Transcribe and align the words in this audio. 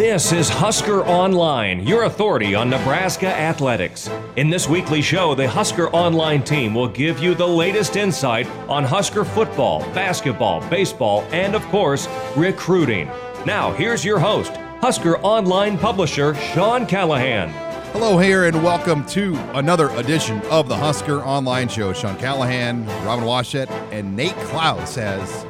This 0.00 0.32
is 0.32 0.48
Husker 0.48 1.04
Online, 1.04 1.86
your 1.86 2.04
authority 2.04 2.54
on 2.54 2.70
Nebraska 2.70 3.26
athletics. 3.26 4.08
In 4.36 4.48
this 4.48 4.66
weekly 4.66 5.02
show, 5.02 5.34
the 5.34 5.46
Husker 5.46 5.90
Online 5.90 6.42
team 6.42 6.72
will 6.72 6.88
give 6.88 7.18
you 7.18 7.34
the 7.34 7.46
latest 7.46 7.96
insight 7.96 8.46
on 8.66 8.82
Husker 8.82 9.26
football, 9.26 9.80
basketball, 9.92 10.66
baseball, 10.70 11.20
and 11.32 11.54
of 11.54 11.62
course, 11.66 12.08
recruiting. 12.34 13.08
Now, 13.44 13.72
here's 13.72 14.02
your 14.02 14.18
host, 14.18 14.56
Husker 14.80 15.18
Online 15.18 15.76
publisher 15.76 16.34
Sean 16.34 16.86
Callahan. 16.86 17.50
Hello, 17.92 18.16
here, 18.16 18.46
and 18.46 18.64
welcome 18.64 19.04
to 19.08 19.36
another 19.52 19.90
edition 19.98 20.40
of 20.46 20.66
the 20.66 20.76
Husker 20.76 21.20
Online 21.24 21.68
Show. 21.68 21.92
Sean 21.92 22.16
Callahan, 22.16 22.86
Robin 23.04 23.26
Washut, 23.26 23.68
and 23.92 24.16
Nate 24.16 24.36
Clouse 24.46 24.94
has 24.94 25.44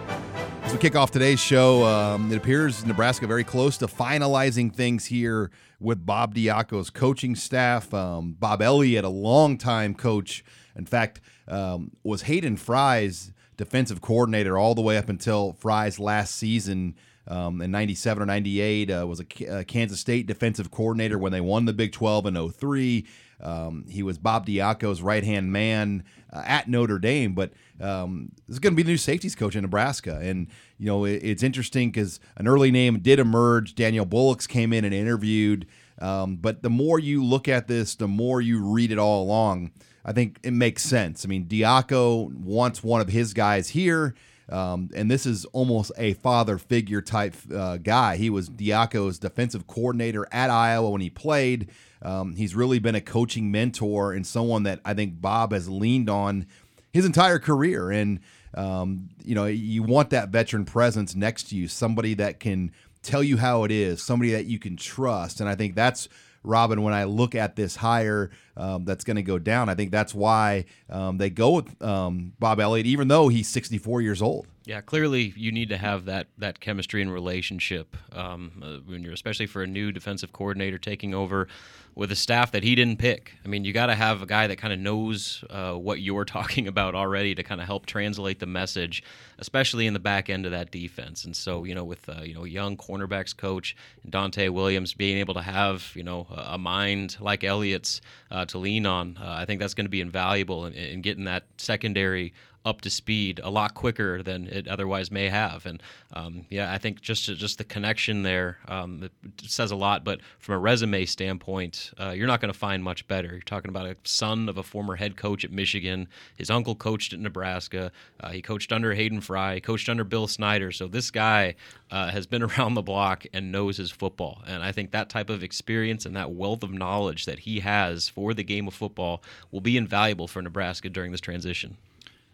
as 0.70 0.74
we 0.74 0.78
kick 0.78 0.94
off 0.94 1.10
today's 1.10 1.40
show, 1.40 1.84
um, 1.84 2.30
it 2.30 2.36
appears 2.36 2.86
Nebraska 2.86 3.26
very 3.26 3.42
close 3.42 3.76
to 3.78 3.88
finalizing 3.88 4.72
things 4.72 5.06
here 5.06 5.50
with 5.80 6.06
Bob 6.06 6.32
Diaco's 6.32 6.90
coaching 6.90 7.34
staff. 7.34 7.92
Um, 7.92 8.36
Bob 8.38 8.62
Elliott, 8.62 9.04
a 9.04 9.08
longtime 9.08 9.96
coach, 9.96 10.44
in 10.76 10.86
fact, 10.86 11.20
um, 11.48 11.90
was 12.04 12.22
Hayden 12.22 12.56
Fry's 12.56 13.32
defensive 13.56 14.00
coordinator 14.00 14.56
all 14.56 14.76
the 14.76 14.80
way 14.80 14.96
up 14.96 15.08
until 15.08 15.54
Fry's 15.54 15.98
last 15.98 16.36
season 16.36 16.94
um, 17.26 17.60
in 17.60 17.72
97 17.72 18.22
or 18.22 18.26
98. 18.26 18.92
Uh, 18.92 19.06
was 19.08 19.20
a, 19.20 19.44
a, 19.46 19.64
Kansas 19.64 19.98
State 19.98 20.28
defensive 20.28 20.70
coordinator 20.70 21.18
when 21.18 21.32
they 21.32 21.40
won 21.40 21.64
the 21.64 21.72
Big 21.72 21.90
12 21.90 22.26
in 22.26 22.48
03. 22.48 23.08
Um, 23.42 23.84
he 23.88 24.02
was 24.02 24.18
Bob 24.18 24.46
Diaco's 24.46 25.02
right 25.02 25.24
hand 25.24 25.52
man 25.52 26.04
uh, 26.32 26.42
at 26.44 26.68
Notre 26.68 26.98
Dame, 26.98 27.34
but 27.34 27.52
um, 27.80 28.32
this 28.46 28.54
is 28.54 28.58
going 28.58 28.74
to 28.74 28.76
be 28.76 28.82
the 28.82 28.90
new 28.90 28.96
safeties 28.96 29.34
coach 29.34 29.56
in 29.56 29.62
Nebraska. 29.62 30.18
And, 30.22 30.48
you 30.78 30.86
know, 30.86 31.04
it, 31.04 31.22
it's 31.22 31.42
interesting 31.42 31.90
because 31.90 32.20
an 32.36 32.46
early 32.46 32.70
name 32.70 33.00
did 33.00 33.18
emerge. 33.18 33.74
Daniel 33.74 34.04
Bullocks 34.04 34.46
came 34.46 34.72
in 34.72 34.84
and 34.84 34.94
interviewed. 34.94 35.66
Um, 35.98 36.36
but 36.36 36.62
the 36.62 36.70
more 36.70 36.98
you 36.98 37.24
look 37.24 37.48
at 37.48 37.66
this, 37.66 37.94
the 37.94 38.08
more 38.08 38.40
you 38.40 38.62
read 38.62 38.90
it 38.90 38.98
all 38.98 39.22
along, 39.22 39.70
I 40.04 40.12
think 40.12 40.38
it 40.42 40.52
makes 40.52 40.82
sense. 40.82 41.24
I 41.24 41.28
mean, 41.28 41.46
Diaco 41.46 42.32
wants 42.34 42.82
one 42.82 43.00
of 43.00 43.08
his 43.08 43.34
guys 43.34 43.70
here. 43.70 44.14
Um, 44.48 44.90
and 44.94 45.08
this 45.08 45.26
is 45.26 45.44
almost 45.46 45.92
a 45.96 46.14
father 46.14 46.58
figure 46.58 47.00
type 47.00 47.36
uh, 47.54 47.76
guy. 47.76 48.16
He 48.16 48.30
was 48.30 48.50
Diaco's 48.50 49.18
defensive 49.18 49.66
coordinator 49.68 50.26
at 50.32 50.50
Iowa 50.50 50.90
when 50.90 51.00
he 51.00 51.10
played. 51.10 51.70
Um, 52.02 52.34
he's 52.34 52.54
really 52.54 52.78
been 52.78 52.94
a 52.94 53.00
coaching 53.00 53.50
mentor 53.50 54.12
and 54.12 54.26
someone 54.26 54.62
that 54.64 54.80
I 54.84 54.94
think 54.94 55.20
Bob 55.20 55.52
has 55.52 55.68
leaned 55.68 56.08
on 56.08 56.46
his 56.92 57.04
entire 57.04 57.38
career. 57.38 57.90
And, 57.90 58.20
um, 58.54 59.10
you 59.24 59.34
know, 59.34 59.46
you 59.46 59.82
want 59.82 60.10
that 60.10 60.30
veteran 60.30 60.64
presence 60.64 61.14
next 61.14 61.50
to 61.50 61.56
you, 61.56 61.68
somebody 61.68 62.14
that 62.14 62.40
can 62.40 62.72
tell 63.02 63.22
you 63.22 63.36
how 63.36 63.64
it 63.64 63.70
is, 63.70 64.02
somebody 64.02 64.32
that 64.32 64.46
you 64.46 64.58
can 64.58 64.76
trust. 64.76 65.40
And 65.40 65.48
I 65.48 65.54
think 65.54 65.74
that's 65.74 66.08
Robin, 66.42 66.82
when 66.82 66.94
I 66.94 67.04
look 67.04 67.34
at 67.34 67.56
this 67.56 67.76
hire 67.76 68.30
um, 68.56 68.84
that's 68.84 69.04
going 69.04 69.16
to 69.16 69.22
go 69.22 69.38
down, 69.38 69.68
I 69.68 69.74
think 69.74 69.90
that's 69.90 70.14
why 70.14 70.64
um, 70.88 71.18
they 71.18 71.30
go 71.30 71.50
with 71.52 71.82
um, 71.82 72.32
Bob 72.38 72.60
Elliott, 72.60 72.86
even 72.86 73.08
though 73.08 73.28
he's 73.28 73.48
64 73.48 74.00
years 74.00 74.22
old. 74.22 74.46
Yeah, 74.66 74.82
clearly 74.82 75.32
you 75.36 75.52
need 75.52 75.70
to 75.70 75.78
have 75.78 76.04
that 76.04 76.28
that 76.36 76.60
chemistry 76.60 77.00
and 77.00 77.12
relationship 77.12 77.96
um, 78.12 78.62
uh, 78.62 78.76
when 78.90 79.02
you're, 79.02 79.14
especially 79.14 79.46
for 79.46 79.62
a 79.62 79.66
new 79.66 79.90
defensive 79.90 80.32
coordinator 80.32 80.76
taking 80.76 81.14
over 81.14 81.48
with 81.94 82.12
a 82.12 82.16
staff 82.16 82.52
that 82.52 82.62
he 82.62 82.74
didn't 82.74 82.98
pick. 82.98 83.34
I 83.44 83.48
mean, 83.48 83.64
you 83.64 83.72
got 83.72 83.86
to 83.86 83.94
have 83.94 84.22
a 84.22 84.26
guy 84.26 84.46
that 84.46 84.56
kind 84.56 84.72
of 84.72 84.78
knows 84.78 85.44
uh, 85.50 85.72
what 85.72 86.00
you're 86.00 86.24
talking 86.26 86.68
about 86.68 86.94
already 86.94 87.34
to 87.34 87.42
kind 87.42 87.60
of 87.60 87.66
help 87.66 87.86
translate 87.86 88.38
the 88.38 88.46
message, 88.46 89.02
especially 89.38 89.86
in 89.86 89.94
the 89.94 90.00
back 90.00 90.28
end 90.28 90.44
of 90.44 90.52
that 90.52 90.70
defense. 90.70 91.24
And 91.24 91.34
so, 91.34 91.64
you 91.64 91.74
know, 91.74 91.84
with 91.84 92.08
uh, 92.08 92.22
you 92.22 92.34
know 92.34 92.44
young 92.44 92.76
cornerbacks 92.76 93.34
coach 93.34 93.74
Donte 94.08 94.50
Williams 94.50 94.92
being 94.92 95.16
able 95.16 95.34
to 95.34 95.42
have 95.42 95.90
you 95.94 96.02
know 96.02 96.26
a 96.30 96.58
mind 96.58 97.16
like 97.18 97.44
Elliott's 97.44 98.02
uh, 98.30 98.44
to 98.46 98.58
lean 98.58 98.84
on, 98.84 99.16
uh, 99.20 99.36
I 99.38 99.46
think 99.46 99.58
that's 99.58 99.74
going 99.74 99.86
to 99.86 99.90
be 99.90 100.02
invaluable 100.02 100.66
in, 100.66 100.74
in 100.74 101.00
getting 101.00 101.24
that 101.24 101.44
secondary 101.56 102.34
up 102.64 102.82
to 102.82 102.90
speed 102.90 103.40
a 103.42 103.50
lot 103.50 103.74
quicker 103.74 104.22
than 104.22 104.46
it 104.48 104.68
otherwise 104.68 105.10
may 105.10 105.28
have. 105.28 105.64
And 105.64 105.82
um, 106.12 106.44
yeah, 106.50 106.72
I 106.72 106.78
think 106.78 107.00
just 107.00 107.24
just 107.24 107.58
the 107.58 107.64
connection 107.64 108.22
there 108.22 108.58
um, 108.68 109.08
says 109.42 109.70
a 109.70 109.76
lot. 109.76 110.04
But 110.04 110.20
from 110.38 110.56
a 110.56 110.58
resume 110.58 111.04
standpoint, 111.06 111.92
uh, 111.98 112.10
you're 112.10 112.26
not 112.26 112.40
going 112.40 112.52
to 112.52 112.58
find 112.58 112.84
much 112.84 113.06
better. 113.08 113.28
You're 113.28 113.40
talking 113.40 113.70
about 113.70 113.86
a 113.86 113.96
son 114.04 114.48
of 114.48 114.58
a 114.58 114.62
former 114.62 114.96
head 114.96 115.16
coach 115.16 115.44
at 115.44 115.52
Michigan. 115.52 116.08
His 116.36 116.50
uncle 116.50 116.74
coached 116.74 117.12
at 117.12 117.20
Nebraska. 117.20 117.92
Uh, 118.20 118.30
he 118.30 118.42
coached 118.42 118.72
under 118.72 118.94
Hayden 118.94 119.20
Fry. 119.20 119.54
He 119.54 119.60
coached 119.60 119.88
under 119.88 120.04
Bill 120.04 120.26
Snyder. 120.26 120.70
So 120.72 120.86
this 120.86 121.10
guy 121.10 121.54
uh, 121.90 122.10
has 122.10 122.26
been 122.26 122.42
around 122.50 122.74
the 122.74 122.82
block 122.82 123.24
and 123.32 123.50
knows 123.50 123.78
his 123.78 123.90
football. 123.90 124.42
And 124.46 124.62
I 124.62 124.72
think 124.72 124.90
that 124.90 125.08
type 125.08 125.30
of 125.30 125.42
experience 125.42 126.04
and 126.04 126.14
that 126.16 126.32
wealth 126.32 126.62
of 126.62 126.72
knowledge 126.72 127.24
that 127.24 127.40
he 127.40 127.60
has 127.60 128.08
for 128.08 128.34
the 128.34 128.44
game 128.44 128.68
of 128.68 128.74
football 128.74 129.22
will 129.50 129.60
be 129.60 129.76
invaluable 129.76 130.28
for 130.28 130.42
Nebraska 130.42 130.88
during 130.88 131.12
this 131.12 131.20
transition. 131.20 131.76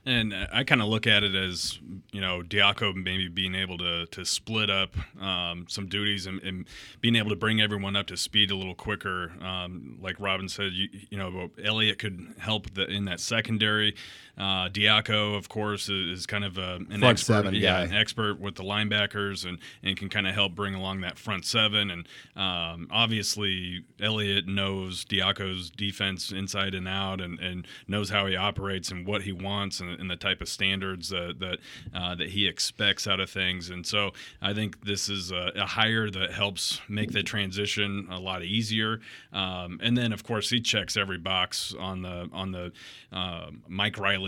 And 0.06 0.32
I 0.52 0.62
kind 0.62 0.80
of 0.80 0.86
look 0.86 1.08
at 1.08 1.24
it 1.24 1.34
as, 1.34 1.80
you 2.12 2.20
know, 2.20 2.40
Diaco 2.40 2.94
maybe 2.94 3.26
being 3.26 3.56
able 3.56 3.76
to, 3.78 4.06
to 4.06 4.24
split 4.24 4.70
up 4.70 4.94
um, 5.20 5.66
some 5.68 5.88
duties 5.88 6.26
and, 6.26 6.40
and, 6.44 6.66
being 7.00 7.16
able 7.16 7.30
to 7.30 7.36
bring 7.36 7.60
everyone 7.60 7.96
up 7.96 8.06
to 8.06 8.16
speed 8.16 8.52
a 8.52 8.56
little 8.56 8.76
quicker. 8.76 9.32
Um, 9.42 9.98
like 10.00 10.20
Robin 10.20 10.48
said, 10.48 10.72
you, 10.72 10.88
you, 11.10 11.18
know, 11.18 11.50
Elliott 11.62 11.98
could 11.98 12.34
help 12.38 12.72
the, 12.74 12.86
in 12.86 13.04
that 13.06 13.18
secondary. 13.18 13.96
Uh, 14.38 14.68
Diaco, 14.68 15.36
of 15.36 15.48
course, 15.48 15.88
is, 15.88 16.20
is 16.20 16.26
kind 16.26 16.44
of 16.44 16.58
a, 16.58 16.76
an 16.76 16.86
front 16.86 17.04
expert, 17.04 17.32
seven 17.32 17.54
yeah, 17.54 17.80
an 17.80 17.94
expert 17.94 18.38
with 18.38 18.54
the 18.56 18.62
linebackers 18.62 19.46
and, 19.48 19.58
and 19.82 19.96
can 19.96 20.10
kind 20.10 20.26
of 20.26 20.34
help 20.34 20.54
bring 20.54 20.74
along 20.74 21.00
that 21.00 21.18
front 21.18 21.46
seven. 21.46 21.90
And 21.90 22.06
um, 22.36 22.88
obviously, 22.90 23.84
Elliott 23.98 24.46
knows 24.46 25.06
Diaco's 25.06 25.70
defense 25.70 26.32
inside 26.32 26.74
and 26.74 26.86
out 26.86 27.22
and, 27.22 27.40
and 27.40 27.66
knows 27.88 28.10
how 28.10 28.26
he 28.26 28.36
operates 28.36 28.90
and 28.90 29.06
what 29.06 29.22
he 29.22 29.32
wants 29.32 29.80
and, 29.80 29.98
and 29.98 30.10
the 30.10 30.16
type 30.16 30.42
of 30.42 30.48
standards 30.48 31.08
that 31.08 31.38
that, 31.40 31.58
uh, 31.94 32.14
that 32.14 32.28
he 32.30 32.46
expects 32.46 33.06
out 33.06 33.20
of 33.20 33.30
things. 33.30 33.70
And 33.70 33.86
so 33.86 34.10
I 34.42 34.52
think 34.52 34.84
this 34.84 35.08
is 35.08 35.30
a, 35.30 35.52
a 35.56 35.66
hire 35.66 36.10
that 36.10 36.32
helps 36.32 36.80
make 36.88 37.12
the 37.12 37.22
transition 37.22 38.06
a 38.10 38.20
lot 38.20 38.42
easier. 38.42 39.00
Um, 39.32 39.80
and 39.82 39.96
then, 39.96 40.12
of 40.12 40.24
course, 40.24 40.50
he 40.50 40.60
checks 40.60 40.96
every 40.96 41.18
box 41.18 41.74
on 41.78 42.02
the 42.02 42.28
on 42.32 42.52
the 42.52 42.72
uh, 43.12 43.50
Mike 43.66 43.98
Riley 43.98 44.25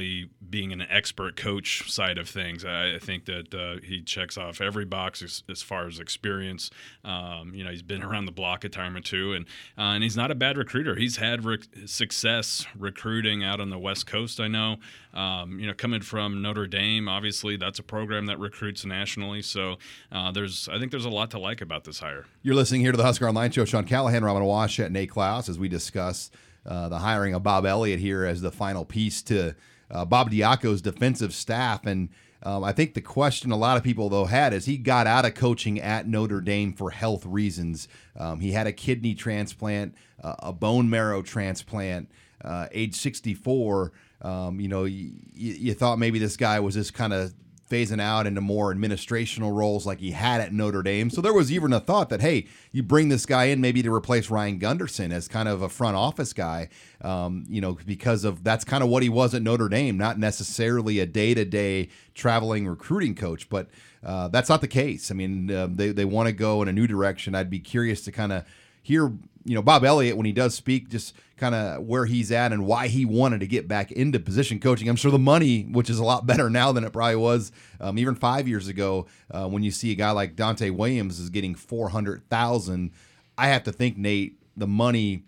being 0.50 0.72
an 0.72 0.82
expert 0.82 1.36
coach 1.36 1.90
side 1.90 2.18
of 2.18 2.28
things. 2.28 2.64
I, 2.64 2.98
think 2.98 3.26
that 3.26 3.54
uh, 3.54 3.84
he 3.84 4.02
checks 4.02 4.36
off 4.36 4.60
every 4.60 4.84
box 4.84 5.22
as, 5.22 5.42
as 5.48 5.62
far 5.62 5.86
as 5.86 5.98
experience. 5.98 6.70
Um, 7.04 7.52
you 7.54 7.64
know, 7.64 7.70
he's 7.70 7.82
been 7.82 8.02
around 8.02 8.26
the 8.26 8.32
block 8.32 8.64
a 8.64 8.68
time 8.68 8.96
or 8.96 9.00
two, 9.00 9.32
and 9.32 9.46
uh, 9.76 9.94
and 9.94 10.02
he's 10.02 10.16
not 10.16 10.30
a 10.30 10.34
bad 10.34 10.56
recruiter. 10.56 10.94
He's 10.96 11.16
had 11.16 11.44
rec- 11.44 11.68
success 11.86 12.66
recruiting 12.76 13.44
out 13.44 13.60
on 13.60 13.70
the 13.70 13.78
West 13.78 14.06
Coast. 14.06 14.40
I 14.40 14.48
know. 14.48 14.76
Um, 15.14 15.58
you 15.58 15.66
know, 15.66 15.74
coming 15.74 16.02
from 16.02 16.42
Notre 16.42 16.66
Dame, 16.66 17.08
obviously 17.08 17.56
that's 17.56 17.78
a 17.78 17.82
program 17.82 18.26
that 18.26 18.38
recruits 18.38 18.84
nationally. 18.84 19.42
So 19.42 19.76
uh, 20.12 20.30
there's, 20.32 20.68
I 20.68 20.78
think 20.78 20.90
there's 20.90 21.06
a 21.06 21.10
lot 21.10 21.30
to 21.32 21.38
like 21.38 21.60
about 21.60 21.84
this 21.84 21.98
hire. 21.98 22.26
You're 22.42 22.54
listening 22.54 22.82
here 22.82 22.92
to 22.92 22.96
the 22.96 23.04
Husker 23.04 23.26
Online 23.26 23.50
Show. 23.50 23.64
Sean 23.64 23.84
Callahan, 23.84 24.24
Robin 24.24 24.42
and 24.42 24.92
Nate 24.92 25.10
Clouse, 25.10 25.48
as 25.48 25.58
we 25.58 25.68
discuss 25.68 26.30
uh, 26.66 26.88
the 26.88 26.98
hiring 26.98 27.34
of 27.34 27.42
Bob 27.42 27.64
Elliott 27.64 27.98
here 27.98 28.24
as 28.24 28.40
the 28.40 28.52
final 28.52 28.84
piece 28.84 29.22
to 29.22 29.54
uh, 29.90 30.04
Bob 30.04 30.30
Diaco's 30.30 30.82
defensive 30.82 31.32
staff. 31.32 31.86
And 31.86 32.08
um, 32.42 32.62
I 32.62 32.72
think 32.72 32.94
the 32.94 33.00
question 33.00 33.50
a 33.50 33.56
lot 33.56 33.76
of 33.76 33.82
people, 33.82 34.08
though, 34.08 34.26
had 34.26 34.52
is 34.52 34.66
he 34.66 34.76
got 34.76 35.06
out 35.06 35.24
of 35.24 35.34
coaching 35.34 35.80
at 35.80 36.06
Notre 36.06 36.40
Dame 36.40 36.72
for 36.72 36.90
health 36.90 37.26
reasons. 37.26 37.88
Um, 38.16 38.40
he 38.40 38.52
had 38.52 38.66
a 38.66 38.72
kidney 38.72 39.14
transplant, 39.14 39.94
uh, 40.22 40.36
a 40.40 40.52
bone 40.52 40.88
marrow 40.88 41.22
transplant, 41.22 42.08
uh, 42.44 42.68
age 42.72 42.94
64. 42.94 43.92
Um, 44.20 44.60
you 44.60 44.68
know, 44.68 44.84
you, 44.84 45.12
you 45.34 45.74
thought 45.74 45.98
maybe 45.98 46.18
this 46.18 46.36
guy 46.36 46.60
was 46.60 46.74
just 46.74 46.94
kind 46.94 47.12
of 47.12 47.34
phasing 47.68 48.00
out 48.00 48.26
into 48.26 48.40
more 48.40 48.74
administrational 48.74 49.54
roles 49.54 49.86
like 49.86 50.00
he 50.00 50.12
had 50.12 50.40
at 50.40 50.52
Notre 50.52 50.82
Dame. 50.82 51.10
So 51.10 51.20
there 51.20 51.32
was 51.32 51.52
even 51.52 51.72
a 51.72 51.80
thought 51.80 52.08
that, 52.08 52.20
hey, 52.20 52.46
you 52.72 52.82
bring 52.82 53.08
this 53.08 53.26
guy 53.26 53.44
in 53.44 53.60
maybe 53.60 53.82
to 53.82 53.92
replace 53.92 54.30
Ryan 54.30 54.58
Gunderson 54.58 55.12
as 55.12 55.28
kind 55.28 55.48
of 55.48 55.62
a 55.62 55.68
front 55.68 55.96
office 55.96 56.32
guy, 56.32 56.68
um, 57.02 57.44
you 57.48 57.60
know, 57.60 57.78
because 57.86 58.24
of 58.24 58.42
that's 58.42 58.64
kind 58.64 58.82
of 58.82 58.88
what 58.88 59.02
he 59.02 59.08
was 59.08 59.34
at 59.34 59.42
Notre 59.42 59.68
Dame, 59.68 59.98
not 59.98 60.18
necessarily 60.18 60.98
a 60.98 61.06
day 61.06 61.34
to 61.34 61.44
day 61.44 61.88
traveling 62.14 62.66
recruiting 62.66 63.14
coach. 63.14 63.48
But 63.48 63.68
uh, 64.04 64.28
that's 64.28 64.48
not 64.48 64.60
the 64.60 64.68
case. 64.68 65.10
I 65.10 65.14
mean, 65.14 65.50
uh, 65.50 65.68
they, 65.70 65.90
they 65.90 66.04
want 66.04 66.28
to 66.28 66.32
go 66.32 66.62
in 66.62 66.68
a 66.68 66.72
new 66.72 66.86
direction. 66.86 67.34
I'd 67.34 67.50
be 67.50 67.60
curious 67.60 68.02
to 68.02 68.12
kind 68.12 68.32
of 68.32 68.44
hear 68.82 69.12
you 69.48 69.54
know 69.54 69.62
Bob 69.62 69.82
Elliott 69.84 70.16
when 70.16 70.26
he 70.26 70.32
does 70.32 70.54
speak, 70.54 70.88
just 70.88 71.14
kind 71.38 71.54
of 71.54 71.82
where 71.82 72.04
he's 72.04 72.30
at 72.30 72.52
and 72.52 72.66
why 72.66 72.88
he 72.88 73.04
wanted 73.04 73.40
to 73.40 73.46
get 73.46 73.66
back 73.66 73.90
into 73.90 74.20
position 74.20 74.60
coaching. 74.60 74.88
I'm 74.88 74.96
sure 74.96 75.10
the 75.10 75.18
money, 75.18 75.62
which 75.62 75.88
is 75.88 75.98
a 75.98 76.04
lot 76.04 76.26
better 76.26 76.50
now 76.50 76.70
than 76.72 76.84
it 76.84 76.92
probably 76.92 77.16
was 77.16 77.50
um, 77.80 77.98
even 77.98 78.14
five 78.14 78.46
years 78.46 78.68
ago, 78.68 79.06
uh, 79.30 79.48
when 79.48 79.62
you 79.62 79.70
see 79.70 79.90
a 79.90 79.94
guy 79.94 80.10
like 80.10 80.36
Donte 80.36 80.70
Williams 80.70 81.18
is 81.18 81.30
getting 81.30 81.54
four 81.54 81.88
hundred 81.88 82.28
thousand. 82.28 82.92
I 83.38 83.48
have 83.48 83.64
to 83.64 83.72
think 83.72 83.96
Nate, 83.96 84.38
the 84.56 84.66
money 84.66 85.24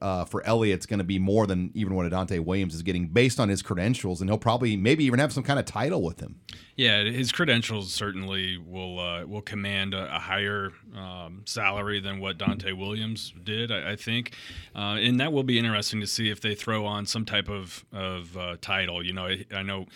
uh, 0.00 0.24
for 0.24 0.44
Elliott's 0.46 0.86
going 0.86 0.98
to 0.98 1.04
be 1.04 1.18
more 1.18 1.46
than 1.46 1.70
even 1.74 1.94
what 1.94 2.10
Adonte 2.10 2.38
Williams 2.40 2.74
is 2.74 2.82
getting 2.82 3.08
based 3.08 3.40
on 3.40 3.48
his 3.48 3.62
credentials, 3.62 4.20
and 4.20 4.30
he'll 4.30 4.38
probably 4.38 4.76
maybe 4.76 5.04
even 5.04 5.18
have 5.18 5.32
some 5.32 5.42
kind 5.42 5.58
of 5.58 5.64
title 5.64 6.02
with 6.02 6.20
him. 6.20 6.40
Yeah, 6.76 7.04
his 7.04 7.32
credentials 7.32 7.92
certainly 7.92 8.58
will 8.58 8.98
uh, 8.98 9.26
will 9.26 9.42
command 9.42 9.94
a, 9.94 10.14
a 10.14 10.18
higher 10.18 10.72
um, 10.96 11.42
salary 11.44 12.00
than 12.00 12.20
what 12.20 12.38
Donte 12.38 12.76
Williams 12.76 13.32
did, 13.44 13.70
I, 13.70 13.92
I 13.92 13.96
think, 13.96 14.34
uh, 14.74 14.96
and 15.00 15.20
that 15.20 15.32
will 15.32 15.42
be 15.42 15.58
interesting 15.58 16.00
to 16.00 16.06
see 16.06 16.30
if 16.30 16.40
they 16.40 16.54
throw 16.54 16.86
on 16.86 17.06
some 17.06 17.24
type 17.24 17.48
of 17.48 17.84
of 17.92 18.36
uh, 18.36 18.56
title. 18.60 19.04
You 19.04 19.12
know, 19.12 19.26
I, 19.26 19.44
I 19.54 19.62
know 19.62 19.86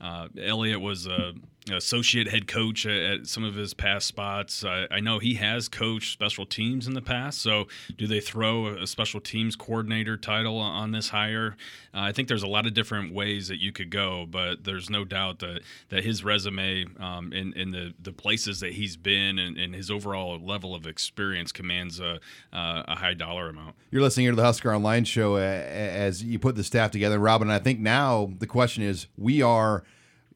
uh, 0.00 0.28
Elliott 0.40 0.80
was 0.80 1.06
a 1.06 1.34
associate 1.72 2.28
head 2.28 2.46
coach 2.46 2.84
at 2.86 3.26
some 3.26 3.44
of 3.44 3.54
his 3.54 3.72
past 3.72 4.06
spots. 4.06 4.64
I, 4.64 4.86
I, 4.90 5.00
know 5.00 5.18
he 5.18 5.34
has 5.34 5.68
coached 5.68 6.12
special 6.12 6.44
teams 6.44 6.86
in 6.86 6.94
the 6.94 7.00
past. 7.00 7.40
So, 7.40 7.68
do 7.96 8.06
they 8.06 8.20
throw 8.20 8.66
a 8.66 8.86
special 8.86 9.20
teams 9.20 9.56
coordinator 9.56 10.16
title 10.16 10.58
on 10.58 10.92
this 10.92 11.08
hire? 11.08 11.56
Uh, 11.94 12.00
I 12.00 12.12
think 12.12 12.28
there's 12.28 12.42
a 12.42 12.48
lot 12.48 12.66
of 12.66 12.74
different 12.74 13.14
ways 13.14 13.48
that 13.48 13.62
you 13.62 13.72
could 13.72 13.90
go, 13.90 14.26
but 14.28 14.64
there's 14.64 14.90
no 14.90 15.04
doubt 15.04 15.38
that 15.38 15.62
that 15.88 16.04
his 16.04 16.22
resume 16.22 16.86
um, 17.00 17.32
in, 17.32 17.52
in 17.54 17.70
the, 17.70 17.94
the 18.02 18.12
places 18.12 18.60
that 18.60 18.72
he's 18.72 18.96
been 18.96 19.38
and, 19.38 19.56
and 19.56 19.74
his 19.74 19.90
overall 19.90 20.38
level 20.38 20.74
of 20.74 20.86
experience 20.86 21.52
commands 21.52 22.00
a, 22.00 22.20
uh, 22.52 22.82
a 22.86 22.96
high 22.96 23.14
dollar 23.14 23.48
amount. 23.48 23.74
You're 23.90 24.02
listening 24.02 24.24
here 24.24 24.32
to 24.32 24.36
the 24.36 24.44
Husker 24.44 24.74
Online 24.74 25.04
show 25.04 25.36
as 25.36 26.22
you 26.22 26.38
put 26.38 26.56
the 26.56 26.64
staff 26.64 26.90
together, 26.90 27.18
Robin. 27.18 27.50
I 27.50 27.58
think 27.58 27.80
now 27.80 28.32
the 28.38 28.46
question 28.46 28.82
is 28.82 29.06
we 29.16 29.40
are 29.40 29.84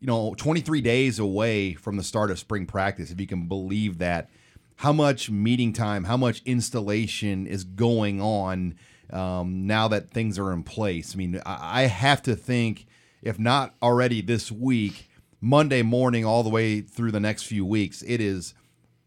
you 0.01 0.07
know, 0.07 0.35
23 0.37 0.81
days 0.81 1.19
away 1.19 1.75
from 1.75 1.97
the 1.97 2.03
start 2.03 2.31
of 2.31 2.39
spring 2.39 2.67
practice, 2.67 3.11
if 3.11 3.21
you 3.21 3.27
can 3.27 3.49
believe 3.49 3.99
that. 3.99 4.31
How 4.77 4.93
much 4.93 5.29
meeting 5.29 5.73
time, 5.73 6.05
how 6.05 6.17
much 6.17 6.41
installation 6.45 7.49
is 7.49 7.65
going 7.65 8.21
on 8.21 8.77
um, 9.11 9.67
now 9.67 9.89
that 9.89 10.13
things 10.13 10.39
are 10.39 10.53
in 10.53 10.63
place? 10.63 11.15
I 11.15 11.19
mean, 11.19 11.43
I 11.45 11.83
have 11.83 12.23
to 12.23 12.37
think, 12.37 12.87
if 13.21 13.41
not 13.41 13.75
already 13.83 14.21
this 14.21 14.53
week, 14.53 15.11
Monday 15.41 15.83
morning 15.83 16.25
all 16.25 16.45
the 16.45 16.49
way 16.49 16.81
through 16.81 17.11
the 17.11 17.19
next 17.19 17.45
few 17.45 17.65
weeks, 17.65 18.03
it 18.07 18.21
is 18.21 18.55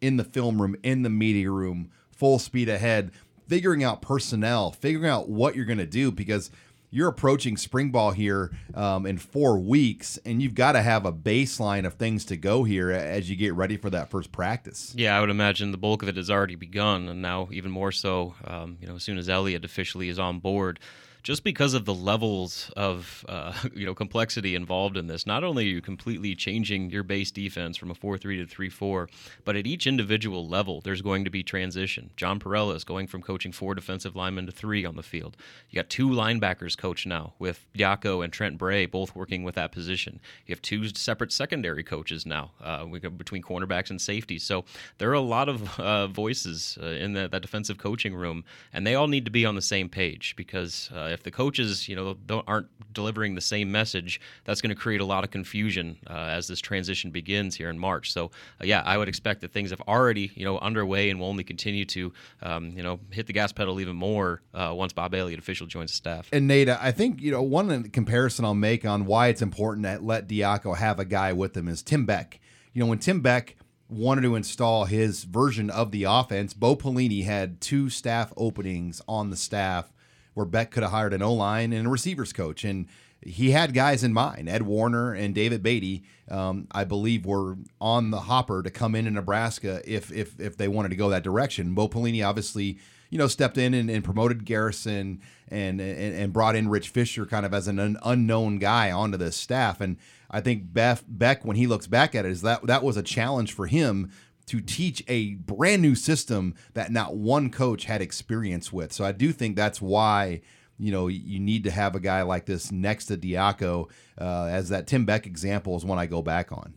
in 0.02 0.18
the 0.18 0.26
film 0.26 0.62
room, 0.62 0.76
in 0.84 1.04
the 1.04 1.10
media 1.10 1.50
room, 1.50 1.90
full 2.12 2.38
speed 2.38 2.68
ahead, 2.68 3.12
figuring 3.48 3.82
out 3.82 4.02
personnel, 4.02 4.72
figuring 4.72 5.10
out 5.10 5.30
what 5.30 5.56
you're 5.56 5.66
going 5.66 5.78
to 5.78 5.86
do 5.86 6.12
because– 6.12 6.52
you're 6.92 7.08
approaching 7.08 7.58
spring 7.58 7.90
ball 7.90 8.12
here 8.12 8.52
um, 8.76 9.06
in 9.06 9.18
four 9.18 9.58
weeks, 9.60 10.20
and 10.26 10.42
you've 10.42 10.54
got 10.54 10.74
to 10.74 10.82
have 10.82 11.06
a 11.06 11.14
baseline 11.14 11.86
of 11.86 11.94
things 11.94 12.26
to 12.26 12.38
go 12.38 12.64
here 12.64 12.92
as 12.92 13.30
you 13.30 13.36
get 13.36 13.56
ready 13.56 13.78
for 13.78 13.90
that 13.90 14.10
first 14.10 14.32
practice. 14.32 14.94
Yeah, 14.96 15.18
I 15.18 15.22
would 15.22 15.30
imagine 15.30 15.72
the 15.72 15.78
bulk 15.78 16.04
of 16.04 16.10
it 16.10 16.18
has 16.18 16.30
already 16.30 16.56
begun, 16.56 17.08
and 17.08 17.22
now 17.22 17.48
even 17.52 17.72
more 17.72 17.92
so. 17.92 18.36
Um, 18.46 18.78
you 18.82 18.88
know, 18.88 18.96
as 18.96 19.04
soon 19.04 19.18
as 19.18 19.30
Elliott 19.30 19.66
officially 19.66 20.10
is 20.10 20.20
on 20.20 20.40
board 20.40 20.80
just 21.24 21.44
because 21.44 21.74
of 21.74 21.86
the 21.86 21.94
levels 21.94 22.72
of 22.76 23.26
uh, 23.30 23.54
you 23.74 23.86
know 23.86 23.96
complexity 23.96 24.56
involved 24.56 24.98
in 24.98 25.08
this. 25.08 25.26
Not 25.26 25.44
only 25.44 25.66
are 25.66 25.68
you 25.68 25.82
completely 25.82 26.36
changing 26.36 26.90
your 26.90 27.04
base 27.04 27.32
defense 27.32 27.78
from 27.78 27.92
a 27.92 27.96
4-3 27.96 28.48
to 28.48 28.56
3-4, 28.56 29.08
but 29.44 29.56
at 29.56 29.68
each 29.68 29.88
individual 29.88 30.48
level, 30.48 30.82
there's 30.82 31.02
going 31.02 31.24
to 31.26 31.30
be 31.30 31.44
transition. 31.44 32.12
John 32.16 32.40
Parrella 32.40 32.76
is 32.76 32.84
going 32.84 33.08
from 33.08 33.22
coaching 33.22 33.52
four 33.52 33.76
defensive 33.76 34.16
linemen 34.16 34.46
to 34.46 34.52
three 34.52 34.86
on 34.86 34.96
the 34.96 35.04
field. 35.04 35.38
You 35.70 35.78
got 35.78 35.90
two 35.90 36.10
linebackers 36.10 36.78
coach 36.78 37.06
now 37.06 37.34
with 37.40 37.66
Diaco 37.78 38.24
and 38.24 38.32
Trent 38.34 38.58
Bray 38.58 38.86
both 38.86 39.16
working 39.16 39.44
with 39.44 39.56
that 39.56 39.72
position. 39.72 40.20
You 40.46 40.54
have 40.54 40.62
two 40.62 40.90
separate 40.90 41.32
secondary 41.32 41.84
coaches 41.84 42.26
now 42.26 42.52
uh, 42.62 42.86
between 42.86 43.42
cornerbacks 43.42 43.90
and 43.90 44.02
safeties. 44.02 44.44
So 44.44 44.66
there 44.98 45.10
are 45.10 45.14
a 45.14 45.22
lot 45.22 45.50
of 45.50 45.80
uh, 45.80 46.08
voices 46.08 46.78
uh, 46.82 46.88
in 46.88 47.14
the, 47.14 47.28
that 47.28 47.42
defensive 47.42 47.78
coaching 47.78 48.16
room, 48.16 48.44
and 48.74 48.86
they 48.86 48.96
all 48.96 49.08
need 49.08 49.26
to 49.26 49.32
be 49.32 49.46
on 49.46 49.56
the 49.56 49.62
same 49.62 49.90
page 49.90 50.36
because 50.36 50.90
uh, 50.94 51.11
if 51.12 51.24
the 51.24 51.32
coaches, 51.32 51.88
you 51.88 51.96
know, 51.96 52.44
aren't 52.48 52.68
delivering 52.94 53.36
the 53.36 53.42
same 53.42 53.72
message, 53.72 54.20
that's 54.44 54.62
going 54.62 54.70
to 54.70 54.76
create 54.76 55.02
a 55.02 55.06
lot 55.06 55.24
of 55.24 55.32
confusion 55.32 55.98
uh, 56.10 56.14
as 56.14 56.48
this 56.48 56.60
transition 56.60 57.12
begins 57.12 57.56
here 57.56 57.70
in 57.70 57.78
March. 57.78 58.12
So, 58.12 58.26
uh, 58.26 58.66
yeah, 58.66 58.82
I 58.86 58.98
would 58.98 59.08
expect 59.08 59.42
that 59.42 59.52
things 59.52 59.70
have 59.70 59.82
already, 59.82 60.32
you 60.36 60.46
know, 60.46 60.58
underway 60.60 61.10
and 61.10 61.20
will 61.20 61.28
only 61.28 61.44
continue 61.44 61.86
to, 61.86 62.14
um, 62.42 62.72
you 62.76 62.84
know, 62.84 63.00
hit 63.12 63.28
the 63.28 63.34
gas 63.34 63.52
pedal 63.52 63.80
even 63.80 63.96
more 63.96 64.42
uh, 64.54 64.74
once 64.76 64.94
Bob 64.94 65.14
Elliott 65.14 65.40
officially 65.40 65.70
joins 65.70 65.92
the 65.92 65.96
staff. 65.96 66.30
And 66.32 66.48
Nate, 66.48 66.70
I 66.70 66.92
think 66.92 67.22
you 67.22 67.32
know 67.32 67.42
one 67.42 67.90
comparison 67.90 68.46
I'll 68.46 68.54
make 68.54 68.86
on 68.86 69.06
why 69.06 69.28
it's 69.28 69.42
important 69.42 69.86
to 69.86 70.00
let 70.00 70.28
Diaco 70.28 70.76
have 70.78 71.00
a 71.00 71.06
guy 71.06 71.34
with 71.34 71.56
him 71.56 71.68
is 71.68 71.82
Tim 71.82 72.06
Beck. 72.06 72.40
You 72.74 72.82
know, 72.82 72.88
when 72.88 73.00
Tim 73.00 73.22
Beck 73.22 73.56
wanted 73.90 74.22
to 74.22 74.36
install 74.36 74.86
his 74.86 75.26
version 75.26 75.70
of 75.70 75.92
the 75.92 76.06
offense, 76.06 76.54
Bo 76.54 76.76
Pelini 76.76 77.26
had 77.26 77.60
two 77.60 77.90
staff 77.90 78.32
openings 78.38 79.02
on 79.08 79.30
the 79.30 79.36
staff 79.36 79.91
where 80.34 80.46
Beck 80.46 80.72
could 80.72 80.84
have 80.84 80.92
hired 80.92 81.14
an 81.14 81.22
O 81.22 81.34
line 81.34 81.74
and 81.74 81.88
a 81.88 81.90
receivers 81.90 82.34
coach. 82.34 82.64
And 82.64 82.88
he 83.22 83.52
had 83.52 83.74
guys 83.74 84.04
in 84.04 84.14
mind. 84.14 84.50
Ed 84.50 84.64
Warner 84.64 85.14
and 85.14 85.36
David 85.36 85.62
Beaty, 85.62 86.04
um, 86.30 86.68
I 86.72 86.84
believe, 86.84 87.26
were 87.26 87.58
on 87.80 88.12
the 88.12 88.22
hopper 88.22 88.64
to 88.64 88.72
come 88.72 88.96
into 88.96 89.12
Nebraska 89.12 89.82
if 89.86 90.12
if 90.12 90.40
if 90.40 90.58
they 90.58 90.68
wanted 90.68 90.90
to 90.90 90.96
go 90.96 91.10
that 91.10 91.24
direction. 91.24 91.76
Bo 91.76 91.88
Pelini 91.88 92.28
obviously, 92.28 92.80
you 93.10 93.18
know, 93.18 93.28
stepped 93.28 93.58
in 93.58 93.74
and, 93.74 93.92
and 93.92 94.04
promoted 94.04 94.46
Garrison 94.46 95.22
and, 95.50 95.80
and, 95.80 96.16
and 96.16 96.34
brought 96.34 96.56
in 96.56 96.70
Rich 96.70 96.90
Fisher 96.90 97.26
kind 97.26 97.46
of 97.46 97.54
as 97.54 97.68
an 97.68 97.78
un, 97.78 97.98
unknown 98.04 98.58
guy 98.58 98.90
onto 98.90 99.18
the 99.18 99.32
staff. 99.32 99.82
And 99.82 99.98
I 100.32 100.42
think 100.42 100.74
Beth, 100.74 101.04
Beck, 101.08 101.46
when 101.46 101.58
he 101.58 101.68
looks 101.68 101.88
back 101.88 102.16
at 102.16 102.26
it, 102.26 102.32
is 102.32 102.42
that 102.42 102.66
that 102.66 102.84
was 102.84 102.98
a 102.98 103.04
challenge 103.04 103.54
for 103.54 103.68
him 103.68 104.12
to 104.52 104.60
teach 104.60 105.02
a 105.08 105.36
brand 105.36 105.82
new 105.82 105.96
system 105.96 106.54
that 106.74 106.92
not 106.92 107.16
one 107.16 107.50
coach 107.50 107.86
had 107.86 108.02
experience 108.02 108.74
with. 108.74 108.92
So 108.92 109.06
I 109.06 109.14
do 109.14 109.32
think 109.32 109.56
that's 109.56 109.82
why 109.82 110.42
you 110.78 110.92
know 110.92 111.08
you 111.08 111.40
need 111.40 111.64
to 111.64 111.72
have 111.72 111.96
a 111.96 112.02
guy 112.02 112.24
like 112.24 112.46
this 112.46 112.70
next 112.70 113.06
to 113.06 113.16
Diaco, 113.16 113.90
uh, 114.20 114.50
as 114.52 114.68
that 114.68 114.88
Tim 114.88 115.06
Beck 115.06 115.26
example 115.26 115.78
is 115.78 115.86
one 115.86 115.98
I 115.98 116.06
go 116.06 116.22
back 116.22 116.52
on. 116.52 116.74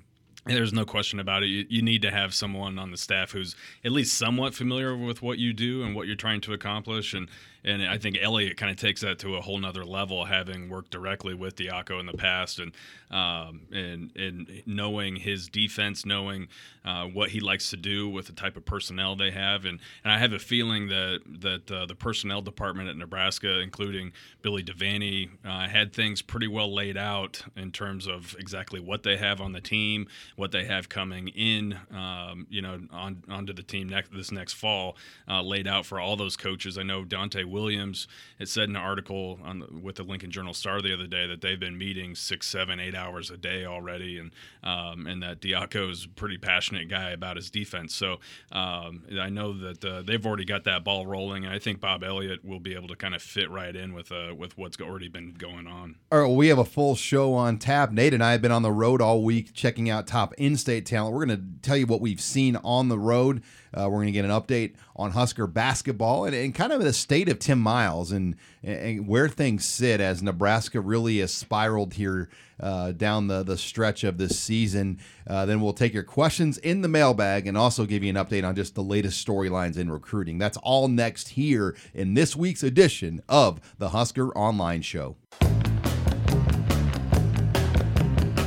There's 0.47 0.73
no 0.73 0.85
question 0.85 1.19
about 1.19 1.43
it. 1.43 1.47
You, 1.47 1.67
you, 1.69 1.83
need 1.83 2.03
to 2.03 2.13
have 2.13 2.33
someone 2.33 2.79
on 2.79 2.93
the 2.93 2.99
staff 2.99 3.33
who's 3.33 3.57
at 3.85 3.91
least 3.91 4.17
somewhat 4.17 4.55
familiar 4.55 4.95
with 4.95 5.21
what 5.23 5.39
you 5.39 5.53
do 5.53 5.83
and 5.83 5.97
what 5.97 6.07
you're 6.07 6.17
trying 6.17 6.43
to 6.43 6.53
accomplish. 6.53 7.15
And 7.15 7.29
and 7.65 7.83
I 7.83 7.99
think 7.99 8.19
Elliott 8.21 8.57
kind 8.57 8.71
of 8.71 8.77
takes 8.77 9.01
that 9.01 9.19
to 9.21 9.37
a 9.37 9.41
whole 9.41 9.59
nother 9.59 9.85
level, 9.85 10.27
having 10.27 10.69
worked 10.69 10.91
directly 10.91 11.35
with 11.35 11.57
Diaco 11.57 11.99
in 11.99 12.07
the 12.07 12.13
past, 12.13 12.59
and 12.59 12.73
um, 13.11 13.63
and 13.73 14.15
and 14.17 14.63
knowing 14.67 15.17
his 15.17 15.49
defense, 15.49 16.05
knowing 16.05 16.49
uh, 16.85 17.07
what 17.07 17.31
he 17.31 17.41
likes 17.41 17.71
to 17.71 17.77
do 17.77 18.09
with 18.09 18.27
the 18.27 18.33
type 18.33 18.57
of 18.57 18.65
personnel 18.65 19.17
they 19.17 19.31
have, 19.31 19.65
and 19.65 19.81
and 20.05 20.13
I 20.13 20.19
have 20.19 20.33
a 20.33 20.39
feeling 20.39 20.89
that 20.89 21.21
that 21.41 21.71
uh, 21.71 21.87
the 21.87 21.95
personnel 21.95 22.43
department 22.43 22.89
at 22.89 22.97
Nebraska, 22.97 23.61
including 23.61 24.13
Billy 24.43 24.63
Devaney, 24.63 25.31
uh, 25.45 25.67
had 25.67 25.95
things 25.95 26.21
pretty 26.21 26.49
well 26.49 26.73
laid 26.73 26.99
out 26.99 27.43
in 27.57 27.73
terms 27.73 28.07
of 28.07 28.37
exactly 28.39 28.81
what 28.81 29.05
they 29.05 29.17
have 29.17 29.41
on 29.41 29.53
the 29.53 29.61
team, 29.61 30.07
what 30.37 30.53
they 30.53 30.65
have 30.65 30.89
coming 30.89 31.29
in, 31.29 31.79
um, 31.95 32.47
you 32.51 32.61
know, 32.61 32.81
on 32.93 33.23
onto 33.29 33.55
the 33.55 33.63
team 33.63 33.89
next 33.89 34.13
this 34.13 34.31
next 34.31 34.53
fall, 34.53 34.97
uh, 35.29 35.41
laid 35.41 35.67
out 35.67 35.87
for 35.87 35.99
all 35.99 36.17
those 36.17 36.37
coaches. 36.37 36.77
I 36.77 36.83
know 36.83 37.05
Donte 37.05 37.54
Williams, 37.55 38.09
it 38.39 38.49
said 38.49 38.69
in 38.69 38.77
an 38.77 38.83
article 38.83 39.39
the, 39.45 39.79
with 39.81 39.97
the 39.97 40.03
Lincoln 40.03 40.31
Journal 40.31 40.55
Star 40.55 40.83
the 40.83 40.93
other 40.93 41.07
day 41.07 41.27
that 41.27 41.41
they've 41.41 41.61
been 41.61 41.79
meeting 41.79 42.15
six, 42.15 42.47
seven, 42.49 42.81
eight 42.81 42.95
hours 42.95 43.31
a 43.31 43.37
day 43.37 43.65
already, 43.65 44.19
and 44.19 44.33
um, 44.63 45.07
and 45.07 45.23
that 45.23 45.41
Diaco 45.41 45.91
is 45.91 46.05
a 46.05 46.09
pretty 46.09 46.37
passionate 46.37 46.89
guy 46.89 47.11
about 47.11 47.37
his 47.37 47.51
defense. 47.51 47.95
So 47.95 48.19
um, 48.53 49.05
I 49.21 49.29
know 49.29 49.53
that 49.53 49.85
uh, 49.85 50.03
they've 50.03 50.25
already 50.27 50.45
got 50.45 50.65
that 50.65 50.85
ball 50.85 51.07
rolling, 51.07 51.45
and 51.45 51.55
I 51.55 51.59
think 51.59 51.81
Bob 51.81 52.03
Elliott 52.03 52.45
will 52.45 52.61
be 52.61 52.75
able 52.75 52.89
to 52.89 52.97
kind 52.97 53.15
of 53.15 53.23
fit 53.23 53.51
right 53.51 53.75
in 53.75 53.95
with 53.95 54.11
uh, 54.11 54.35
with 54.37 54.59
what's 54.59 54.81
already 54.81 55.09
been 55.09 55.35
going 55.35 55.67
on. 55.67 55.97
All 56.11 56.19
right, 56.21 56.27
well, 56.27 56.37
we 56.37 56.49
have 56.49 56.59
a 56.59 56.65
full 56.65 56.97
show 56.97 57.35
on 57.35 57.59
tap. 57.59 57.93
Nate 57.93 58.15
and 58.15 58.25
I 58.25 58.33
have 58.33 58.43
been 58.43 58.53
on 58.53 58.63
the 58.63 58.73
road 58.73 59.01
all 59.01 59.23
week 59.23 59.53
checking 59.55 59.89
out 59.89 60.07
top 60.07 60.35
in-state 60.35 60.87
talent. 60.87 61.15
We're 61.15 61.27
going 61.27 61.39
to 61.39 61.45
tell 61.63 61.77
you 61.77 61.87
what 61.87 62.01
we've 62.01 62.21
seen 62.21 62.57
on 62.57 62.89
the 62.89 62.99
road. 62.99 63.43
Uh, 63.77 63.89
we're 63.89 63.99
going 63.99 64.07
to 64.07 64.13
get 64.13 64.25
an 64.25 64.31
update 64.31 64.75
on 64.97 65.11
Husker 65.11 65.47
basketball 65.47 66.25
and, 66.25 66.35
and 66.35 66.55
kind 66.55 66.73
of 66.73 66.83
the 66.83 66.93
state 66.93 67.29
of 67.29 67.39
Tim 67.39 67.59
Miles 67.59 68.13
and, 68.13 68.37
and, 68.63 69.09
where 69.09 69.29
things 69.29 69.65
sit 69.65 70.01
as 70.01 70.23
Nebraska 70.23 70.81
really 70.81 71.19
has 71.19 71.33
spiraled 71.33 71.95
here 71.95 72.29
uh, 72.61 72.93
down 72.93 73.27
the, 73.27 73.43
the 73.43 73.59
stretch 73.59 74.05
of 74.05 74.19
this 74.19 74.39
season. 74.39 74.99
Uh, 75.27 75.45
then 75.45 75.61
we'll 75.61 75.73
take 75.73 75.93
your 75.93 76.05
questions 76.05 76.59
in 76.59 76.83
the 76.83 76.89
mailbag 76.89 77.47
and 77.47 77.59
also 77.59 77.85
give 77.85 78.03
you 78.03 78.11
an 78.11 78.17
update 78.17 78.47
on 78.47 78.55
just 78.55 78.75
the 78.75 78.83
latest 78.83 79.27
storylines 79.27 79.77
in 79.77 79.91
recruiting. 79.91 80.39
That's 80.39 80.57
all 80.59 80.89
next 80.89 81.31
here 81.31 81.77
in 81.93 82.15
this 82.15 82.37
week's 82.37 82.63
edition 82.63 83.23
of 83.29 83.61
the 83.79 83.89
Husker 83.91 84.31
Online 84.37 84.83
Show. 84.83 85.17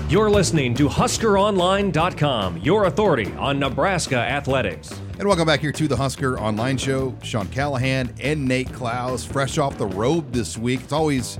You're 0.10 0.30
listening 0.30 0.74
to 0.76 0.88
HuskerOnline.com, 0.88 2.58
your 2.60 2.86
authority 2.86 3.34
on 3.34 3.60
Nebraska 3.60 4.16
athletics. 4.16 4.98
And 5.20 5.28
welcome 5.28 5.48
back 5.48 5.62
here 5.62 5.72
to 5.72 5.88
the 5.88 5.98
Husker 5.98 6.40
Online 6.40 6.78
Show. 6.78 7.16
Sean 7.24 7.48
Callahan 7.48 8.14
and 8.20 8.46
Nate 8.46 8.72
Clouse, 8.72 9.26
fresh 9.26 9.58
off 9.58 9.76
the 9.80 9.88
road 9.88 10.32
this 10.32 10.60
week. 10.60 10.82
It's 10.84 10.94
always 10.94 11.40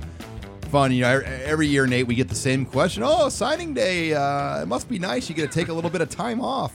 fun. 0.62 0.90
You 0.90 1.02
know, 1.02 1.20
every 1.44 1.68
year, 1.68 1.86
Nate, 1.86 2.08
we 2.08 2.16
get 2.16 2.28
the 2.28 2.34
same 2.34 2.66
question. 2.66 3.04
Oh, 3.06 3.28
signing 3.28 3.74
day. 3.74 4.14
Uh, 4.14 4.62
it 4.62 4.66
must 4.66 4.88
be 4.88 4.98
nice. 4.98 5.28
You 5.28 5.36
get 5.36 5.52
to 5.52 5.56
take 5.56 5.68
a 5.68 5.72
little 5.72 5.90
bit 5.90 6.00
of 6.00 6.10
time 6.10 6.40
off. 6.40 6.74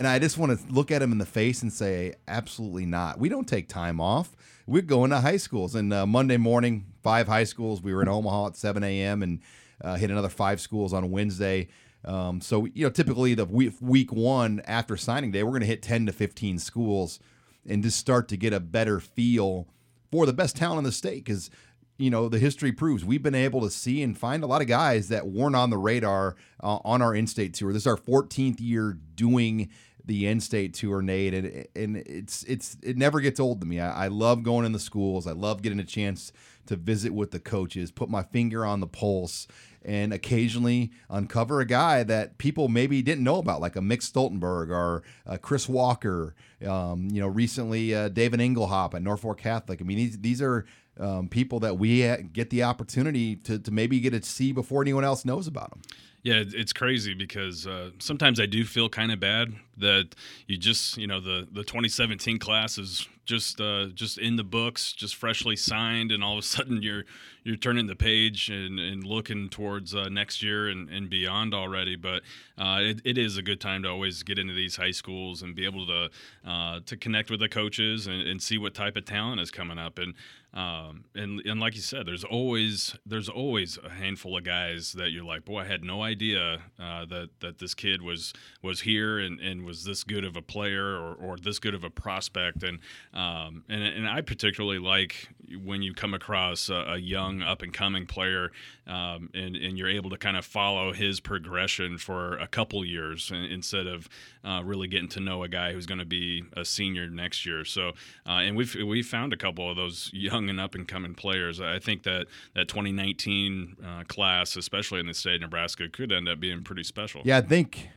And 0.00 0.08
I 0.08 0.18
just 0.18 0.36
want 0.36 0.58
to 0.58 0.72
look 0.72 0.90
at 0.90 1.00
him 1.00 1.12
in 1.12 1.18
the 1.18 1.24
face 1.24 1.62
and 1.62 1.72
say, 1.72 2.14
absolutely 2.26 2.86
not. 2.86 3.20
We 3.20 3.28
don't 3.28 3.46
take 3.46 3.68
time 3.68 4.00
off. 4.00 4.34
We're 4.66 4.82
going 4.82 5.10
to 5.10 5.20
high 5.20 5.36
schools. 5.36 5.76
And 5.76 5.92
uh, 5.92 6.06
Monday 6.06 6.38
morning, 6.38 6.86
five 7.04 7.28
high 7.28 7.44
schools. 7.44 7.80
We 7.80 7.94
were 7.94 8.02
in 8.02 8.08
Omaha 8.08 8.48
at 8.48 8.56
7 8.56 8.82
a.m. 8.82 9.22
and 9.22 9.38
uh, 9.80 9.94
hit 9.94 10.10
another 10.10 10.28
five 10.28 10.60
schools 10.60 10.92
on 10.92 11.08
Wednesday. 11.12 11.68
Um, 12.04 12.40
so, 12.40 12.66
you 12.66 12.84
know, 12.84 12.90
typically 12.90 13.34
the 13.34 13.44
week, 13.44 13.74
week 13.80 14.12
one 14.12 14.60
after 14.66 14.96
signing 14.96 15.30
day, 15.30 15.42
we're 15.42 15.50
going 15.50 15.60
to 15.60 15.66
hit 15.66 15.82
10 15.82 16.06
to 16.06 16.12
15 16.12 16.58
schools 16.58 17.20
and 17.66 17.82
just 17.82 17.98
start 17.98 18.28
to 18.28 18.36
get 18.36 18.52
a 18.52 18.60
better 18.60 18.98
feel 19.00 19.68
for 20.10 20.26
the 20.26 20.32
best 20.32 20.56
talent 20.56 20.78
in 20.78 20.84
the 20.84 20.92
state 20.92 21.24
because 21.24 21.50
you 21.98 22.10
know 22.10 22.28
the 22.28 22.38
history 22.38 22.72
proves 22.72 23.04
we've 23.04 23.22
been 23.22 23.34
able 23.34 23.60
to 23.60 23.70
see 23.70 24.02
and 24.02 24.18
find 24.18 24.42
a 24.42 24.46
lot 24.46 24.60
of 24.60 24.66
guys 24.66 25.08
that 25.08 25.26
weren't 25.28 25.54
on 25.54 25.70
the 25.70 25.78
radar 25.78 26.36
uh, 26.62 26.78
on 26.84 27.00
our 27.02 27.14
in-state 27.14 27.54
tour. 27.54 27.72
This 27.72 27.82
is 27.82 27.86
our 27.86 27.96
14th 27.96 28.60
year 28.60 28.98
doing 29.14 29.70
the 30.04 30.26
in-state 30.26 30.74
tour, 30.74 31.00
Nate, 31.00 31.34
and 31.34 31.66
and 31.76 31.96
it's 31.96 32.42
it's 32.44 32.76
it 32.82 32.96
never 32.96 33.20
gets 33.20 33.38
old 33.38 33.60
to 33.60 33.66
me. 33.66 33.78
I, 33.78 34.06
I 34.06 34.08
love 34.08 34.42
going 34.42 34.66
in 34.66 34.72
the 34.72 34.80
schools. 34.80 35.26
I 35.26 35.32
love 35.32 35.62
getting 35.62 35.78
a 35.78 35.84
chance 35.84 36.32
to 36.66 36.76
visit 36.76 37.12
with 37.12 37.30
the 37.30 37.40
coaches, 37.40 37.90
put 37.90 38.08
my 38.08 38.22
finger 38.22 38.64
on 38.64 38.80
the 38.80 38.86
pulse, 38.86 39.46
and 39.84 40.12
occasionally 40.12 40.90
uncover 41.10 41.60
a 41.60 41.66
guy 41.66 42.02
that 42.04 42.38
people 42.38 42.68
maybe 42.68 43.02
didn't 43.02 43.24
know 43.24 43.38
about, 43.38 43.60
like 43.60 43.76
a 43.76 43.80
Mick 43.80 43.98
Stoltenberg 43.98 44.70
or 44.70 45.02
uh, 45.26 45.36
Chris 45.38 45.68
Walker. 45.68 46.34
Um, 46.66 47.08
you 47.10 47.20
know, 47.20 47.26
recently 47.26 47.94
uh, 47.94 48.08
David 48.08 48.40
Engelhop 48.40 48.94
at 48.94 49.02
Norfolk 49.02 49.38
Catholic. 49.38 49.80
I 49.80 49.84
mean, 49.84 49.98
these 49.98 50.18
these 50.18 50.40
are 50.40 50.64
um, 51.00 51.28
people 51.28 51.60
that 51.60 51.78
we 51.78 52.00
get 52.32 52.50
the 52.50 52.62
opportunity 52.62 53.36
to 53.36 53.58
to 53.58 53.70
maybe 53.70 53.98
get 54.00 54.10
to 54.10 54.22
see 54.22 54.52
before 54.52 54.82
anyone 54.82 55.04
else 55.04 55.24
knows 55.24 55.46
about 55.46 55.70
them. 55.70 55.82
Yeah, 56.22 56.44
it's 56.46 56.72
crazy 56.72 57.14
because 57.14 57.66
uh, 57.66 57.90
sometimes 57.98 58.38
I 58.38 58.46
do 58.46 58.64
feel 58.64 58.88
kind 58.88 59.10
of 59.10 59.18
bad 59.18 59.54
that 59.78 60.14
you 60.46 60.56
just, 60.56 60.96
you 60.96 61.08
know, 61.08 61.20
the 61.20 61.48
the 61.50 61.64
2017 61.64 62.38
class 62.38 62.78
is 62.78 63.08
just 63.24 63.60
uh, 63.60 63.86
just 63.94 64.18
in 64.18 64.36
the 64.36 64.44
books, 64.44 64.92
just 64.92 65.16
freshly 65.16 65.56
signed, 65.56 66.12
and 66.12 66.22
all 66.22 66.32
of 66.32 66.38
a 66.38 66.46
sudden 66.46 66.82
you're 66.82 67.04
you're 67.44 67.56
turning 67.56 67.86
the 67.86 67.96
page 67.96 68.48
and, 68.50 68.78
and 68.78 69.04
looking 69.04 69.48
towards 69.48 69.94
uh, 69.94 70.08
next 70.08 70.42
year 70.42 70.68
and, 70.68 70.88
and 70.90 71.10
beyond 71.10 71.54
already. 71.54 71.96
But 71.96 72.22
uh, 72.56 72.78
it, 72.80 73.00
it 73.04 73.18
is 73.18 73.36
a 73.36 73.42
good 73.42 73.60
time 73.60 73.82
to 73.82 73.88
always 73.88 74.22
get 74.22 74.38
into 74.38 74.54
these 74.54 74.76
high 74.76 74.92
schools 74.92 75.42
and 75.42 75.54
be 75.54 75.64
able 75.64 75.86
to 75.86 76.10
uh, 76.46 76.80
to 76.86 76.96
connect 76.96 77.30
with 77.30 77.40
the 77.40 77.48
coaches 77.48 78.06
and, 78.06 78.22
and 78.22 78.42
see 78.42 78.58
what 78.58 78.74
type 78.74 78.96
of 78.96 79.04
talent 79.04 79.40
is 79.40 79.50
coming 79.50 79.78
up. 79.78 79.98
And 79.98 80.14
um, 80.54 81.04
and 81.14 81.40
and 81.46 81.60
like 81.60 81.74
you 81.74 81.80
said, 81.80 82.04
there's 82.04 82.24
always 82.24 82.94
there's 83.06 83.28
always 83.28 83.78
a 83.82 83.88
handful 83.88 84.36
of 84.36 84.44
guys 84.44 84.92
that 84.92 85.10
you're 85.10 85.24
like, 85.24 85.46
boy, 85.46 85.60
I 85.60 85.64
had 85.64 85.82
no 85.82 86.02
idea 86.02 86.58
uh, 86.78 87.06
that 87.06 87.30
that 87.40 87.58
this 87.58 87.74
kid 87.74 88.02
was 88.02 88.34
was 88.60 88.82
here 88.82 89.18
and, 89.18 89.40
and 89.40 89.64
was 89.64 89.84
this 89.84 90.04
good 90.04 90.24
of 90.24 90.36
a 90.36 90.42
player 90.42 90.84
or, 90.84 91.14
or 91.14 91.36
this 91.38 91.58
good 91.58 91.74
of 91.74 91.84
a 91.84 91.90
prospect. 91.90 92.62
And 92.62 92.80
um, 93.14 93.64
and 93.68 93.82
and 93.82 94.08
I 94.08 94.20
particularly 94.22 94.78
like 94.78 95.28
when 95.62 95.82
you 95.82 95.92
come 95.92 96.14
across 96.14 96.70
a, 96.70 96.74
a 96.74 96.96
young 96.96 97.42
up 97.42 97.60
and 97.60 97.72
coming 97.72 98.06
player 98.06 98.50
um, 98.86 99.28
and 99.34 99.54
and 99.54 99.76
you're 99.76 99.88
able 99.88 100.10
to 100.10 100.16
kind 100.16 100.36
of 100.36 100.44
follow 100.44 100.92
his 100.92 101.20
progression 101.20 101.98
for 101.98 102.38
a 102.38 102.46
couple 102.46 102.84
years 102.84 103.30
instead 103.30 103.86
of 103.86 104.08
uh, 104.44 104.62
really 104.64 104.88
getting 104.88 105.08
to 105.10 105.20
know 105.20 105.42
a 105.42 105.48
guy 105.48 105.72
who's 105.72 105.86
going 105.86 105.98
to 105.98 106.06
be 106.06 106.42
a 106.56 106.64
senior 106.64 107.08
next 107.08 107.44
year. 107.44 107.64
So 107.64 107.92
uh, 108.26 108.40
and 108.40 108.56
we've 108.56 108.74
we 108.74 109.02
found 109.02 109.32
a 109.32 109.36
couple 109.36 109.68
of 109.70 109.76
those 109.76 110.10
young 110.14 110.48
and 110.48 110.58
up 110.58 110.74
and 110.74 110.88
coming 110.88 111.14
players. 111.14 111.60
I 111.60 111.78
think 111.78 112.04
that 112.04 112.26
that 112.54 112.68
2019 112.68 113.76
uh, 113.84 114.04
class, 114.04 114.56
especially 114.56 115.00
in 115.00 115.06
the 115.06 115.14
state 115.14 115.36
of 115.36 115.40
Nebraska, 115.42 115.88
could 115.88 116.12
end 116.12 116.28
up 116.28 116.40
being 116.40 116.62
pretty 116.62 116.82
special. 116.82 117.22
Yeah, 117.24 117.38
I 117.38 117.42
think, 117.42 117.88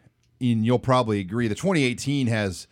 and 0.41 0.65
you'll 0.65 0.79
probably 0.79 1.19
agree, 1.19 1.47
the 1.47 1.55
2018 1.55 2.27
has 2.27 2.67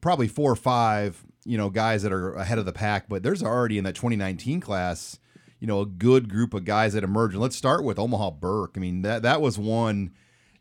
probably 0.00 0.28
four 0.28 0.50
or 0.50 0.56
five, 0.56 1.24
you 1.44 1.56
know, 1.56 1.70
guys 1.70 2.02
that 2.02 2.12
are 2.12 2.34
ahead 2.34 2.58
of 2.58 2.66
the 2.66 2.72
pack, 2.72 3.08
but 3.08 3.22
there's 3.22 3.42
already 3.42 3.78
in 3.78 3.84
that 3.84 3.94
2019 3.94 4.60
class, 4.60 5.18
you 5.58 5.66
know, 5.66 5.80
a 5.80 5.86
good 5.86 6.28
group 6.28 6.54
of 6.54 6.64
guys 6.64 6.92
that 6.92 7.04
emerge. 7.04 7.32
And 7.32 7.42
let's 7.42 7.56
start 7.56 7.84
with 7.84 7.98
Omaha 7.98 8.32
Burke. 8.32 8.74
I 8.76 8.80
mean, 8.80 9.02
that 9.02 9.22
that 9.22 9.40
was 9.40 9.58
one. 9.58 10.12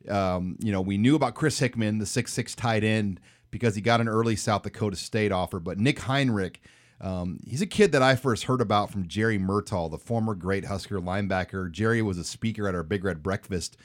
Um, 0.08 0.58
you 0.60 0.72
know, 0.72 0.82
we 0.82 0.98
knew 0.98 1.16
about 1.16 1.36
Chris 1.36 1.60
Hickman, 1.60 2.00
the 2.00 2.06
six 2.06 2.34
six 2.34 2.56
tight 2.56 2.84
end, 2.84 3.20
because 3.52 3.76
he 3.76 3.82
got 3.82 4.02
an 4.02 4.08
early 4.08 4.36
South 4.36 4.64
Dakota 4.64 4.96
State 4.96 5.32
offer. 5.32 5.60
But 5.60 5.78
Nick 5.78 6.00
Henrich 6.00 6.58
um, 7.02 7.40
he's 7.46 7.62
a 7.62 7.68
kid 7.68 7.94
that 7.94 8.02
I 8.02 8.16
first 8.16 8.44
heard 8.46 8.62
about 8.62 8.92
from 8.92 9.08
Jerry 9.08 9.40
Murtaugh, 9.40 9.90
the 9.90 9.98
former 9.98 10.36
great 10.36 10.66
Husker 10.66 11.00
linebacker. 11.00 11.72
Jerry 11.72 12.02
was 12.02 12.18
a 12.18 12.24
speaker 12.24 12.68
at 12.68 12.76
our 12.76 12.84
Big 12.84 13.04
Red 13.04 13.24
Breakfast, 13.24 13.78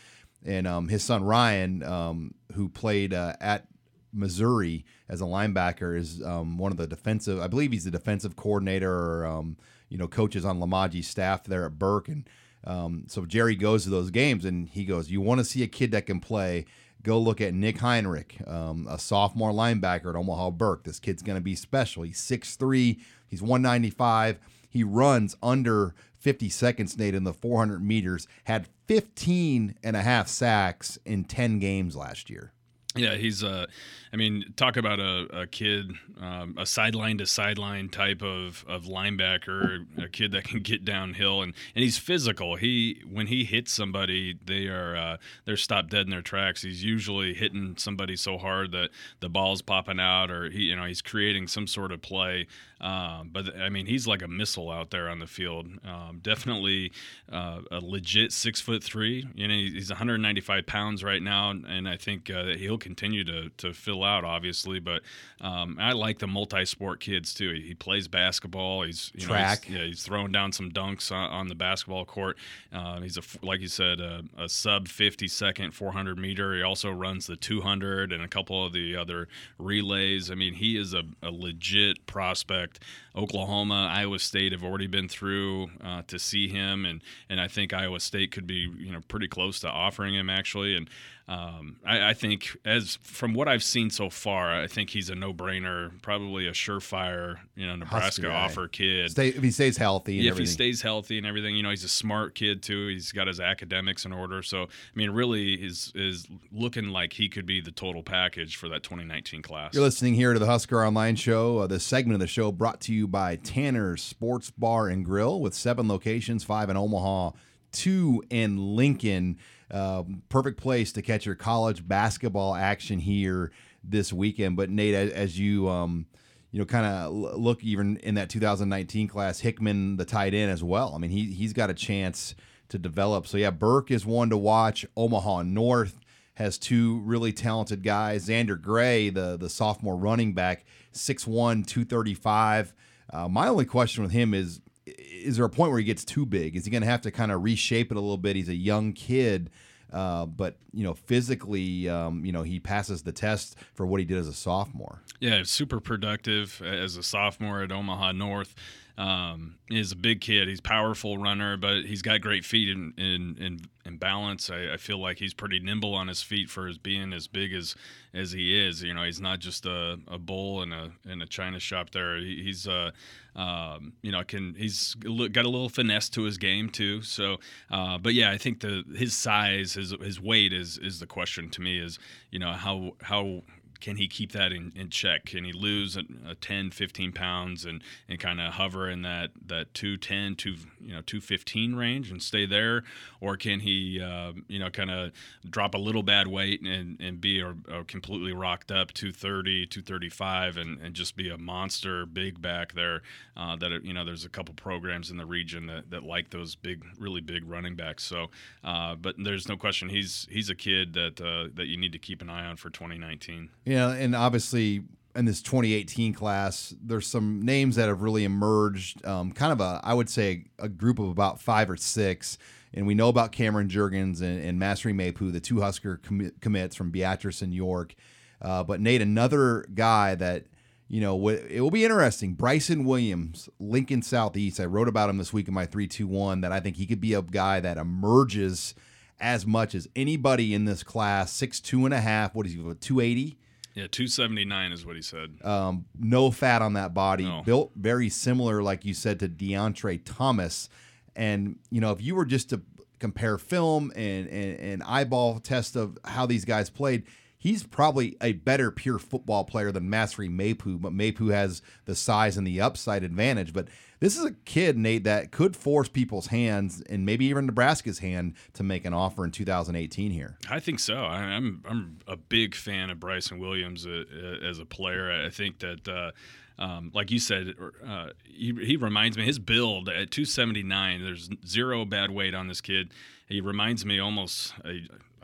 and 0.45 0.67
um, 0.67 0.89
his 0.89 1.03
son 1.03 1.23
Ryan, 1.23 1.83
um, 1.85 2.35
who 2.55 2.69
played 2.69 3.15
uh, 3.15 3.35
at 3.41 3.67
Missouri 4.15 4.85
as 5.09 5.21
a 5.21 5.25
linebacker, 5.25 5.97
is 5.97 6.23
um, 6.23 6.57
one 6.59 6.73
of 6.73 6.79
the 6.79 6.87
defensive. 6.87 7.41
I 7.41 7.49
believe 7.49 7.73
he's 7.73 7.85
the 7.85 7.91
defensive 7.91 8.37
coordinator 8.37 8.93
or 8.93 9.27
um, 9.27 9.57
you 9.89 9.99
know 9.99 10.09
coaches 10.09 10.45
on 10.45 10.61
Lamaji's 10.61 11.09
staff 11.09 11.45
there 11.45 11.65
at 11.65 11.79
Burke, 11.79 12.09
and 12.09 12.29
um, 12.65 13.05
so 13.09 13.27
Jerry 13.27 13.57
goes 13.57 13.85
to 13.85 13.91
those 13.91 14.11
games 14.11 14.45
and 14.45 14.69
he 14.69 14.85
goes, 14.85 15.11
"You 15.11 15.21
want 15.21 15.41
to 15.41 15.45
see 15.45 15.63
a 15.63 15.69
kid 15.69 15.91
that 15.93 16.07
can 16.07 16.21
play." 16.21 16.67
go 17.05 17.19
look 17.19 17.41
at 17.41 17.55
Nick 17.55 17.77
Henrich, 17.77 18.49
um, 18.51 18.89
a 18.91 18.99
sophomore 18.99 19.53
linebacker 19.53 20.09
at 20.09 20.17
Omaha 20.17 20.51
Burke. 20.53 20.85
This 20.85 20.99
kid's 20.99 21.23
going 21.23 21.37
to 21.37 21.45
be 21.45 21.55
special. 21.55 22.03
He's 22.03 22.19
6'3, 22.19 22.99
he's 23.29 23.43
195. 23.43 24.39
He 24.69 24.83
runs 24.83 25.37
under 25.43 25.95
50 26.17 26.49
seconds, 26.49 26.97
Nate, 26.97 27.15
in 27.15 27.25
the 27.25 27.35
400 27.35 27.85
meters, 27.85 28.27
had 28.45 28.67
15 28.87 29.77
and 29.85 29.95
a 29.95 30.01
half 30.01 30.27
sacks 30.27 30.99
in 31.05 31.25
10 31.25 31.59
games 31.59 31.95
last 31.95 32.31
year. 32.31 32.54
Yeah, 32.97 33.17
he's 33.17 33.43
uh 33.43 33.67
I 34.15 34.17
mean, 34.17 34.55
talk 34.55 34.77
about 34.77 35.01
a, 35.01 35.41
a 35.41 35.47
kid, 35.49 35.91
um, 36.21 36.55
a 36.57 36.65
sideline 36.65 37.19
to 37.19 37.27
sideline 37.27 37.89
type 37.89 38.23
of, 38.23 38.65
of 38.69 38.85
linebacker, 38.85 39.85
a 40.01 40.09
kid 40.09 40.31
that 40.31 40.45
can 40.45 40.61
get 40.61 40.85
downhill 40.85 41.43
and, 41.43 41.53
and 41.75 41.83
he's 41.83 41.99
physical. 41.99 42.55
He 42.55 43.03
when 43.11 43.27
he 43.27 43.43
hits 43.43 43.73
somebody, 43.73 44.39
they 44.45 44.69
are 44.69 44.95
uh, 44.95 45.17
they're 45.45 45.57
stopped 45.57 45.91
dead 45.91 46.03
in 46.03 46.11
their 46.11 46.23
tracks. 46.23 46.63
He's 46.63 46.85
usually 46.85 47.35
hitting 47.35 47.75
somebody 47.77 48.15
so 48.15 48.39
hard 48.39 48.71
that 48.71 48.91
the 49.19 49.29
ball's 49.29 49.63
popping 49.63 49.99
out, 49.99 50.31
or 50.31 50.49
he 50.49 50.63
you 50.63 50.77
know 50.77 50.85
he's 50.85 51.03
creating 51.03 51.49
some 51.49 51.67
sort 51.67 51.91
of 51.91 52.01
play. 52.01 52.47
Um, 52.81 53.31
but 53.33 53.57
I 53.57 53.69
mean, 53.69 53.87
he's 53.87 54.07
like 54.07 54.23
a 54.23 54.29
missile 54.29 54.71
out 54.71 54.91
there 54.91 55.09
on 55.09 55.19
the 55.19 55.27
field. 55.27 55.67
Um, 55.85 56.21
definitely 56.23 56.93
uh, 57.33 57.63
a 57.73 57.81
legit 57.81 58.31
six 58.31 58.61
foot 58.61 58.85
three. 58.85 59.27
You 59.35 59.49
know, 59.49 59.55
he's 59.55 59.91
195 59.91 60.67
pounds 60.67 61.03
right 61.03 61.23
now, 61.23 61.51
and 61.51 61.89
I 61.89 61.97
think 61.97 62.31
uh, 62.31 62.49
he'll 62.57 62.79
continue 62.85 63.25
to 63.25 63.49
to 63.57 63.73
fill 63.73 64.05
out, 64.05 64.25
obviously. 64.25 64.79
But 64.79 65.03
um, 65.41 65.79
I 65.81 65.93
like 65.93 66.19
the 66.19 66.27
multi-sport 66.27 67.01
kids 67.01 67.35
too. 67.35 67.53
He, 67.53 67.63
he 67.63 67.75
plays 67.75 68.07
basketball. 68.07 68.83
He's 68.83 69.11
you 69.15 69.27
track. 69.27 69.69
Know, 69.69 69.73
he's, 69.73 69.81
yeah, 69.81 69.87
he's 69.87 70.03
throwing 70.03 70.31
down 70.31 70.53
some 70.53 70.71
dunks 70.71 71.11
on, 71.11 71.31
on 71.31 71.49
the 71.49 71.55
basketball 71.55 72.05
court. 72.05 72.37
Uh, 72.73 73.01
he's 73.01 73.17
a 73.17 73.23
like 73.43 73.61
you 73.61 73.69
said, 73.69 74.01
a, 74.01 74.23
a, 74.39 74.49
sub 74.49 74.87
50 74.89 75.27
second 75.27 75.73
400 75.73 76.19
meter. 76.19 76.55
He 76.55 76.63
also 76.63 76.91
runs 76.91 77.27
the 77.27 77.37
200 77.37 78.13
and 78.13 78.23
a 78.23 78.29
couple 78.29 78.65
of 78.65 78.73
the 78.73 78.97
other 78.97 79.29
relays. 79.59 80.31
I 80.31 80.35
mean, 80.35 80.55
he 80.55 80.77
is 80.77 80.93
a, 80.95 81.03
a 81.23 81.31
legit 81.31 82.07
prospect. 82.07 82.81
Oklahoma, 83.17 83.89
Iowa 83.93 84.19
State 84.19 84.53
have 84.53 84.65
already 84.65 84.89
been 84.89 85.09
through 85.09 85.71
uh, 85.83 86.03
to 86.09 86.19
see 86.19 86.49
him, 86.49 86.85
and 86.85 87.01
and 87.29 87.41
I 87.41 87.49
think 87.49 87.73
Iowa 87.73 88.01
State 88.01 88.33
could 88.33 88.47
be 88.47 88.69
you 88.77 88.93
know 88.93 89.01
pretty 89.09 89.29
close 89.29 89.61
to 89.61 89.69
offering 89.71 90.15
him 90.15 90.29
actually. 90.29 90.77
And 90.77 90.91
um, 91.27 91.77
I, 91.87 92.11
I, 92.11 92.15
think, 92.15 92.55
as 92.67 92.99
from 93.01 93.33
what 93.33 93.49
I've 93.49 93.63
seen 93.63 93.89
so 93.89 94.11
far, 94.11 94.53
I 94.53 94.67
think 94.67 94.91
he's 94.91 95.09
a 95.09 95.15
no-brainer, 95.15 96.03
probably 96.03 96.47
a 96.47 96.53
surefire, 96.53 97.39
you 97.57 97.67
know, 97.67 97.77
Nebraska 97.77 98.31
offer 98.31 98.69
kid. 98.69 99.11
Stay, 99.13 99.29
if 99.29 99.43
he 99.43 99.51
stays 99.51 99.79
healthy, 99.79 100.17
yeah, 100.17 100.33
if 100.33 100.39
he 100.39 100.45
stays 100.45 100.83
healthy 100.83 101.17
and 101.17 101.27
everything, 101.27 101.57
you 101.57 101.63
know, 101.63 101.71
he's 101.71 101.85
a 101.85 101.89
smart 101.89 102.35
kid 102.35 102.63
too. 102.63 102.89
He's 102.89 103.11
got 103.11 103.27
his 103.27 103.41
academics 103.41 104.05
in 104.05 104.13
order, 104.13 104.43
so 104.43 104.65
I 104.65 104.67
mean, 104.95 105.11
really, 105.11 105.55
is 105.55 105.93
is 105.95 106.27
looking 106.53 106.89
like 106.89 107.15
he 107.15 107.31
could 107.31 107.47
be 107.47 107.63
the 107.63 107.73
total 107.73 108.03
package 108.03 108.57
for 108.57 108.69
that 108.69 108.83
2019 108.83 109.41
class. 109.41 109.73
You're 109.73 109.83
listening 109.83 110.15
here 110.15 110.35
to 110.35 110.39
the 110.39 110.47
Husker 110.47 110.85
Online 110.85 111.17
Show. 111.17 111.59
Uh, 111.61 111.67
the 111.67 111.81
segment 111.81 112.15
of 112.17 112.21
the 112.21 112.27
show 112.27 112.53
brought 112.53 112.83
to 112.83 112.93
you 112.93 113.09
by 113.09 113.37
Tanner's 113.37 114.03
Sports 114.03 114.51
Bar 114.51 114.89
and 114.89 115.03
Grill, 115.03 115.41
with 115.41 115.55
seven 115.55 115.89
locations, 115.89 116.45
five 116.45 116.69
in 116.69 116.77
Omaha, 116.77 117.31
two 117.73 118.23
in 118.29 118.77
Lincoln. 118.77 119.39
Um, 119.75 120.23
perfect 120.29 120.61
place 120.61 120.93
to 120.93 121.03
catch 121.03 121.27
your 121.27 121.35
college 121.35 121.87
basketball 121.87 122.55
action 122.55 123.01
here 123.01 123.51
this 123.83 124.13
weekend. 124.13 124.57
But 124.57 124.71
Nate, 124.71 124.95
as, 124.95 125.37
you 125.37 125.69
um, 125.69 126.07
you 126.53 126.61
know, 126.61 126.65
kind 126.65 126.87
of 126.87 127.13
look 127.13 127.65
even 127.65 127.97
in 127.97 128.15
that 128.15 128.31
2019 128.31 129.09
class, 129.09 129.41
Hickman, 129.41 129.97
the 129.97 130.05
tight 130.05 130.33
end 130.33 130.53
as 130.53 130.63
well. 130.63 130.93
I 130.95 130.99
mean, 130.99 131.11
he 131.11 131.33
he's 131.33 131.53
got 131.53 131.71
a 131.71 131.75
chance 131.75 132.37
to 132.69 132.79
develop. 132.79 133.27
So 133.27 133.37
yeah, 133.37 133.51
Burke 133.51 133.91
is 133.91 134.07
one 134.07 134.31
to 134.31 134.37
watch. 134.37 134.87
Omaha 134.97 135.43
North 135.43 135.99
has 136.35 136.57
two 136.57 137.01
really 137.01 137.33
talented 137.33 137.83
guys. 137.83 138.29
Xander 138.29 138.61
Gray, 138.61 139.11
the 139.11 139.37
the 139.37 139.51
sophomore 139.51 139.97
running 139.97 140.35
back, 140.35 140.65
6'1", 140.93 141.67
235. 141.67 142.73
Uh, 143.13 143.29
my 143.29 143.49
only 143.49 143.65
question 143.65 144.05
with 144.05 144.13
him 144.13 144.33
is 144.33 144.61
is 144.87 145.37
there 145.37 145.45
a 145.45 145.51
point 145.51 145.71
where 145.71 145.79
he 145.79 145.85
gets 145.85 146.05
too 146.05 146.27
big? 146.27 146.57
Is 146.57 146.65
he 146.65 146.71
going 146.71 146.83
to 146.83 146.89
have 146.89 147.03
to 147.03 147.11
kind 147.11 147.33
of 147.33 147.43
reshape 147.43 147.91
it 147.91 147.97
a 147.97 148.01
little 148.01 148.19
bit? 148.19 148.37
He's 148.37 148.49
a 148.49 148.55
young 148.55 148.93
kid. 148.93 149.51
Uh, 149.93 150.27
but 150.27 150.57
you 150.73 150.83
know, 150.83 150.95
physically, 150.95 151.89
um, 151.89 152.25
you 152.25 152.33
know, 152.33 152.43
he 152.43 152.59
passes 152.59 153.03
the 153.03 153.13
test 153.13 153.57
for 153.75 153.87
what 153.87 154.01
he 154.01 154.05
did 154.05 154.19
as 154.19 154.27
a 154.27 154.33
sophomore. 154.33 155.03
Yeah, 155.21 155.45
super 155.45 155.79
productive 155.79 156.61
as 156.63 156.97
a 156.97 157.03
sophomore 157.03 157.63
at 157.63 157.71
Omaha 157.71 158.13
North. 158.13 158.55
Um, 158.97 159.57
he's 159.69 159.91
a 159.91 159.97
big 159.97 160.21
kid. 160.21 160.47
He's 160.47 160.61
powerful 160.61 161.19
runner, 161.19 161.57
but 161.57 161.85
he's 161.85 162.03
got 162.03 162.21
great 162.21 162.45
feet 162.45 162.69
in, 162.69 162.95
in, 162.97 163.37
in 163.41 163.97
balance. 163.97 164.51
I, 164.51 164.75
I, 164.75 164.77
feel 164.77 164.99
like 164.99 165.19
he's 165.19 165.35
pretty 165.35 165.59
nimble 165.59 165.95
on 165.95 166.09
his 166.09 166.23
feet 166.23 166.49
for 166.49 166.67
his 166.67 166.79
being 166.79 167.13
as 167.13 167.27
big 167.27 167.53
as 167.53 167.75
as 168.13 168.33
he 168.33 168.57
is. 168.57 168.83
You 168.83 168.95
know, 168.95 169.03
he's 169.03 169.21
not 169.21 169.41
just 169.41 169.67
a, 169.67 169.99
a 170.07 170.19
bull 170.19 170.63
in 170.63 170.73
a 170.73 170.93
in 171.09 171.23
a 171.23 171.27
china 171.27 171.59
shop. 171.59 171.91
There, 171.91 172.19
he, 172.19 172.43
he's 172.45 172.69
uh, 172.69 172.91
um, 173.35 173.95
you 174.03 174.13
know, 174.13 174.23
can 174.23 174.55
he's 174.57 174.95
got 174.95 175.45
a 175.45 175.49
little 175.49 175.69
finesse 175.69 176.09
to 176.11 176.23
his 176.23 176.39
game 176.39 176.69
too. 176.69 177.03
So, 177.03 177.39
uh, 177.71 177.99
but 177.99 178.15
yeah, 178.15 178.31
I 178.31 178.39
think 178.39 178.61
the 178.61 178.85
his 178.97 179.15
size, 179.15 179.75
his 179.75 179.95
his 180.03 180.21
weight 180.21 180.53
is 180.53 180.79
is 180.79 181.01
the 181.01 181.07
question 181.07 181.51
to 181.51 181.61
me. 181.61 181.79
Is 181.79 181.99
you 182.31 182.39
know 182.39 182.53
how 182.53 182.93
how 183.03 183.43
can 183.85 183.97
he 183.97 184.09
keep 184.09 184.33
that 184.33 184.51
in, 184.51 184.73
in 184.75 184.89
check? 184.89 185.27
Can 185.27 185.45
he 185.45 185.53
lose 185.53 185.99
a, 185.99 186.05
a 186.27 186.35
10, 186.35 186.71
15 186.71 187.13
pounds 187.13 187.67
and, 187.67 187.83
and 188.09 188.19
kind 188.19 188.41
of 188.41 188.55
hover 188.55 188.89
in 188.89 189.03
that, 189.03 189.33
that 189.47 189.75
210, 189.75 190.37
two, 190.37 190.55
you 190.81 190.95
know, 190.95 191.03
215 191.03 191.75
range 191.75 192.11
and 192.11 192.23
stay 192.23 192.47
there? 192.47 192.85
Or 193.21 193.37
can 193.37 193.61
he, 193.61 194.01
uh, 194.01 194.33
you 194.49 194.59
know, 194.59 194.71
kind 194.71 194.91
of 194.91 195.13
drop 195.51 195.75
a 195.75 195.79
little 195.79 196.03
bad 196.03 196.29
weight 196.29 196.63
and, 196.63 196.99
and 196.99 197.21
be 197.21 197.43
or, 197.43 197.57
or 197.71 197.85
completely 197.85 198.33
rocked 198.33 198.71
up 198.71 198.95
230, 198.95 199.67
235 199.67 200.57
and, 200.57 200.81
and 200.81 200.95
just 200.95 201.15
be 201.15 201.29
a 201.29 201.37
monster 201.37 202.07
big 202.07 202.41
back 202.41 202.73
there? 202.73 203.03
Uh, 203.37 203.55
that, 203.57 203.85
you 203.85 203.93
know, 203.93 204.07
there's 204.07 204.25
a 204.25 204.31
couple 204.31 204.55
programs 204.55 205.11
in 205.11 205.19
the 205.19 205.27
region 205.27 205.67
that, 205.67 205.91
that 205.91 206.05
like 206.05 206.31
those 206.31 206.55
big, 206.55 206.83
really 206.99 207.21
big 207.21 207.47
running 207.47 207.75
backs. 207.75 208.03
So, 208.03 208.31
uh, 208.63 208.95
but 208.95 209.17
there's 209.19 209.47
no 209.47 209.59
question 209.59 209.91
he's, 209.91 210.27
he's 210.31 210.49
a 210.49 210.55
kid 210.55 210.95
that, 210.95 211.21
uh, 211.21 211.51
that 211.55 211.67
you 211.67 211.77
need 211.77 211.93
to 211.93 211.99
keep 211.99 212.23
an 212.23 212.31
eye 212.31 212.47
on 212.47 212.57
for 212.57 212.71
2019. 212.71 213.51
Yeah. 213.67 213.74
You 213.75 213.81
know, 213.81 213.91
and 213.91 214.15
obviously 214.15 214.85
in 215.17 215.25
this 215.25 215.43
2018 215.43 216.15
class, 216.15 216.73
there's 216.81 217.09
some 217.09 217.43
names 217.43 217.75
that 217.75 217.89
have 217.89 218.03
really 218.03 218.23
emerged. 218.23 219.05
Um, 219.05 219.33
kind 219.33 219.51
of 219.51 219.61
a, 219.61 219.81
I 219.83 219.95
would 219.95 220.09
say, 220.09 220.45
a 220.61 220.69
group 220.69 221.01
of 221.01 221.09
about 221.09 221.41
five 221.41 221.69
or 221.69 221.77
six. 221.77 222.39
And 222.73 222.87
we 222.87 222.95
know 222.95 223.09
about 223.09 223.33
Cameron 223.33 223.69
Jurgens 223.69 224.23
and, 224.23 224.41
and 224.45 224.61
Masry 224.61 224.95
Mapu, 224.95 225.33
the 225.33 225.41
two 225.41 225.61
Husker 225.61 226.01
commits 226.41 226.77
from 226.77 226.93
Beatrice 226.93 227.43
and 227.43 227.53
York. 227.53 227.97
Uh, 228.41 228.63
but 228.63 228.81
Nate, 228.81 229.03
another 229.03 229.67
guy 229.75 230.15
that 230.15 230.45
you 230.87 231.01
know 231.01 231.29
it 231.29 231.61
will 231.61 231.73
be 231.73 231.85
interesting. 231.85 232.35
Bryson 232.35 232.85
Williams, 232.85 233.49
Lincoln 233.59 234.03
Southeast. 234.03 234.61
I 234.61 234.67
wrote 234.67 234.87
about 234.87 235.11
him 235.11 235.19
this 235.19 235.33
week 235.33 235.49
in 235.49 235.55
my 235.55 235.67
three 235.67 235.89
two 235.89 236.07
one. 236.07 236.43
That 236.43 236.53
I 236.53 236.61
think 236.61 236.77
he 236.77 236.87
could 236.87 237.01
be 237.01 237.15
a 237.15 237.23
guy 237.23 237.59
that 237.59 237.77
emerges 237.77 238.77
as 239.19 239.45
much 239.45 239.75
as 239.75 239.89
anybody 239.97 240.55
in 240.55 240.65
this 240.65 240.85
class. 240.85 241.33
Six 241.33 241.59
two 241.59 241.85
and 241.85 241.93
a 241.93 242.01
half. 242.01 242.37
What 242.37 242.47
is 242.47 242.53
he? 242.53 242.75
Two 242.79 243.01
eighty. 243.01 243.37
Yeah, 243.75 243.89
279 243.91 244.73
is 244.73 244.87
what 244.87 244.95
he 244.95 245.03
said. 245.03 245.37
Um, 245.45 245.85
no 245.99 246.31
fat 246.31 246.63
on 246.63 246.75
that 246.75 246.95
body. 246.95 247.25
No. 247.25 247.43
Built 247.43 247.73
very 247.75 248.09
similar, 248.09 248.63
like 248.63 248.85
you 248.85 248.95
said, 248.95 249.19
to 249.21 249.29
Deontre 249.29 250.01
Thomas. 250.05 250.69
And, 251.17 251.59
you 251.71 251.81
know, 251.81 251.91
if 251.91 252.01
you 252.01 252.15
were 252.15 252.25
just 252.25 252.51
to 252.51 252.63
compare 253.01 253.37
film 253.37 253.93
and, 253.97 254.29
and, 254.29 254.61
and 254.61 254.83
eyeball 254.85 255.41
test 255.41 255.75
of 255.75 255.99
how 256.05 256.25
these 256.25 256.45
guys 256.45 256.71
played, 256.71 257.03
he's 257.45 257.63
probably 257.63 258.17
a 258.23 258.33
better 258.33 258.71
pure 258.71 258.99
football 258.99 259.45
player 259.45 259.71
than 259.71 259.89
Masry 259.89 260.31
Mapu, 260.31 260.79
but 260.79 260.95
Mapu 260.95 261.29
has 261.29 261.61
the 261.85 261.95
size 261.95 262.39
and 262.39 262.47
the 262.47 262.59
upside 262.59 263.05
advantage. 263.05 263.53
But 263.53 263.69
this 264.01 264.17
is 264.17 264.25
a 264.25 264.33
kid, 264.33 264.79
Nate, 264.79 265.05
that 265.05 265.31
could 265.31 265.55
force 265.55 265.89
people's 265.89 266.29
hands 266.29 266.83
and 266.89 267.05
maybe 267.05 267.27
even 267.27 267.45
Nebraska's 267.45 267.99
hand 267.99 268.33
to 268.55 268.63
make 268.63 268.87
an 268.87 268.95
offer 268.95 269.27
in 269.27 269.31
2018 269.31 270.11
here. 270.11 270.39
I 270.51 270.59
think 270.59 270.81
so. 270.81 271.05
I, 271.05 271.23
am 271.23 271.63
I'm, 271.67 271.71
I'm 271.71 271.99
a 272.09 272.17
big 272.17 272.55
fan 272.55 272.89
of 272.89 272.99
Bryson 272.99 273.39
Williams 273.39 273.87
uh, 273.87 274.05
uh, 274.11 274.49
as 274.49 274.59
a 274.59 274.65
player. 274.65 275.13
I 275.13 275.29
think 275.29 275.59
that. 275.61 275.87
Uh, 275.87 276.11
um, 276.59 276.91
like 276.95 277.11
you 277.11 277.19
said, 277.19 277.55
uh, 277.87 278.09
he, 278.25 278.53
he, 278.63 278.77
reminds 278.77 279.17
me 279.17 279.25
his 279.25 279.39
build 279.39 279.89
at 279.89 280.11
279. 280.11 281.03
There's 281.03 281.29
zero 281.47 281.85
bad 281.85 282.11
weight 282.11 282.35
on 282.35 282.47
this 282.47 282.61
kid. 282.61 282.91
He 283.29 283.41
reminds 283.41 283.85
me 283.85 283.99
almost 283.99 284.53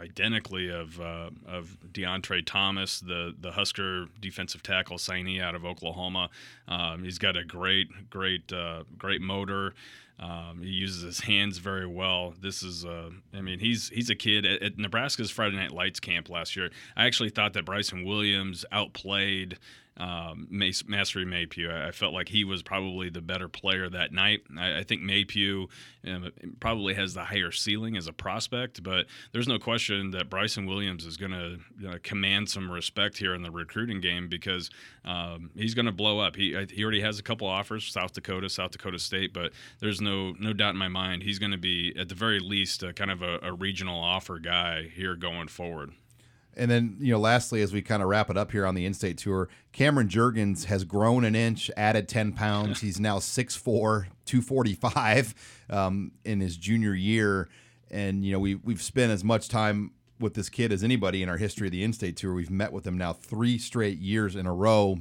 identically 0.00 0.70
of 0.70 1.00
uh, 1.00 1.30
of 1.46 1.76
Deontre 1.92 2.44
Thomas, 2.44 3.00
the 3.00 3.34
the 3.38 3.52
Husker 3.52 4.06
defensive 4.20 4.62
tackle 4.62 4.96
signee 4.96 5.40
out 5.40 5.54
of 5.54 5.64
Oklahoma. 5.64 6.30
Um, 6.66 7.04
he's 7.04 7.18
got 7.18 7.36
a 7.36 7.44
great, 7.44 8.10
great, 8.10 8.52
uh, 8.52 8.84
great 8.98 9.20
motor. 9.20 9.74
Um, 10.18 10.60
he 10.62 10.68
uses 10.68 11.02
his 11.02 11.20
hands 11.20 11.56
very 11.58 11.86
well. 11.86 12.34
This 12.38 12.62
is, 12.62 12.84
uh, 12.84 13.08
I 13.34 13.40
mean, 13.40 13.58
he's 13.58 13.88
he's 13.88 14.10
a 14.10 14.14
kid 14.14 14.44
at, 14.44 14.62
at, 14.62 14.78
Nebraska's 14.78 15.30
Friday 15.30 15.56
Night 15.56 15.72
Lights 15.72 15.98
camp 15.98 16.28
last 16.28 16.56
year. 16.56 16.70
I 16.94 17.06
actually 17.06 17.30
thought 17.30 17.54
that 17.54 17.64
Bryson 17.64 18.04
Williams 18.04 18.66
outplayed 18.70 19.58
um, 20.00 20.48
Masry 20.50 21.26
Mapu. 21.26 21.70
I, 21.70 21.90
felt 21.90 22.14
like 22.14 22.30
he 22.30 22.42
was 22.42 22.62
probably 22.62 23.10
the 23.10 23.20
better 23.20 23.48
player 23.48 23.90
that 23.90 24.12
night. 24.12 24.40
I, 24.58 24.78
I 24.78 24.82
think 24.82 25.02
Mapu 25.02 25.68
um, 26.06 26.32
probably 26.58 26.94
has 26.94 27.12
the 27.12 27.24
higher 27.24 27.52
ceiling 27.52 27.98
as 27.98 28.06
a 28.06 28.12
prospect, 28.12 28.82
but 28.82 29.06
there's 29.32 29.46
no 29.46 29.58
question 29.58 30.10
that 30.12 30.30
Bryson 30.30 30.64
Williams 30.64 31.04
is 31.04 31.18
going 31.18 31.32
to 31.32 31.58
you 31.78 31.90
know, 31.90 31.98
command 32.02 32.48
some 32.48 32.70
respect 32.70 33.18
here 33.18 33.34
in 33.34 33.42
the 33.42 33.50
recruiting 33.50 34.00
game 34.00 34.28
because 34.28 34.70
um, 35.04 35.50
he's 35.54 35.74
going 35.74 35.86
to 35.86 35.92
blow 35.92 36.18
up. 36.18 36.34
He 36.34 36.56
he 36.70 36.82
already 36.82 37.02
has 37.02 37.18
a 37.18 37.22
couple 37.22 37.46
offers, 37.46 37.84
South 37.84 38.14
Dakota, 38.14 38.48
South 38.48 38.70
Dakota 38.70 38.98
State, 38.98 39.34
but 39.34 39.52
there's 39.80 40.00
no 40.00 40.32
no 40.40 40.54
doubt 40.54 40.70
in 40.70 40.78
my 40.78 40.88
mind 40.88 41.22
he's 41.22 41.38
going 41.38 41.52
to 41.52 41.58
be 41.58 41.92
at 41.98 42.08
the 42.08 42.14
very 42.14 42.40
least 42.40 42.82
kind 42.96 43.10
of 43.10 43.20
a, 43.20 43.38
a 43.42 43.52
regional 43.52 44.00
offer 44.00 44.38
guy 44.38 44.90
here 44.94 45.14
going 45.14 45.48
forward. 45.48 45.92
And 46.60 46.70
then, 46.70 46.98
you 47.00 47.10
know, 47.10 47.18
lastly, 47.18 47.62
as 47.62 47.72
we 47.72 47.80
kind 47.80 48.02
of 48.02 48.08
wrap 48.10 48.28
it 48.28 48.36
up 48.36 48.52
here 48.52 48.66
on 48.66 48.74
the 48.74 48.84
in-state 48.84 49.16
tour, 49.16 49.48
Cameron 49.72 50.08
Jurgens 50.08 50.66
has 50.66 50.84
grown 50.84 51.24
an 51.24 51.34
inch, 51.34 51.70
added 51.74 52.06
10 52.06 52.34
pounds. 52.34 52.80
He's 52.82 53.00
now 53.00 53.16
6'4", 53.16 53.62
245 54.26 55.34
um, 55.70 56.12
in 56.22 56.40
his 56.40 56.58
junior 56.58 56.94
year. 56.94 57.48
And, 57.90 58.26
you 58.26 58.32
know, 58.32 58.38
we, 58.38 58.56
we've 58.56 58.82
spent 58.82 59.10
as 59.10 59.24
much 59.24 59.48
time 59.48 59.92
with 60.20 60.34
this 60.34 60.50
kid 60.50 60.70
as 60.70 60.84
anybody 60.84 61.22
in 61.22 61.30
our 61.30 61.38
history 61.38 61.66
of 61.66 61.72
the 61.72 61.82
in-state 61.82 62.18
tour. 62.18 62.34
We've 62.34 62.50
met 62.50 62.72
with 62.72 62.86
him 62.86 62.98
now 62.98 63.14
three 63.14 63.56
straight 63.56 63.98
years 63.98 64.36
in 64.36 64.46
a 64.46 64.52
row. 64.52 64.98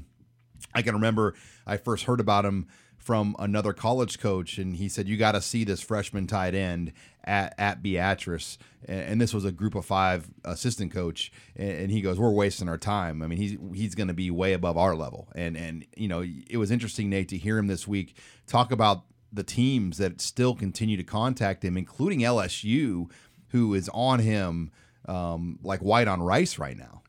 I 0.73 0.81
can 0.81 0.93
remember 0.93 1.35
I 1.67 1.75
first 1.75 2.05
heard 2.05 2.21
about 2.21 2.45
him 2.45 2.67
from 2.97 3.35
another 3.37 3.73
college 3.73 4.19
coach, 4.19 4.57
and 4.57 4.75
he 4.75 4.87
said, 4.89 5.07
"You 5.07 5.17
got 5.17 5.31
to 5.31 5.41
see 5.41 5.63
this 5.63 5.81
freshman 5.81 6.27
tight 6.27 6.53
end 6.53 6.91
at, 7.23 7.53
at 7.57 7.81
Beatrice." 7.81 8.57
And, 8.87 9.01
and, 9.01 9.21
this 9.21 9.33
was 9.33 9.45
a 9.45 9.51
group 9.51 9.75
of 9.75 9.85
five 9.85 10.29
assistant 10.45 10.91
coach, 10.91 11.31
and, 11.55 11.71
and 11.71 11.91
he 11.91 12.01
goes, 12.01 12.19
"We're 12.19 12.31
wasting 12.31 12.69
our 12.69 12.77
time. 12.77 13.21
I 13.21 13.27
mean, 13.27 13.37
he's 13.37 13.57
he's 13.73 13.95
going 13.95 14.07
to 14.07 14.13
be 14.13 14.31
way 14.31 14.53
above 14.53 14.77
our 14.77 14.95
level." 14.95 15.29
And 15.35 15.57
and 15.57 15.85
you 15.95 16.07
know, 16.07 16.21
it 16.21 16.57
was 16.57 16.71
interesting, 16.71 17.09
Nate, 17.09 17.29
to 17.29 17.37
hear 17.37 17.57
him 17.57 17.67
this 17.67 17.87
week 17.87 18.15
talk 18.47 18.71
about 18.71 19.03
the 19.31 19.43
teams 19.43 19.97
that 19.97 20.21
still 20.21 20.55
continue 20.55 20.97
to 20.97 21.03
contact 21.03 21.63
him, 21.63 21.77
including 21.77 22.21
LSU, 22.21 23.09
who 23.49 23.73
is 23.73 23.89
on 23.93 24.19
him 24.19 24.71
um, 25.07 25.59
like 25.63 25.81
white 25.81 26.07
on 26.07 26.21
rice 26.21 26.57
right 26.57 26.77
now. 26.77 27.01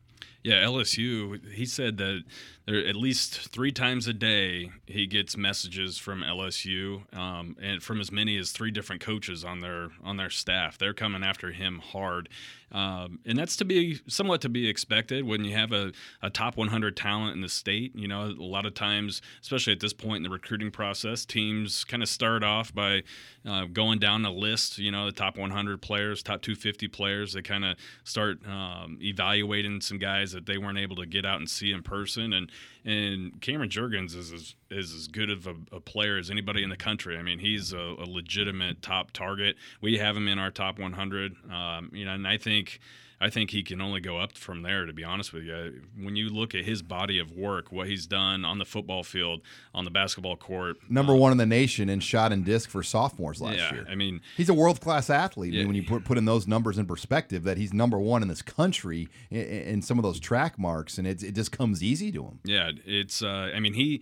Yeah, 0.43 0.63
LSU. 0.63 1.51
He 1.51 1.65
said 1.65 1.97
that 1.97 2.23
there 2.65 2.85
at 2.85 2.95
least 2.95 3.49
three 3.49 3.71
times 3.71 4.07
a 4.07 4.13
day 4.13 4.69
he 4.85 5.07
gets 5.07 5.35
messages 5.35 5.97
from 5.97 6.21
LSU, 6.21 7.13
um, 7.15 7.55
and 7.61 7.81
from 7.81 7.99
as 7.99 8.11
many 8.11 8.37
as 8.37 8.51
three 8.51 8.71
different 8.71 9.01
coaches 9.01 9.43
on 9.43 9.61
their 9.61 9.89
on 10.03 10.17
their 10.17 10.29
staff. 10.29 10.77
They're 10.77 10.93
coming 10.93 11.23
after 11.23 11.51
him 11.51 11.79
hard, 11.79 12.29
um, 12.71 13.19
and 13.25 13.37
that's 13.37 13.57
to 13.57 13.65
be 13.65 13.99
somewhat 14.07 14.41
to 14.41 14.49
be 14.49 14.67
expected 14.67 15.25
when 15.25 15.43
you 15.43 15.55
have 15.55 15.71
a, 15.71 15.91
a 16.21 16.29
top 16.29 16.55
100 16.55 16.95
talent 16.95 17.35
in 17.35 17.41
the 17.41 17.49
state. 17.49 17.95
You 17.95 18.07
know, 18.07 18.25
a 18.25 18.43
lot 18.43 18.65
of 18.65 18.73
times, 18.73 19.21
especially 19.41 19.73
at 19.73 19.79
this 19.79 19.93
point 19.93 20.17
in 20.17 20.23
the 20.23 20.29
recruiting 20.29 20.71
process, 20.71 21.25
teams 21.25 21.83
kind 21.83 22.03
of 22.03 22.09
start 22.09 22.43
off 22.43 22.73
by 22.73 23.03
uh, 23.45 23.65
going 23.65 23.99
down 23.99 24.23
a 24.25 24.31
list. 24.31 24.77
You 24.77 24.91
know, 24.91 25.07
the 25.07 25.11
top 25.11 25.37
100 25.37 25.81
players, 25.81 26.21
top 26.21 26.41
250 26.41 26.87
players. 26.89 27.33
They 27.33 27.41
kind 27.41 27.65
of 27.65 27.77
start 28.03 28.39
um, 28.47 28.99
evaluating 29.01 29.81
some 29.81 29.97
guys 29.97 30.31
that 30.31 30.45
they 30.45 30.57
weren't 30.57 30.77
able 30.77 30.97
to 30.97 31.05
get 31.05 31.25
out 31.25 31.39
and 31.39 31.49
see 31.49 31.71
in 31.71 31.81
person, 31.81 32.33
and 32.33 32.50
and 32.83 33.39
Cameron 33.41 33.69
Jurgens 33.69 34.15
is 34.15 34.31
as, 34.33 34.55
is 34.69 34.93
as 34.93 35.07
good 35.07 35.29
of 35.29 35.47
a, 35.47 35.55
a 35.71 35.79
player 35.79 36.17
as 36.17 36.29
anybody 36.29 36.63
in 36.63 36.69
the 36.69 36.77
country. 36.77 37.17
I 37.17 37.21
mean, 37.21 37.39
he's 37.39 37.73
a, 37.73 37.77
a, 37.77 38.05
legitimate 38.05 38.81
top 38.81 39.11
target. 39.11 39.55
We 39.81 39.97
have 39.97 40.17
him 40.17 40.27
in 40.27 40.39
our 40.39 40.51
top 40.51 40.79
100. 40.79 41.35
Um, 41.51 41.91
you 41.93 42.05
know, 42.05 42.13
and 42.13 42.27
I 42.27 42.37
think 42.37 42.79
I 43.21 43.29
think 43.29 43.51
he 43.51 43.61
can 43.61 43.79
only 43.81 44.01
go 44.01 44.17
up 44.17 44.35
from 44.35 44.63
there. 44.63 44.85
To 44.85 44.93
be 44.93 45.03
honest 45.03 45.31
with 45.31 45.43
you, 45.43 45.83
when 45.95 46.15
you 46.15 46.29
look 46.29 46.55
at 46.55 46.65
his 46.65 46.81
body 46.81 47.19
of 47.19 47.31
work, 47.31 47.71
what 47.71 47.87
he's 47.87 48.07
done 48.07 48.43
on 48.43 48.57
the 48.57 48.65
football 48.65 49.03
field, 49.03 49.41
on 49.75 49.85
the 49.85 49.91
basketball 49.91 50.35
court, 50.35 50.77
number 50.89 51.13
um, 51.13 51.19
one 51.19 51.31
in 51.31 51.37
the 51.37 51.45
nation 51.45 51.87
in 51.87 51.99
shot 51.99 52.31
and 52.31 52.43
disc 52.43 52.69
for 52.69 52.81
sophomores 52.81 53.39
last 53.39 53.57
yeah, 53.57 53.73
year. 53.73 53.85
I 53.89 53.95
mean, 53.95 54.21
he's 54.35 54.49
a 54.49 54.53
world 54.53 54.81
class 54.81 55.09
athlete. 55.09 55.53
Yeah, 55.53 55.65
when 55.65 55.75
you 55.75 55.83
put 55.83 56.03
put 56.03 56.17
in 56.17 56.25
those 56.25 56.47
numbers 56.47 56.79
in 56.79 56.87
perspective, 56.87 57.43
that 57.43 57.57
he's 57.57 57.73
number 57.73 57.99
one 57.99 58.23
in 58.23 58.27
this 58.27 58.41
country 58.41 59.07
in, 59.29 59.41
in 59.41 59.81
some 59.83 59.99
of 59.99 60.03
those 60.03 60.19
track 60.19 60.57
marks, 60.57 60.97
and 60.97 61.05
it 61.05 61.21
it 61.21 61.35
just 61.35 61.51
comes 61.51 61.83
easy 61.83 62.11
to 62.11 62.23
him. 62.23 62.39
Yeah, 62.43 62.71
it's. 62.85 63.21
Uh, 63.21 63.51
I 63.53 63.59
mean, 63.59 63.75
he 63.75 64.01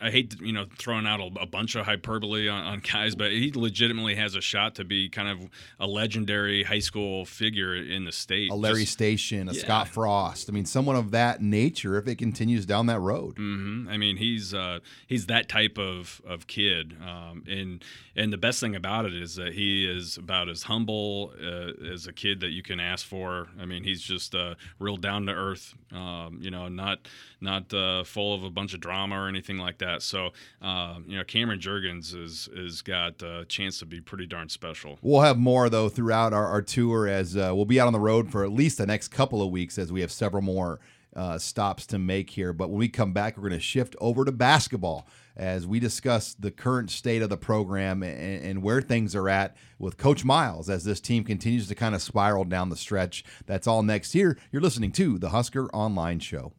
I 0.00 0.10
hate 0.10 0.40
you 0.40 0.52
know 0.52 0.66
throwing 0.78 1.06
out 1.06 1.20
a, 1.20 1.30
a 1.40 1.46
bunch 1.46 1.74
of 1.74 1.84
hyperbole 1.86 2.48
on, 2.48 2.64
on, 2.64 2.80
guys, 2.80 3.14
but 3.14 3.32
he 3.32 3.50
legitimately 3.52 4.14
has 4.14 4.34
a 4.34 4.40
shot 4.40 4.76
to 4.76 4.84
be 4.84 5.08
kind 5.08 5.28
of 5.28 5.50
a 5.80 5.86
legendary 5.86 6.62
high 6.62 6.78
school 6.78 7.24
figure 7.24 7.74
in 7.74 8.04
the 8.04 8.12
state. 8.12 8.50
A 8.50 8.54
Larry 8.54 8.82
Just, 8.82 8.92
Station, 8.92 9.48
a 9.48 9.52
yeah. 9.52 9.60
Scott 9.60 9.88
Frost. 9.88 10.48
I 10.48 10.52
mean, 10.52 10.66
someone 10.66 10.96
of 10.96 11.10
that 11.10 11.42
nature 11.42 11.96
if 11.96 12.06
it 12.06 12.16
continues 12.16 12.64
down 12.64 12.86
that 12.86 13.00
road. 13.00 13.36
Mm-hmm. 13.36 13.88
I 13.88 13.96
mean, 13.96 14.16
he's 14.16 14.54
uh, 14.54 14.78
he's 15.06 15.26
that 15.26 15.48
type 15.48 15.78
of 15.78 16.22
of 16.26 16.46
kid, 16.46 16.96
um, 17.04 17.44
and 17.48 17.84
and 18.14 18.32
the 18.32 18.38
best 18.38 18.60
thing 18.60 18.76
about 18.76 19.04
it 19.04 19.14
is 19.14 19.34
that 19.36 19.54
he 19.54 19.88
is 19.88 20.16
about 20.16 20.48
as 20.48 20.64
humble 20.64 21.32
uh, 21.42 21.92
as 21.92 22.06
a 22.06 22.12
kid 22.12 22.40
that 22.40 22.50
you 22.50 22.62
can 22.62 22.78
ask 22.78 23.06
for. 23.06 23.48
I 23.60 23.64
mean, 23.64 23.84
he's 23.84 24.02
just 24.02 24.34
uh, 24.34 24.54
real 24.78 24.96
down 24.96 25.26
to 25.26 25.32
earth. 25.32 25.74
Um, 25.92 26.38
you 26.40 26.50
know, 26.50 26.68
not 26.68 27.00
not 27.40 27.72
uh, 27.72 28.04
full 28.04 28.34
of 28.34 28.44
a 28.44 28.50
bunch 28.50 28.74
of 28.74 28.80
drama 28.80 29.16
or 29.16 29.28
anything 29.28 29.58
like 29.58 29.78
that. 29.78 29.87
So, 29.98 30.32
uh, 30.60 30.96
you 31.06 31.16
know, 31.16 31.24
Cameron 31.24 31.60
Jurgens 31.60 32.14
is 32.14 32.48
is 32.52 32.82
got 32.82 33.22
a 33.22 33.44
chance 33.46 33.78
to 33.78 33.86
be 33.86 34.00
pretty 34.00 34.26
darn 34.26 34.48
special. 34.48 34.98
We'll 35.02 35.22
have 35.22 35.38
more 35.38 35.68
though 35.68 35.88
throughout 35.88 36.32
our, 36.32 36.46
our 36.46 36.62
tour 36.62 37.08
as 37.08 37.36
uh, 37.36 37.52
we'll 37.54 37.64
be 37.64 37.80
out 37.80 37.86
on 37.86 37.92
the 37.92 38.00
road 38.00 38.30
for 38.30 38.44
at 38.44 38.52
least 38.52 38.78
the 38.78 38.86
next 38.86 39.08
couple 39.08 39.42
of 39.42 39.50
weeks 39.50 39.78
as 39.78 39.90
we 39.92 40.00
have 40.00 40.12
several 40.12 40.42
more 40.42 40.80
uh, 41.16 41.38
stops 41.38 41.86
to 41.86 41.98
make 41.98 42.30
here. 42.30 42.52
But 42.52 42.70
when 42.70 42.78
we 42.78 42.88
come 42.88 43.12
back, 43.12 43.36
we're 43.36 43.48
going 43.48 43.58
to 43.58 43.64
shift 43.64 43.96
over 44.00 44.24
to 44.24 44.32
basketball 44.32 45.06
as 45.36 45.66
we 45.66 45.80
discuss 45.80 46.34
the 46.34 46.50
current 46.50 46.90
state 46.90 47.22
of 47.22 47.28
the 47.28 47.36
program 47.36 48.02
and, 48.02 48.44
and, 48.44 48.62
where 48.62 48.82
things 48.82 49.14
are 49.14 49.28
at 49.28 49.56
with 49.78 49.96
Coach 49.96 50.24
Miles 50.24 50.68
as 50.68 50.82
this 50.84 51.00
team 51.00 51.22
continues 51.22 51.68
to 51.68 51.76
kind 51.76 51.94
of 51.94 52.02
spiral 52.02 52.44
down 52.44 52.70
the 52.70 52.76
stretch. 52.76 53.24
That's 53.46 53.66
all 53.66 53.82
next 53.82 54.12
here. 54.12 54.36
You're 54.50 54.62
listening 54.62 54.92
to 54.92 55.18
the 55.18 55.30
Husker 55.30 55.68
Online 55.70 56.18
Show. 56.18 56.52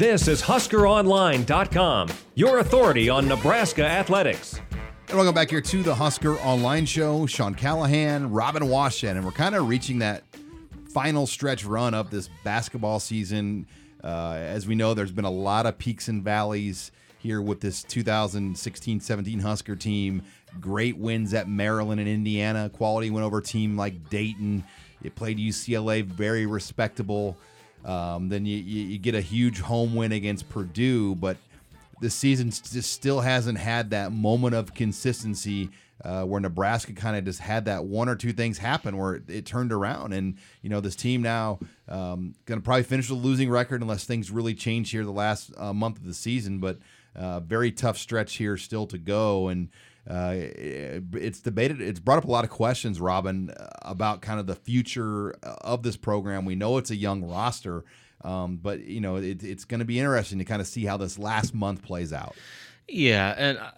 This 0.00 0.28
is 0.28 0.40
HuskerOnline.com, 0.40 2.08
your 2.34 2.60
authority 2.60 3.10
on 3.10 3.28
Nebraska 3.28 3.84
athletics. 3.84 4.58
And 5.08 5.18
welcome 5.18 5.34
back 5.34 5.50
here 5.50 5.60
to 5.60 5.82
the 5.82 5.94
Husker 5.94 6.36
Online 6.38 6.86
Show. 6.86 7.26
Sean 7.26 7.54
Callahan, 7.54 8.30
Robin 8.30 8.62
Washut, 8.62 9.10
and 9.10 9.26
we're 9.26 9.30
kind 9.30 9.54
of 9.54 9.68
reaching 9.68 9.98
that 9.98 10.24
final 10.94 11.26
stretch 11.26 11.66
run 11.66 11.92
of 11.92 12.08
this 12.08 12.30
basketball 12.44 12.98
season. 12.98 13.66
Uh, 14.02 14.38
as 14.38 14.66
we 14.66 14.74
know, 14.74 14.94
there's 14.94 15.12
been 15.12 15.26
a 15.26 15.30
lot 15.30 15.66
of 15.66 15.76
peaks 15.76 16.08
and 16.08 16.24
valleys 16.24 16.92
here 17.18 17.42
with 17.42 17.60
this 17.60 17.82
2016 17.82 19.00
17 19.00 19.38
Husker 19.40 19.76
team. 19.76 20.22
Great 20.62 20.96
wins 20.96 21.34
at 21.34 21.46
Maryland 21.46 22.00
and 22.00 22.08
Indiana. 22.08 22.70
Quality 22.70 23.10
win 23.10 23.22
over 23.22 23.42
team 23.42 23.76
like 23.76 24.08
Dayton. 24.08 24.64
It 25.02 25.14
played 25.14 25.36
UCLA, 25.36 26.02
very 26.02 26.46
respectable. 26.46 27.36
Um, 27.84 28.28
then 28.28 28.44
you, 28.44 28.58
you, 28.58 28.98
get 28.98 29.14
a 29.14 29.20
huge 29.20 29.60
home 29.60 29.94
win 29.94 30.12
against 30.12 30.48
Purdue, 30.50 31.14
but 31.14 31.38
the 32.00 32.10
season 32.10 32.50
just 32.50 32.92
still 32.92 33.20
hasn't 33.20 33.58
had 33.58 33.90
that 33.90 34.12
moment 34.12 34.54
of 34.54 34.74
consistency 34.74 35.70
uh, 36.04 36.24
where 36.24 36.40
Nebraska 36.40 36.92
kind 36.92 37.16
of 37.16 37.24
just 37.24 37.40
had 37.40 37.66
that 37.66 37.84
one 37.84 38.08
or 38.08 38.16
two 38.16 38.32
things 38.32 38.58
happen 38.58 38.96
where 38.96 39.14
it, 39.14 39.28
it 39.28 39.46
turned 39.46 39.72
around. 39.72 40.12
And, 40.12 40.36
you 40.62 40.70
know, 40.70 40.80
this 40.80 40.96
team 40.96 41.22
now 41.22 41.58
um, 41.88 42.34
going 42.46 42.60
to 42.60 42.64
probably 42.64 42.82
finish 42.82 43.08
the 43.08 43.14
losing 43.14 43.50
record 43.50 43.82
unless 43.82 44.04
things 44.04 44.30
really 44.30 44.54
change 44.54 44.90
here 44.90 45.04
the 45.04 45.10
last 45.10 45.50
uh, 45.58 45.72
month 45.72 45.98
of 45.98 46.06
the 46.06 46.14
season. 46.14 46.58
But 46.58 46.78
uh, 47.14 47.40
very 47.40 47.72
tough 47.72 47.98
stretch 47.98 48.36
here 48.36 48.56
still 48.56 48.86
to 48.88 48.98
go. 48.98 49.48
And, 49.48 49.68
uh, 50.10 50.34
it's 50.34 51.40
debated. 51.40 51.80
It's 51.80 52.00
brought 52.00 52.18
up 52.18 52.24
a 52.24 52.30
lot 52.30 52.42
of 52.42 52.50
questions, 52.50 53.00
Robin, 53.00 53.54
about 53.82 54.22
kind 54.22 54.40
of 54.40 54.46
the 54.48 54.56
future 54.56 55.30
of 55.42 55.84
this 55.84 55.96
program. 55.96 56.44
We 56.44 56.56
know 56.56 56.78
it's 56.78 56.90
a 56.90 56.96
young 56.96 57.22
roster, 57.22 57.84
um, 58.22 58.56
but 58.56 58.80
you 58.80 59.00
know 59.00 59.16
it, 59.16 59.44
it's 59.44 59.64
going 59.64 59.78
to 59.78 59.84
be 59.84 60.00
interesting 60.00 60.38
to 60.38 60.44
kind 60.44 60.60
of 60.60 60.66
see 60.66 60.84
how 60.84 60.96
this 60.96 61.16
last 61.16 61.54
month 61.54 61.82
plays 61.82 62.12
out. 62.12 62.34
Yeah, 62.88 63.34
and 63.38 63.58
uh, 63.58 63.70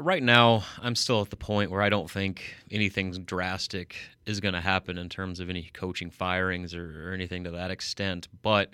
right 0.00 0.24
now 0.24 0.64
I'm 0.82 0.96
still 0.96 1.20
at 1.22 1.30
the 1.30 1.36
point 1.36 1.70
where 1.70 1.82
I 1.82 1.88
don't 1.88 2.10
think 2.10 2.56
anything 2.72 3.12
drastic 3.24 3.94
is 4.26 4.40
going 4.40 4.54
to 4.54 4.60
happen 4.60 4.98
in 4.98 5.08
terms 5.08 5.38
of 5.38 5.48
any 5.48 5.70
coaching 5.72 6.10
firings 6.10 6.74
or, 6.74 7.10
or 7.10 7.12
anything 7.12 7.44
to 7.44 7.52
that 7.52 7.70
extent, 7.70 8.26
but 8.42 8.70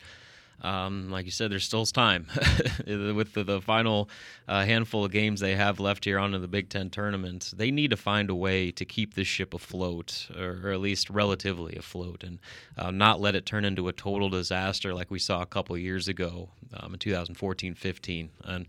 um, 0.62 1.10
like 1.10 1.24
you 1.26 1.30
said, 1.30 1.50
there's 1.50 1.64
still 1.64 1.84
time 1.86 2.26
with 2.86 3.34
the, 3.34 3.44
the 3.44 3.60
final 3.60 4.08
uh, 4.48 4.64
handful 4.64 5.04
of 5.04 5.12
games 5.12 5.40
they 5.40 5.54
have 5.54 5.78
left 5.80 6.04
here 6.04 6.18
on 6.18 6.32
the 6.32 6.48
Big 6.48 6.68
Ten 6.68 6.90
tournament. 6.90 7.52
They 7.56 7.70
need 7.70 7.90
to 7.90 7.96
find 7.96 8.30
a 8.30 8.34
way 8.34 8.70
to 8.72 8.84
keep 8.84 9.14
this 9.14 9.28
ship 9.28 9.54
afloat, 9.54 10.28
or, 10.36 10.60
or 10.64 10.72
at 10.72 10.80
least 10.80 11.10
relatively 11.10 11.76
afloat, 11.76 12.24
and 12.24 12.38
uh, 12.76 12.90
not 12.90 13.20
let 13.20 13.34
it 13.34 13.46
turn 13.46 13.64
into 13.64 13.88
a 13.88 13.92
total 13.92 14.28
disaster 14.28 14.94
like 14.94 15.10
we 15.10 15.18
saw 15.18 15.42
a 15.42 15.46
couple 15.46 15.76
years 15.76 16.08
ago 16.08 16.48
um, 16.74 16.94
in 16.94 16.98
2014-15. 16.98 18.28
And 18.44 18.66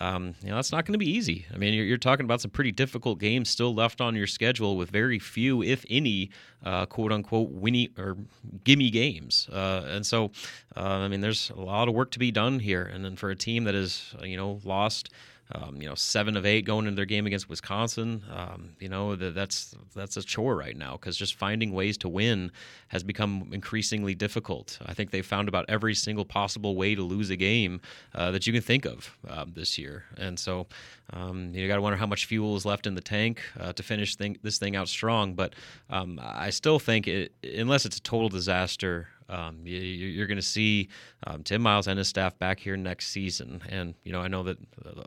um, 0.00 0.34
you 0.42 0.48
know 0.48 0.56
that's 0.56 0.72
not 0.72 0.84
going 0.84 0.92
to 0.92 0.98
be 0.98 1.10
easy. 1.10 1.46
I 1.52 1.58
mean, 1.58 1.74
you're, 1.74 1.84
you're, 1.84 1.98
talking 1.98 2.24
about 2.24 2.40
some 2.40 2.50
pretty 2.50 2.72
difficult 2.72 3.18
games 3.18 3.50
still 3.50 3.74
left 3.74 4.00
on 4.00 4.14
your 4.14 4.26
schedule 4.26 4.76
with 4.76 4.90
very 4.90 5.18
few, 5.18 5.62
if 5.62 5.84
any, 5.90 6.30
uh, 6.64 6.86
quote 6.86 7.12
unquote 7.12 7.50
winny 7.50 7.90
or 7.98 8.16
gimme 8.64 8.90
games. 8.90 9.48
Uh, 9.52 9.84
and 9.88 10.06
so, 10.06 10.30
uh, 10.76 10.80
I 10.80 11.08
mean, 11.08 11.20
there's 11.20 11.50
a 11.50 11.60
lot 11.60 11.88
of 11.88 11.94
work 11.94 12.10
to 12.12 12.18
be 12.18 12.30
done 12.30 12.60
here. 12.60 12.82
And 12.82 13.04
then 13.04 13.16
for 13.16 13.30
a 13.30 13.36
team 13.36 13.64
that 13.64 13.74
is, 13.74 14.14
you 14.22 14.36
know, 14.36 14.60
lost 14.64 15.10
um, 15.52 15.80
you 15.80 15.88
know, 15.88 15.94
seven 15.94 16.36
of 16.36 16.44
eight 16.44 16.64
going 16.64 16.86
into 16.86 16.96
their 16.96 17.06
game 17.06 17.26
against 17.26 17.48
Wisconsin. 17.48 18.22
Um, 18.30 18.70
you 18.78 18.88
know, 18.88 19.16
the, 19.16 19.30
that's 19.30 19.74
that's 19.94 20.16
a 20.16 20.22
chore 20.22 20.56
right 20.56 20.76
now 20.76 20.92
because 20.92 21.16
just 21.16 21.34
finding 21.34 21.72
ways 21.72 21.96
to 21.98 22.08
win 22.08 22.52
has 22.88 23.02
become 23.02 23.50
increasingly 23.52 24.14
difficult. 24.14 24.78
I 24.84 24.94
think 24.94 25.10
they 25.10 25.22
found 25.22 25.48
about 25.48 25.64
every 25.68 25.94
single 25.94 26.24
possible 26.24 26.76
way 26.76 26.94
to 26.94 27.02
lose 27.02 27.30
a 27.30 27.36
game 27.36 27.80
uh, 28.14 28.30
that 28.32 28.46
you 28.46 28.52
can 28.52 28.62
think 28.62 28.84
of 28.84 29.16
uh, 29.28 29.46
this 29.48 29.78
year, 29.78 30.04
and 30.16 30.38
so 30.38 30.66
um, 31.12 31.52
you 31.54 31.66
got 31.66 31.76
to 31.76 31.82
wonder 31.82 31.96
how 31.96 32.06
much 32.06 32.26
fuel 32.26 32.56
is 32.56 32.66
left 32.66 32.86
in 32.86 32.94
the 32.94 33.00
tank 33.00 33.40
uh, 33.58 33.72
to 33.72 33.82
finish 33.82 34.16
thing, 34.16 34.38
this 34.42 34.58
thing 34.58 34.76
out 34.76 34.88
strong. 34.88 35.34
But 35.34 35.54
um, 35.88 36.20
I 36.22 36.50
still 36.50 36.78
think, 36.78 37.08
it, 37.08 37.32
unless 37.42 37.86
it's 37.86 37.96
a 37.96 38.02
total 38.02 38.28
disaster. 38.28 39.08
Um, 39.30 39.58
you, 39.66 40.22
are 40.22 40.26
going 40.26 40.38
to 40.38 40.42
see 40.42 40.88
um, 41.26 41.42
Tim 41.42 41.60
Miles 41.60 41.86
and 41.86 41.98
his 41.98 42.08
staff 42.08 42.38
back 42.38 42.58
here 42.58 42.78
next 42.78 43.08
season, 43.08 43.60
and 43.68 43.94
you 44.02 44.10
know 44.10 44.22
I 44.22 44.28
know 44.28 44.42
that 44.42 44.56
uh, 44.82 45.02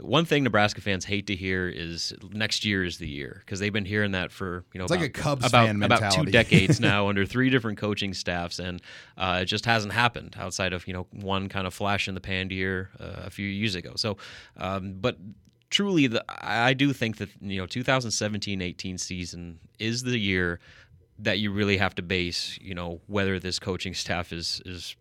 one 0.00 0.24
thing 0.24 0.44
Nebraska 0.44 0.80
fans 0.80 1.04
hate 1.04 1.26
to 1.26 1.34
hear 1.34 1.68
is 1.68 2.14
next 2.30 2.64
year 2.64 2.84
is 2.84 2.98
the 2.98 3.08
year 3.08 3.42
because 3.44 3.58
they've 3.58 3.72
been 3.72 3.84
hearing 3.84 4.12
that 4.12 4.30
for 4.30 4.64
you 4.72 4.78
know 4.78 4.84
it's 4.84 4.92
about, 4.92 5.00
like 5.00 5.10
a 5.10 5.20
Cubs 5.20 5.46
about, 5.46 5.66
fan 5.66 5.82
about 5.82 6.12
two 6.12 6.24
decades 6.24 6.80
now 6.80 7.08
under 7.08 7.26
three 7.26 7.50
different 7.50 7.78
coaching 7.78 8.14
staffs, 8.14 8.60
and 8.60 8.80
uh, 9.16 9.40
it 9.42 9.46
just 9.46 9.64
hasn't 9.66 9.92
happened 9.92 10.36
outside 10.38 10.72
of 10.72 10.86
you 10.86 10.94
know 10.94 11.06
one 11.12 11.48
kind 11.48 11.66
of 11.66 11.74
flash 11.74 12.06
in 12.06 12.14
the 12.14 12.20
pan 12.20 12.50
year 12.50 12.90
uh, 13.00 13.22
a 13.24 13.30
few 13.30 13.46
years 13.46 13.74
ago. 13.74 13.92
So, 13.96 14.18
um, 14.56 14.94
but 15.00 15.16
truly, 15.70 16.06
the, 16.06 16.24
I 16.28 16.74
do 16.74 16.92
think 16.92 17.16
that 17.16 17.30
you 17.40 17.60
know 17.60 17.66
2017-18 17.66 19.00
season 19.00 19.58
is 19.80 20.04
the 20.04 20.18
year 20.18 20.60
that 21.18 21.40
you 21.40 21.50
really 21.50 21.78
have 21.78 21.96
to 21.96 22.02
base 22.02 22.56
you 22.62 22.74
know 22.74 23.00
whether 23.08 23.40
this 23.40 23.58
coaching 23.58 23.94
staff 23.94 24.32
is 24.32 24.62
is 24.64 24.94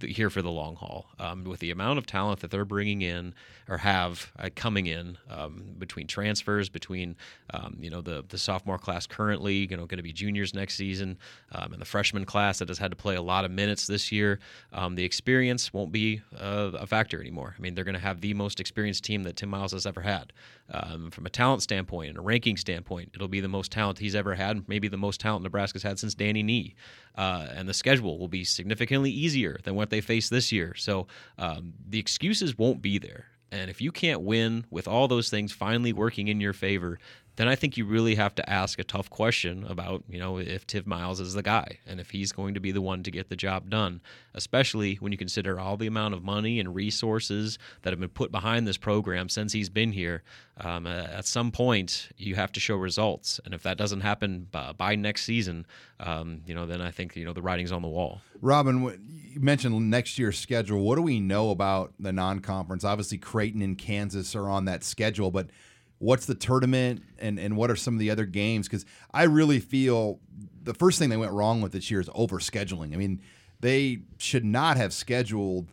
here 0.00 0.30
for 0.30 0.42
the 0.42 0.50
long 0.50 0.76
haul. 0.76 1.06
Um, 1.18 1.44
with 1.44 1.60
the 1.60 1.70
amount 1.70 1.98
of 1.98 2.06
talent 2.06 2.40
that 2.40 2.50
they're 2.50 2.64
bringing 2.64 3.02
in 3.02 3.34
or 3.68 3.78
have 3.78 4.32
uh, 4.38 4.48
coming 4.54 4.86
in 4.86 5.18
um, 5.30 5.74
between 5.78 6.06
transfers, 6.06 6.68
between 6.68 7.16
um, 7.50 7.76
you 7.80 7.90
know 7.90 8.00
the 8.00 8.24
the 8.28 8.38
sophomore 8.38 8.78
class 8.78 9.06
currently, 9.06 9.68
you 9.70 9.76
know, 9.76 9.86
going 9.86 9.98
to 9.98 10.02
be 10.02 10.12
juniors 10.12 10.54
next 10.54 10.74
season, 10.76 11.18
um, 11.52 11.72
and 11.72 11.80
the 11.80 11.86
freshman 11.86 12.24
class 12.24 12.58
that 12.58 12.68
has 12.68 12.78
had 12.78 12.90
to 12.90 12.96
play 12.96 13.16
a 13.16 13.22
lot 13.22 13.44
of 13.44 13.50
minutes 13.50 13.86
this 13.86 14.12
year. 14.12 14.38
Um, 14.72 14.94
the 14.94 15.04
experience 15.04 15.72
won't 15.72 15.92
be 15.92 16.22
uh, 16.38 16.70
a 16.74 16.86
factor 16.86 17.20
anymore. 17.20 17.54
I 17.56 17.60
mean, 17.60 17.74
they're 17.74 17.84
going 17.84 17.94
to 17.94 18.00
have 18.00 18.20
the 18.20 18.34
most 18.34 18.60
experienced 18.60 19.04
team 19.04 19.22
that 19.24 19.36
Tim 19.36 19.48
Miles 19.48 19.72
has 19.72 19.86
ever 19.86 20.00
had. 20.00 20.32
Um, 20.68 21.10
from 21.10 21.26
a 21.26 21.30
talent 21.30 21.62
standpoint 21.62 22.10
and 22.10 22.18
a 22.18 22.22
ranking 22.22 22.56
standpoint, 22.56 23.10
it'll 23.14 23.28
be 23.28 23.40
the 23.40 23.48
most 23.48 23.70
talent 23.70 23.98
he's 23.98 24.16
ever 24.16 24.34
had, 24.34 24.68
maybe 24.68 24.88
the 24.88 24.96
most 24.96 25.20
talent 25.20 25.44
Nebraska's 25.44 25.84
had 25.84 25.98
since 25.98 26.14
Danny 26.14 26.42
Nee. 26.42 26.74
Uh, 27.14 27.46
and 27.54 27.68
the 27.68 27.74
schedule 27.74 28.18
will 28.18 28.28
be 28.28 28.44
significantly 28.44 29.10
easier 29.10 29.58
than 29.62 29.74
what 29.74 29.90
they 29.90 30.00
face 30.00 30.28
this 30.28 30.50
year. 30.50 30.74
So 30.74 31.06
um, 31.38 31.74
the 31.88 31.98
excuses 31.98 32.58
won't 32.58 32.82
be 32.82 32.98
there. 32.98 33.26
And 33.52 33.70
if 33.70 33.80
you 33.80 33.92
can't 33.92 34.22
win 34.22 34.66
with 34.70 34.88
all 34.88 35.06
those 35.06 35.30
things 35.30 35.52
finally 35.52 35.92
working 35.92 36.28
in 36.28 36.40
your 36.40 36.52
favor, 36.52 36.98
then 37.36 37.48
I 37.48 37.54
think 37.54 37.76
you 37.76 37.84
really 37.84 38.14
have 38.14 38.34
to 38.36 38.50
ask 38.50 38.78
a 38.78 38.84
tough 38.84 39.10
question 39.10 39.64
about, 39.68 40.04
you 40.08 40.18
know, 40.18 40.38
if 40.38 40.66
Tim 40.66 40.84
Miles 40.86 41.20
is 41.20 41.34
the 41.34 41.42
guy 41.42 41.78
and 41.86 42.00
if 42.00 42.10
he's 42.10 42.32
going 42.32 42.54
to 42.54 42.60
be 42.60 42.72
the 42.72 42.80
one 42.80 43.02
to 43.02 43.10
get 43.10 43.28
the 43.28 43.36
job 43.36 43.68
done, 43.68 44.00
especially 44.34 44.96
when 44.96 45.12
you 45.12 45.18
consider 45.18 45.60
all 45.60 45.76
the 45.76 45.86
amount 45.86 46.14
of 46.14 46.24
money 46.24 46.58
and 46.58 46.74
resources 46.74 47.58
that 47.82 47.92
have 47.92 48.00
been 48.00 48.08
put 48.08 48.32
behind 48.32 48.66
this 48.66 48.78
program 48.78 49.28
since 49.28 49.52
he's 49.52 49.68
been 49.68 49.92
here. 49.92 50.22
Um, 50.58 50.86
at 50.86 51.26
some 51.26 51.52
point, 51.52 52.08
you 52.16 52.34
have 52.36 52.52
to 52.52 52.60
show 52.60 52.76
results. 52.76 53.38
And 53.44 53.52
if 53.52 53.62
that 53.64 53.76
doesn't 53.76 54.00
happen 54.00 54.48
by, 54.50 54.72
by 54.72 54.96
next 54.96 55.24
season, 55.24 55.66
um, 56.00 56.40
you 56.46 56.54
know, 56.54 56.64
then 56.64 56.80
I 56.80 56.90
think, 56.90 57.16
you 57.16 57.24
know, 57.26 57.34
the 57.34 57.42
writing's 57.42 57.72
on 57.72 57.82
the 57.82 57.88
wall. 57.88 58.22
Robin, 58.40 58.98
you 59.08 59.40
mentioned 59.40 59.90
next 59.90 60.18
year's 60.18 60.38
schedule. 60.38 60.80
What 60.80 60.96
do 60.96 61.02
we 61.02 61.20
know 61.20 61.50
about 61.50 61.92
the 61.98 62.12
non 62.12 62.40
conference? 62.40 62.84
Obviously, 62.84 63.18
Creighton 63.18 63.60
and 63.60 63.76
Kansas 63.76 64.34
are 64.34 64.48
on 64.48 64.64
that 64.64 64.82
schedule, 64.84 65.30
but 65.30 65.48
what's 65.98 66.26
the 66.26 66.34
tournament 66.34 67.02
and 67.18 67.38
and 67.38 67.56
what 67.56 67.70
are 67.70 67.76
some 67.76 67.94
of 67.94 68.00
the 68.00 68.10
other 68.10 68.26
games 68.26 68.68
because 68.68 68.84
i 69.12 69.22
really 69.22 69.60
feel 69.60 70.20
the 70.62 70.74
first 70.74 70.98
thing 70.98 71.08
they 71.08 71.16
went 71.16 71.32
wrong 71.32 71.60
with 71.60 71.72
this 71.72 71.90
year 71.90 72.00
is 72.00 72.10
over 72.14 72.38
scheduling 72.38 72.92
i 72.92 72.96
mean 72.96 73.20
they 73.60 74.00
should 74.18 74.44
not 74.44 74.76
have 74.76 74.92
scheduled 74.92 75.72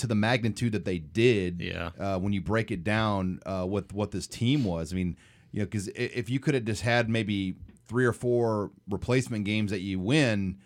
to 0.00 0.06
the 0.06 0.14
magnitude 0.14 0.72
that 0.72 0.84
they 0.84 0.98
did. 0.98 1.60
Yeah. 1.60 1.90
Uh, 1.98 2.18
when 2.18 2.32
you 2.32 2.40
break 2.40 2.70
it 2.70 2.82
down, 2.82 3.40
uh, 3.44 3.66
with 3.68 3.92
what 3.92 4.10
this 4.10 4.26
team 4.26 4.64
was, 4.64 4.92
I 4.92 4.96
mean, 4.96 5.16
you 5.52 5.60
know, 5.60 5.66
because 5.66 5.88
if 5.88 6.30
you 6.30 6.40
could 6.40 6.54
have 6.54 6.64
just 6.64 6.82
had 6.82 7.08
maybe 7.08 7.56
three 7.86 8.06
or 8.06 8.12
four 8.12 8.70
replacement 8.88 9.44
games 9.44 9.70
that 9.70 9.80
you 9.80 9.98
win 9.98 10.58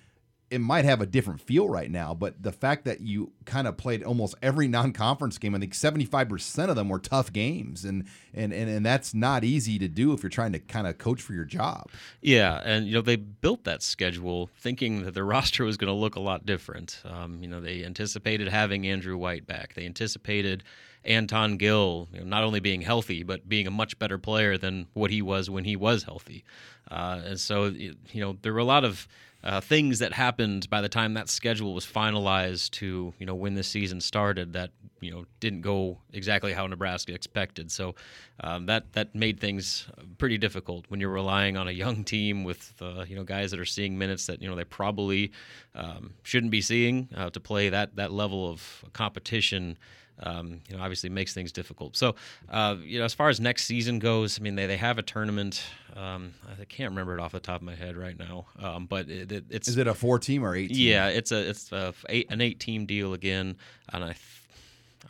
it 0.54 0.60
might 0.60 0.84
have 0.84 1.00
a 1.00 1.06
different 1.06 1.40
feel 1.40 1.68
right 1.68 1.90
now, 1.90 2.14
but 2.14 2.40
the 2.40 2.52
fact 2.52 2.84
that 2.84 3.00
you 3.00 3.32
kind 3.44 3.66
of 3.66 3.76
played 3.76 4.04
almost 4.04 4.36
every 4.40 4.68
non-conference 4.68 5.36
game, 5.38 5.52
I 5.54 5.58
think 5.58 5.72
75% 5.72 6.68
of 6.68 6.76
them 6.76 6.88
were 6.88 7.00
tough 7.00 7.32
games 7.32 7.84
and 7.84 8.04
and 8.32 8.52
and, 8.52 8.70
and 8.70 8.86
that's 8.86 9.14
not 9.14 9.42
easy 9.42 9.78
to 9.80 9.88
do 9.88 10.12
if 10.12 10.22
you're 10.22 10.30
trying 10.30 10.52
to 10.52 10.60
kind 10.60 10.86
of 10.86 10.96
coach 10.98 11.20
for 11.20 11.32
your 11.32 11.44
job. 11.44 11.90
Yeah, 12.20 12.60
and 12.64 12.86
you 12.86 12.94
know 12.94 13.00
they 13.00 13.16
built 13.16 13.64
that 13.64 13.82
schedule 13.82 14.48
thinking 14.56 15.02
that 15.02 15.14
their 15.14 15.24
roster 15.34 15.64
was 15.64 15.76
going 15.76 15.92
to 15.92 15.98
look 15.98 16.14
a 16.14 16.20
lot 16.20 16.46
different. 16.46 17.02
Um, 17.04 17.42
you 17.42 17.48
know, 17.48 17.60
they 17.60 17.84
anticipated 17.84 18.48
having 18.48 18.86
Andrew 18.86 19.16
White 19.16 19.46
back. 19.46 19.74
They 19.74 19.86
anticipated 19.86 20.62
Anton 21.04 21.56
Gill 21.56 22.08
you 22.12 22.20
know, 22.20 22.26
not 22.26 22.44
only 22.44 22.60
being 22.60 22.80
healthy 22.80 23.22
but 23.22 23.48
being 23.48 23.66
a 23.66 23.70
much 23.70 23.98
better 23.98 24.18
player 24.18 24.56
than 24.56 24.86
what 24.94 25.10
he 25.10 25.20
was 25.20 25.50
when 25.50 25.64
he 25.64 25.76
was 25.76 26.04
healthy. 26.04 26.44
Uh, 26.90 27.20
and 27.24 27.40
so 27.40 27.66
you 27.66 27.96
know 28.14 28.36
there 28.42 28.52
were 28.52 28.60
a 28.60 28.64
lot 28.64 28.84
of 28.84 29.08
uh, 29.44 29.60
things 29.60 29.98
that 29.98 30.12
happened 30.12 30.68
by 30.70 30.80
the 30.80 30.88
time 30.88 31.14
that 31.14 31.28
schedule 31.28 31.74
was 31.74 31.86
finalized 31.86 32.70
to 32.70 33.12
you 33.18 33.26
know 33.26 33.34
when 33.34 33.54
the 33.54 33.62
season 33.62 34.00
started 34.00 34.54
that 34.54 34.70
you 35.00 35.10
know 35.10 35.26
didn't 35.38 35.60
go 35.60 35.98
exactly 36.12 36.52
how 36.54 36.66
Nebraska 36.66 37.14
expected. 37.14 37.70
So 37.70 37.94
um, 38.40 38.66
that 38.66 38.92
that 38.94 39.14
made 39.14 39.38
things 39.38 39.86
pretty 40.16 40.38
difficult 40.38 40.86
when 40.88 40.98
you're 40.98 41.10
relying 41.10 41.56
on 41.56 41.68
a 41.68 41.72
young 41.72 42.04
team 42.04 42.42
with 42.42 42.72
uh, 42.80 43.04
you 43.06 43.14
know 43.14 43.24
guys 43.24 43.50
that 43.50 43.60
are 43.60 43.66
seeing 43.66 43.98
minutes 43.98 44.26
that 44.26 44.40
you 44.40 44.48
know 44.48 44.56
they 44.56 44.64
probably 44.64 45.30
um, 45.74 46.14
shouldn't 46.22 46.50
be 46.50 46.62
seeing 46.62 47.08
uh, 47.14 47.28
to 47.30 47.38
play 47.38 47.68
that 47.68 47.96
that 47.96 48.12
level 48.12 48.50
of 48.50 48.84
competition 48.94 49.76
um, 50.22 50.60
you 50.68 50.76
know, 50.76 50.82
obviously 50.82 51.10
makes 51.10 51.34
things 51.34 51.52
difficult. 51.52 51.96
So, 51.96 52.14
uh, 52.48 52.76
you 52.82 52.98
know, 52.98 53.04
as 53.04 53.14
far 53.14 53.28
as 53.28 53.40
next 53.40 53.64
season 53.64 53.98
goes, 53.98 54.38
I 54.38 54.42
mean, 54.42 54.54
they, 54.54 54.66
they 54.66 54.76
have 54.76 54.98
a 54.98 55.02
tournament. 55.02 55.62
Um, 55.96 56.34
I 56.60 56.64
can't 56.64 56.90
remember 56.90 57.14
it 57.14 57.20
off 57.20 57.32
the 57.32 57.40
top 57.40 57.56
of 57.56 57.62
my 57.62 57.74
head 57.74 57.96
right 57.96 58.18
now, 58.18 58.46
um, 58.60 58.86
but 58.86 59.08
it, 59.08 59.30
it, 59.30 59.44
it's 59.50 59.68
is 59.68 59.76
it 59.76 59.86
a 59.86 59.94
four 59.94 60.18
team 60.18 60.44
or 60.44 60.54
eight? 60.54 60.68
Team? 60.68 60.88
Yeah, 60.88 61.08
it's 61.08 61.32
a 61.32 61.48
it's 61.50 61.72
a 61.72 61.94
eight, 62.08 62.26
an 62.30 62.40
eight 62.40 62.60
team 62.60 62.86
deal 62.86 63.14
again, 63.14 63.56
and 63.92 64.04
I. 64.04 64.14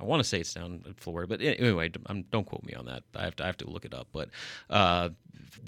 I 0.01 0.03
want 0.03 0.19
to 0.19 0.29
say 0.29 0.41
it's 0.41 0.53
down 0.53 0.83
in 0.85 0.95
Florida, 0.95 1.29
but 1.29 1.41
anyway, 1.41 1.89
don't 1.89 2.45
quote 2.45 2.65
me 2.65 2.75
on 2.75 2.87
that. 2.87 3.05
I 3.15 3.23
have 3.23 3.37
to, 3.37 3.45
I 3.45 3.47
have 3.47 3.59
to 3.59 3.71
look 3.71 3.85
it 3.85 3.95
up. 3.95 4.09
But 4.13 4.29
uh, 4.69 5.11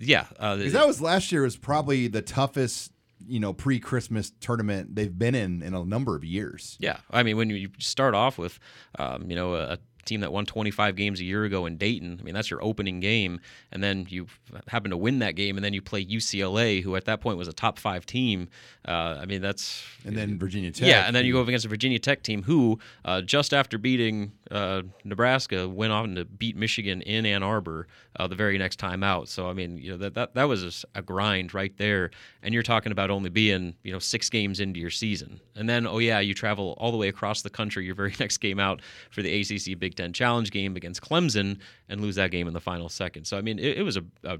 yeah, 0.01 0.27
because 0.31 0.75
uh, 0.75 0.79
that 0.81 0.85
was 0.85 1.01
last 1.01 1.31
year 1.31 1.42
was 1.42 1.57
probably 1.57 2.09
the 2.09 2.22
toughest 2.22 2.90
you 3.26 3.40
know 3.40 3.52
pre-Christmas 3.52 4.33
tournament 4.40 4.94
they've 4.94 5.18
been 5.18 5.35
in 5.35 5.62
in 5.62 5.74
a 5.74 5.85
number 5.85 6.16
of 6.16 6.24
years. 6.24 6.76
Yeah, 6.81 6.98
I 7.11 7.22
mean 7.22 7.37
when 7.37 7.50
you 7.50 7.70
start 7.79 8.14
off 8.14 8.38
with, 8.38 8.59
um, 8.98 9.31
you 9.31 9.37
know, 9.37 9.55
a 9.55 9.79
team 10.07 10.20
that 10.20 10.33
won 10.33 10.46
25 10.46 10.96
games 10.96 11.20
a 11.20 11.24
year 11.24 11.44
ago 11.44 11.66
in 11.66 11.76
Dayton. 11.76 12.18
I 12.20 12.22
mean, 12.22 12.35
that's 12.35 12.50
your 12.50 12.62
opening 12.62 13.00
game, 13.00 13.40
and 13.70 13.83
then 13.83 14.07
you 14.09 14.29
happen 14.68 14.90
to 14.90 14.96
win 14.96 15.18
that 15.18 15.33
game, 15.33 15.57
and 15.57 15.64
then 15.64 15.74
you 15.74 15.83
play 15.83 16.05
UCLA, 16.05 16.83
who 16.83 16.96
at 16.96 17.05
that 17.05 17.20
point 17.20 17.37
was 17.37 17.48
a 17.48 17.52
top 17.52 17.79
five 17.79 18.07
team. 18.07 18.48
Uh, 18.87 19.18
I 19.20 19.26
mean, 19.26 19.42
that's 19.42 19.85
and 20.05 20.16
then 20.16 20.38
Virginia 20.38 20.70
Tech. 20.70 20.88
Yeah, 20.88 21.07
and 21.07 21.14
then 21.14 21.26
you 21.26 21.33
go 21.33 21.42
up 21.42 21.48
against 21.48 21.66
a 21.66 21.68
Virginia 21.68 21.98
Tech 21.98 22.22
team 22.22 22.44
who, 22.44 22.79
uh, 23.05 23.20
just 23.20 23.52
after 23.52 23.76
beating 23.76 24.33
uh, 24.51 24.83
Nebraska, 25.05 25.69
went 25.69 25.93
on 25.93 26.15
to 26.15 26.25
beat 26.25 26.57
Michigan 26.57 27.03
in 27.03 27.27
Ann 27.27 27.43
Arbor 27.43 27.87
uh, 28.17 28.27
the 28.27 28.35
very 28.35 28.59
next 28.59 28.77
time 28.77 29.03
out. 29.03 29.29
So 29.29 29.49
I 29.49 29.53
mean, 29.53 29.79
you 29.79 29.91
know 29.91 29.97
that 29.99 30.15
that, 30.15 30.35
that 30.35 30.45
was 30.45 30.85
a, 30.95 30.99
a 30.99 31.03
grind 31.03 31.55
right 31.55 31.77
there, 31.77 32.11
and 32.43 32.55
you're 32.55 32.63
talking 32.63 32.93
about 32.93 33.11
only 33.11 33.31
being 33.31 33.75
you 33.83 33.93
know 33.93 33.99
six 33.99 34.29
games 34.31 34.61
into 34.61 34.81
your 34.81 34.91
season, 34.91 35.41
and 35.55 35.69
then 35.69 35.87
oh 35.87 35.99
yeah, 35.99 36.21
you 36.21 36.35
travel 36.35 36.75
all 36.79 36.91
the 36.91 36.97
way 36.97 37.09
across 37.09 37.43
the 37.43 37.51
country 37.51 37.85
your 37.85 37.95
very 37.95 38.15
next 38.21 38.39
game 38.39 38.61
out 38.61 38.83
for 39.11 39.23
the 39.23 39.41
ACC 39.41 39.79
Big 39.79 39.95
Ten 39.95 40.13
Challenge 40.13 40.51
game 40.51 40.77
against 40.77 41.01
Clemson 41.03 41.59
and 41.89 42.01
lose 42.01 42.17
that 42.17 42.31
game 42.31 42.47
in 42.47 42.55
the 42.55 42.61
final 42.61 42.89
second. 42.89 43.25
So 43.25 43.37
I 43.37 43.41
mean, 43.41 43.59
it, 43.59 43.79
it 43.79 43.83
was 43.83 43.97
a, 43.97 44.05
a 44.25 44.39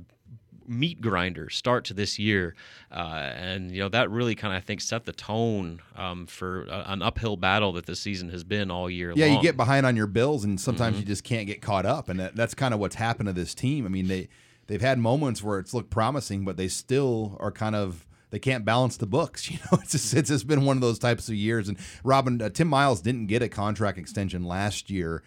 meat 0.69 1.01
grinder 1.01 1.51
start 1.51 1.85
to 1.87 1.95
this 1.95 2.19
year, 2.19 2.55
uh, 2.91 3.33
and 3.35 3.71
you 3.71 3.81
know 3.81 3.89
that 3.89 4.11
really 4.11 4.35
kind 4.35 4.55
of 4.55 4.59
I 4.59 4.61
think 4.61 4.81
set 4.81 5.05
the 5.05 5.13
tone 5.13 5.81
um, 5.97 6.27
for 6.27 6.65
a, 6.65 6.85
an 6.89 7.03
uphill 7.03 7.37
battle 7.37 7.73
that 7.73 7.87
this 7.87 8.01
season 8.01 8.31
has 8.31 8.45
been 8.45 8.71
all 8.71 8.89
year. 8.91 9.13
Yeah, 9.15 9.27
long. 9.27 9.37
you 9.37 9.43
get 9.43 9.57
behind 9.57 9.87
on 9.87 9.97
your 9.97 10.07
bills, 10.07 10.45
and 10.45 10.61
sometimes 10.61 10.95
mm-hmm. 10.95 11.01
you 11.01 11.07
just 11.07 11.25
can't 11.25 11.47
get 11.47 11.63
caught 11.63 11.87
up, 11.87 12.09
and 12.09 12.21
that, 12.21 12.37
that's 12.37 12.55
kind 12.55 12.75
of 12.75 12.81
what's 12.81 12.97
happened 12.97 13.29
to 13.29 13.33
this 13.33 13.55
team. 13.55 13.87
I 13.87 13.89
mean, 13.89 14.09
they 14.09 14.29
they've 14.67 14.81
had 14.81 14.99
moments 14.99 15.43
where 15.43 15.59
it's 15.59 15.75
looked 15.75 15.91
promising, 15.91 16.45
but 16.45 16.57
they 16.57 16.69
still 16.69 17.37
are 17.41 17.51
kind 17.53 17.75
of 17.75 18.07
they 18.31 18.39
can't 18.39 18.65
balance 18.65 18.97
the 18.97 19.07
books. 19.07 19.51
You 19.51 19.59
know, 19.59 19.79
it's 19.83 19.93
just 19.93 20.15
it's 20.15 20.31
just 20.31 20.47
been 20.47 20.65
one 20.65 20.77
of 20.77 20.81
those 20.81 20.99
types 20.99 21.29
of 21.29 21.35
years. 21.35 21.69
And 21.69 21.79
Robin 22.05 22.41
uh, 22.43 22.51
Tim 22.51 22.69
Miles 22.69 23.01
didn't 23.01 23.27
get 23.27 23.43
a 23.43 23.49
contract 23.49 23.99
extension 23.99 24.45
last 24.45 24.91
year 24.91 25.23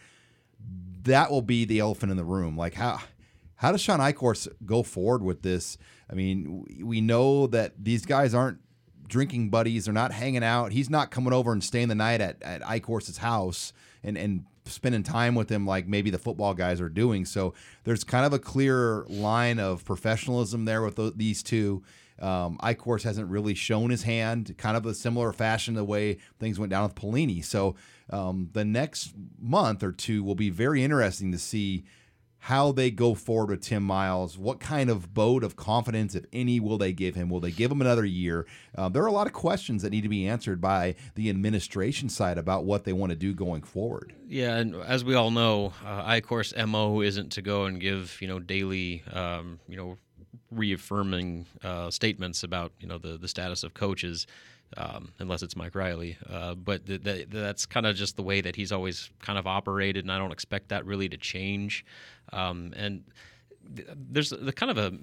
that 1.04 1.32
will 1.32 1.42
be 1.42 1.66
the 1.66 1.80
elephant 1.80 2.12
in 2.12 2.18
the 2.18 2.24
room. 2.24 2.58
Like 2.58 2.76
how 2.76 3.00
how 3.60 3.74
does 3.74 3.82
Shawn 3.82 4.00
Eichorst 4.00 4.48
go 4.66 4.84
forward 4.84 5.22
with 5.22 5.42
this? 5.42 5.78
I 6.10 6.16
mean, 6.16 6.66
we 6.82 7.02
know 7.02 7.46
that 7.48 7.74
these 7.78 8.06
guys 8.06 8.34
aren't 8.34 8.60
drinking 9.06 9.50
buddies; 9.50 9.84
they're 9.84 9.94
not 9.94 10.14
hanging 10.14 10.46
out. 10.46 10.72
He's 10.72 10.90
not 10.90 11.12
coming 11.12 11.34
over 11.34 11.52
and 11.52 11.62
staying 11.62 11.90
the 11.90 11.96
night 11.96 12.22
at 12.22 12.42
at 12.42 12.62
Eichorst's 12.62 13.18
house 13.18 13.74
and 14.02 14.18
and 14.18 14.46
spending 14.66 15.04
time 15.04 15.36
with 15.36 15.50
him 15.50 15.66
like 15.66 15.88
maybe 15.88 16.10
the 16.10 16.18
football 16.18 16.54
guys 16.54 16.80
are 16.80 16.88
doing. 16.88 17.26
So 17.26 17.54
there's 17.84 18.06
kind 18.06 18.26
of 18.26 18.32
a 18.32 18.40
clear 18.40 19.04
line 19.10 19.60
of 19.60 19.84
professionalism 19.84 20.64
there 20.64 20.82
with 20.82 20.96
the, 20.96 21.12
these 21.14 21.44
two. 21.44 21.84
Um, 22.22 22.60
hasn't 22.62 23.30
really 23.30 23.56
shown 23.56 23.90
his 23.90 24.04
hand, 24.04 24.54
kind 24.58 24.76
of 24.76 24.86
a 24.86 24.94
similar 24.94 25.32
fashion 25.32 25.74
the 25.74 25.86
way 25.86 26.18
things 26.38 26.60
went 26.60 26.70
down 26.70 26.84
with 26.84 26.96
Pelini. 26.96 27.44
So 27.44 27.76
um, 28.10 28.50
the 28.52 28.66
next 28.66 29.14
month 29.40 29.84
or 29.84 29.94
two 29.94 30.22
will 30.24 30.36
be 30.36 30.50
very 30.50 30.84
interesting 30.84 31.32
to 31.32 31.38
see 31.38 31.86
how 32.40 32.72
they 32.72 32.90
go 32.90 33.14
forward 33.14 33.50
with 33.50 33.62
Tim 33.62 33.84
Miles. 33.84 34.38
What 34.38 34.60
kind 34.60 34.90
of 34.90 35.14
boat 35.14 35.44
of 35.44 35.56
confidence, 35.56 36.16
if 36.16 36.26
any, 36.32 36.60
will 36.60 36.78
they 36.78 36.94
give 36.94 37.16
him? 37.16 37.30
Will 37.30 37.42
they 37.42 37.52
give 37.52 37.70
him 37.70 37.82
another 37.82 38.06
year? 38.06 38.46
Uh, 38.76 38.90
there 38.90 39.04
are 39.04 39.08
a 39.08 39.12
lot 39.12 39.28
of 39.28 39.34
questions 39.34 39.82
that 39.84 39.90
need 39.90 40.02
to 40.02 40.10
be 40.10 40.28
answered 40.28 40.62
by 40.62 40.96
the 41.16 41.30
administration 41.30 42.08
side 42.08 42.38
about 42.38 42.64
what 42.64 42.86
they 42.86 42.94
want 42.94 43.12
to 43.12 43.16
do 43.16 43.34
going 43.34 43.62
forward. 43.62 44.14
Yeah, 44.28 44.56
and 44.56 44.76
as 44.76 45.04
we 45.04 45.16
all 45.16 45.32
know, 45.32 45.74
uh, 45.86 46.04
Eichorst's 46.06 46.56
mo 46.66 47.02
isn't 47.02 47.32
to 47.34 47.42
go 47.42 47.66
and 47.66 47.80
give 47.80 48.18
you 48.22 48.28
know 48.28 48.40
daily 48.40 49.04
um, 49.12 49.60
you 49.68 49.76
know 49.76 49.98
reaffirming 50.52 51.46
uh, 51.64 51.92
statements 51.92 52.44
about 52.44 52.72
you 52.80 52.88
know 52.88 52.98
the 52.98 53.18
the 53.18 53.28
status 53.28 53.64
of 53.64 53.74
coaches 53.74 54.26
um, 54.78 55.12
unless 55.20 55.42
it's 55.42 55.56
Mike 55.56 55.76
Riley. 55.76 56.18
Uh, 56.30 56.56
but 56.56 56.86
th- 56.86 57.04
th- 57.04 57.28
that's 57.30 57.66
kind 57.66 57.86
of 57.86 57.96
just 57.96 58.16
the 58.16 58.24
way 58.24 58.42
that 58.42 58.56
he's 58.56 58.72
always 58.72 59.10
kind 59.22 59.40
of 59.40 59.48
operated, 59.48 60.06
and 60.06 60.12
I 60.12 60.18
don't 60.18 60.32
expect 60.32 60.70
that 60.70 60.86
really 60.86 61.10
to 61.10 61.18
change. 61.18 61.86
Um, 62.32 62.74
and 62.76 63.04
th- 63.76 63.88
there's 63.96 64.30
the 64.30 64.54
kind 64.54 64.72
of 64.72 64.78
a, 64.78 64.98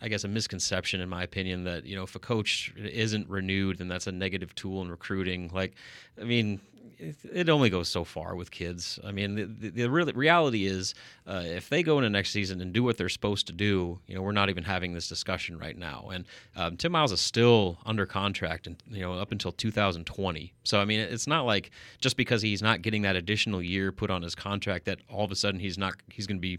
I 0.00 0.08
guess, 0.08 0.24
a 0.24 0.28
misconception 0.28 1.00
in 1.00 1.08
my 1.08 1.22
opinion 1.22 1.64
that 1.64 1.86
you 1.86 1.96
know 1.96 2.02
if 2.02 2.14
a 2.14 2.18
coach 2.18 2.72
isn't 2.76 3.28
renewed, 3.28 3.78
then 3.78 3.88
that's 3.88 4.06
a 4.06 4.12
negative 4.12 4.54
tool 4.54 4.82
in 4.82 4.90
recruiting. 4.90 5.50
Like, 5.52 5.74
I 6.20 6.24
mean, 6.24 6.60
it 6.98 7.48
only 7.48 7.70
goes 7.70 7.88
so 7.88 8.04
far 8.04 8.34
with 8.34 8.50
kids. 8.50 8.98
I 9.04 9.12
mean, 9.12 9.34
the, 9.34 9.44
the, 9.44 9.68
the 9.70 9.90
real, 9.90 10.06
reality 10.12 10.66
is, 10.66 10.94
uh, 11.26 11.42
if 11.44 11.68
they 11.68 11.82
go 11.82 11.98
into 11.98 12.10
next 12.10 12.30
season 12.30 12.60
and 12.60 12.72
do 12.72 12.82
what 12.82 12.96
they're 12.96 13.08
supposed 13.08 13.46
to 13.48 13.52
do, 13.52 13.98
you 14.06 14.14
know, 14.14 14.22
we're 14.22 14.32
not 14.32 14.50
even 14.50 14.64
having 14.64 14.92
this 14.92 15.08
discussion 15.08 15.58
right 15.58 15.76
now. 15.76 16.08
And 16.12 16.24
um, 16.56 16.76
Tim 16.76 16.92
Miles 16.92 17.12
is 17.12 17.20
still 17.20 17.78
under 17.86 18.06
contract, 18.06 18.66
and 18.66 18.76
you 18.90 19.02
know, 19.02 19.14
up 19.14 19.32
until 19.32 19.52
2020. 19.52 20.52
So 20.64 20.80
I 20.80 20.84
mean, 20.84 21.00
it's 21.00 21.26
not 21.26 21.46
like 21.46 21.70
just 22.00 22.16
because 22.16 22.42
he's 22.42 22.62
not 22.62 22.82
getting 22.82 23.02
that 23.02 23.16
additional 23.16 23.62
year 23.62 23.92
put 23.92 24.10
on 24.10 24.22
his 24.22 24.34
contract 24.34 24.84
that 24.86 24.98
all 25.08 25.24
of 25.24 25.30
a 25.30 25.36
sudden 25.36 25.60
he's 25.60 25.78
not 25.78 25.94
he's 26.10 26.26
going 26.26 26.38
to 26.38 26.42
be 26.42 26.58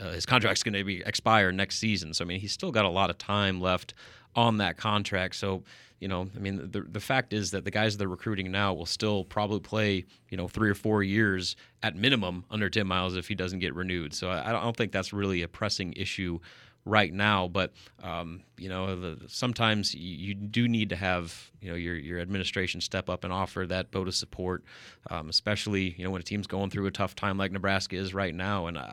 uh, 0.00 0.10
his 0.10 0.26
contract's 0.26 0.62
going 0.62 0.74
to 0.74 0.84
be 0.84 1.02
expire 1.06 1.52
next 1.52 1.78
season. 1.78 2.14
So 2.14 2.24
I 2.24 2.28
mean, 2.28 2.40
he's 2.40 2.52
still 2.52 2.72
got 2.72 2.84
a 2.84 2.90
lot 2.90 3.10
of 3.10 3.18
time 3.18 3.60
left 3.60 3.94
on 4.36 4.58
that 4.58 4.76
contract. 4.76 5.36
So 5.36 5.62
you 6.04 6.08
know, 6.08 6.28
I 6.36 6.38
mean, 6.38 6.68
the 6.70 6.82
the 6.82 7.00
fact 7.00 7.32
is 7.32 7.52
that 7.52 7.64
the 7.64 7.70
guys 7.70 7.96
they're 7.96 8.06
recruiting 8.06 8.52
now 8.52 8.74
will 8.74 8.84
still 8.84 9.24
probably 9.24 9.60
play, 9.60 10.04
you 10.28 10.36
know, 10.36 10.48
three 10.48 10.68
or 10.68 10.74
four 10.74 11.02
years 11.02 11.56
at 11.82 11.96
minimum 11.96 12.44
under 12.50 12.68
Tim 12.68 12.88
Miles 12.88 13.16
if 13.16 13.26
he 13.26 13.34
doesn't 13.34 13.60
get 13.60 13.74
renewed. 13.74 14.12
So 14.12 14.28
I, 14.28 14.50
I 14.50 14.52
don't 14.52 14.76
think 14.76 14.92
that's 14.92 15.14
really 15.14 15.40
a 15.40 15.48
pressing 15.48 15.94
issue 15.94 16.40
right 16.84 17.10
now. 17.10 17.48
But 17.48 17.72
um, 18.02 18.42
you 18.58 18.68
know, 18.68 19.00
the, 19.00 19.18
sometimes 19.28 19.94
you, 19.94 20.14
you, 20.28 20.34
do 20.34 20.68
need 20.68 20.90
to 20.90 20.96
have 20.96 21.50
you 21.62 21.70
know 21.70 21.74
your 21.74 21.96
your 21.96 22.20
administration 22.20 22.82
step 22.82 23.08
up 23.08 23.24
and 23.24 23.32
offer 23.32 23.64
that 23.66 23.90
vote 23.90 24.06
of 24.06 24.14
support, 24.14 24.62
um, 25.08 25.30
especially 25.30 25.94
you 25.96 26.04
know 26.04 26.10
when 26.10 26.20
a 26.20 26.24
team's 26.24 26.46
going 26.46 26.68
through 26.68 26.84
a 26.84 26.90
tough 26.90 27.14
time 27.16 27.38
like 27.38 27.50
Nebraska 27.50 27.96
is 27.96 28.12
right 28.12 28.34
now. 28.34 28.66
And 28.66 28.76
uh, 28.76 28.92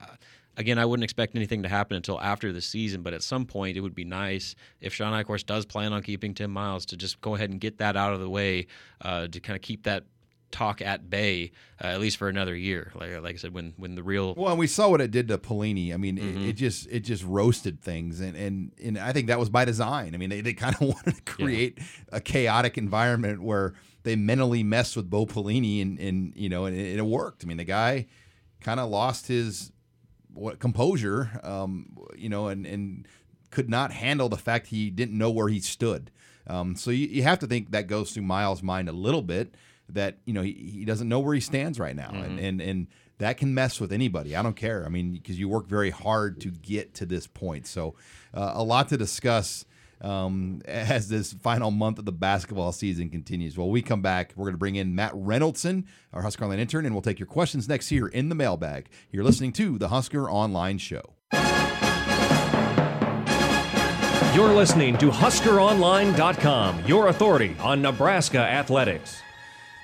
again, 0.62 0.80
I 0.80 0.86
wouldn't 0.86 1.04
expect 1.04 1.36
anything 1.36 1.64
to 1.64 1.70
happen 1.70 1.98
until 1.98 2.20
after 2.22 2.54
the 2.54 2.62
season, 2.62 3.02
but 3.02 3.14
at 3.14 3.22
some 3.24 3.46
point 3.46 3.76
it 3.76 3.82
would 3.82 3.96
be 3.96 4.06
nice 4.06 4.56
if 4.80 4.94
Shawn 4.94 5.12
Eichorst 5.12 5.46
does 5.46 5.66
plan 5.66 5.92
on 5.92 6.02
keeping 6.04 6.34
Tim 6.34 6.52
Miles 6.52 6.86
to 6.88 6.98
just 6.98 7.20
go 7.20 7.36
ahead 7.36 7.50
and 7.50 7.60
get 7.60 7.80
that 7.80 7.98
out 7.98 8.14
of 8.14 8.20
the 8.22 8.30
way 8.30 8.68
uh, 9.02 9.28
to 9.28 9.40
kind 9.42 9.56
of 9.58 9.62
keep 9.62 9.84
that 9.84 10.06
talk 10.52 10.82
at 10.82 11.10
bay 11.10 11.50
uh, 11.82 11.88
at 11.88 12.02
least 12.02 12.18
for 12.18 12.28
another 12.28 12.54
year. 12.56 12.92
Like 12.96 13.22
like 13.22 13.36
I 13.36 13.38
said, 13.38 13.54
when 13.54 13.74
when 13.78 13.96
the 13.96 14.04
real 14.04 14.34
Well, 14.36 14.50
and 14.50 14.60
we 14.60 14.68
saw 14.68 14.90
what 14.90 15.00
it 15.02 15.10
did 15.12 15.28
to 15.30 15.38
Pelini. 15.38 15.94
I 15.94 15.98
mean, 15.98 16.18
Mm-hmm. 16.18 16.44
it, 16.44 16.50
it 16.50 16.54
just 16.54 16.88
it 16.92 17.00
just 17.02 17.24
roasted 17.24 17.82
things, 17.82 18.20
and 18.20 18.36
and 18.36 18.72
and 18.84 18.98
I 18.98 19.14
think 19.14 19.28
that 19.28 19.40
was 19.40 19.50
by 19.50 19.64
design. 19.66 20.14
I 20.14 20.18
mean, 20.18 20.30
they, 20.30 20.42
they 20.42 20.54
kind 20.54 20.76
of 20.76 20.82
wanted 20.94 21.16
to 21.16 21.22
create 21.24 21.80
a 22.12 22.20
chaotic 22.20 22.78
environment 22.78 23.42
where 23.42 23.74
they 24.04 24.16
mentally 24.18 24.62
messed 24.64 24.98
with 24.98 25.10
Bo 25.10 25.26
Pelini, 25.26 25.82
and 25.82 25.98
and 26.00 26.34
you 26.36 26.50
know, 26.50 26.66
and 26.66 26.76
it, 26.76 26.98
it 26.98 27.06
worked. 27.06 27.46
I 27.46 27.48
mean, 27.48 27.58
the 27.58 27.64
guy 27.64 28.08
kind 28.60 28.80
of 28.80 28.90
lost 28.90 29.28
his 29.28 29.72
what 30.34 30.60
composure, 30.60 31.40
um, 31.44 31.98
you 32.16 32.30
know, 32.30 32.48
and 32.48 32.66
and 32.66 33.08
could 33.50 33.70
not 33.70 33.92
handle 33.92 34.30
the 34.30 34.38
fact 34.38 34.68
he 34.68 34.90
didn't 34.90 35.18
know 35.18 35.30
where 35.30 35.50
he 35.50 35.60
stood. 35.60 36.10
Um, 36.48 36.76
so 36.76 36.90
you, 36.90 37.08
you 37.08 37.24
have 37.24 37.40
to 37.40 37.48
think 37.48 37.72
that 37.72 37.88
goes 37.88 38.12
through 38.12 38.24
Miles' 38.24 38.64
mind 38.64 38.90
a 38.90 38.94
little 38.94 39.22
bit 39.22 39.56
that 39.90 40.18
you 40.26 40.34
know 40.34 40.42
he, 40.42 40.54
he 40.54 40.86
doesn't 40.86 41.08
know 41.08 41.20
where 41.20 41.36
he 41.36 41.42
stands 41.42 41.80
right 41.80 41.96
now, 41.96 42.12
and 42.12 42.40
and 42.40 42.62
and 42.62 42.88
that 43.20 43.38
can 43.38 43.54
mess 43.54 43.80
with 43.80 43.92
anybody. 43.92 44.36
I 44.36 44.42
don't 44.42 44.56
care. 44.56 44.84
I 44.86 44.90
mean, 44.90 45.12
because 45.12 45.38
you 45.38 45.48
work 45.48 45.68
very 45.68 45.92
hard 45.92 46.42
to 46.42 46.50
get 46.50 46.96
to 46.96 47.06
this 47.06 47.28
point. 47.28 47.68
So 47.68 47.94
uh, 48.34 48.54
a 48.56 48.64
lot 48.64 48.90
to 48.90 48.98
discuss. 48.98 49.66
Um, 50.02 50.64
as 50.66 51.10
this 51.10 51.32
final 51.32 51.70
month 51.70 52.00
of 52.00 52.06
the 52.06 52.12
basketball 52.12 52.72
season 52.72 53.12
continues. 53.12 53.56
Well, 53.56 53.70
we 53.70 53.84
come 53.84 54.02
back, 54.02 54.34
we're 54.36 54.46
going 54.46 54.56
to 54.56 54.58
bring 54.58 54.76
in 54.76 54.96
Matt 54.96 55.14
Reynoldson, 55.14 55.86
our 56.12 56.24
Husker 56.24 56.44
Online 56.44 56.58
intern, 56.58 56.88
and 56.88 56.96
we'll 56.96 57.04
take 57.04 57.20
your 57.20 57.28
questions 57.28 57.70
next 57.70 57.90
here 57.90 58.08
in 58.08 58.30
the 58.30 58.34
mailbag. 58.34 58.90
You're 59.12 59.24
listening 59.24 59.54
to 59.54 59.78
the 59.78 59.90
Husker 59.90 60.28
Online 60.28 60.80
Show. 60.80 61.14
You're 64.34 64.54
listening 64.54 64.98
to 65.00 65.10
HuskerOnline.com, 65.10 66.86
your 66.88 67.10
authority 67.10 67.56
on 67.60 67.82
Nebraska 67.82 68.40
athletics. 68.40 69.22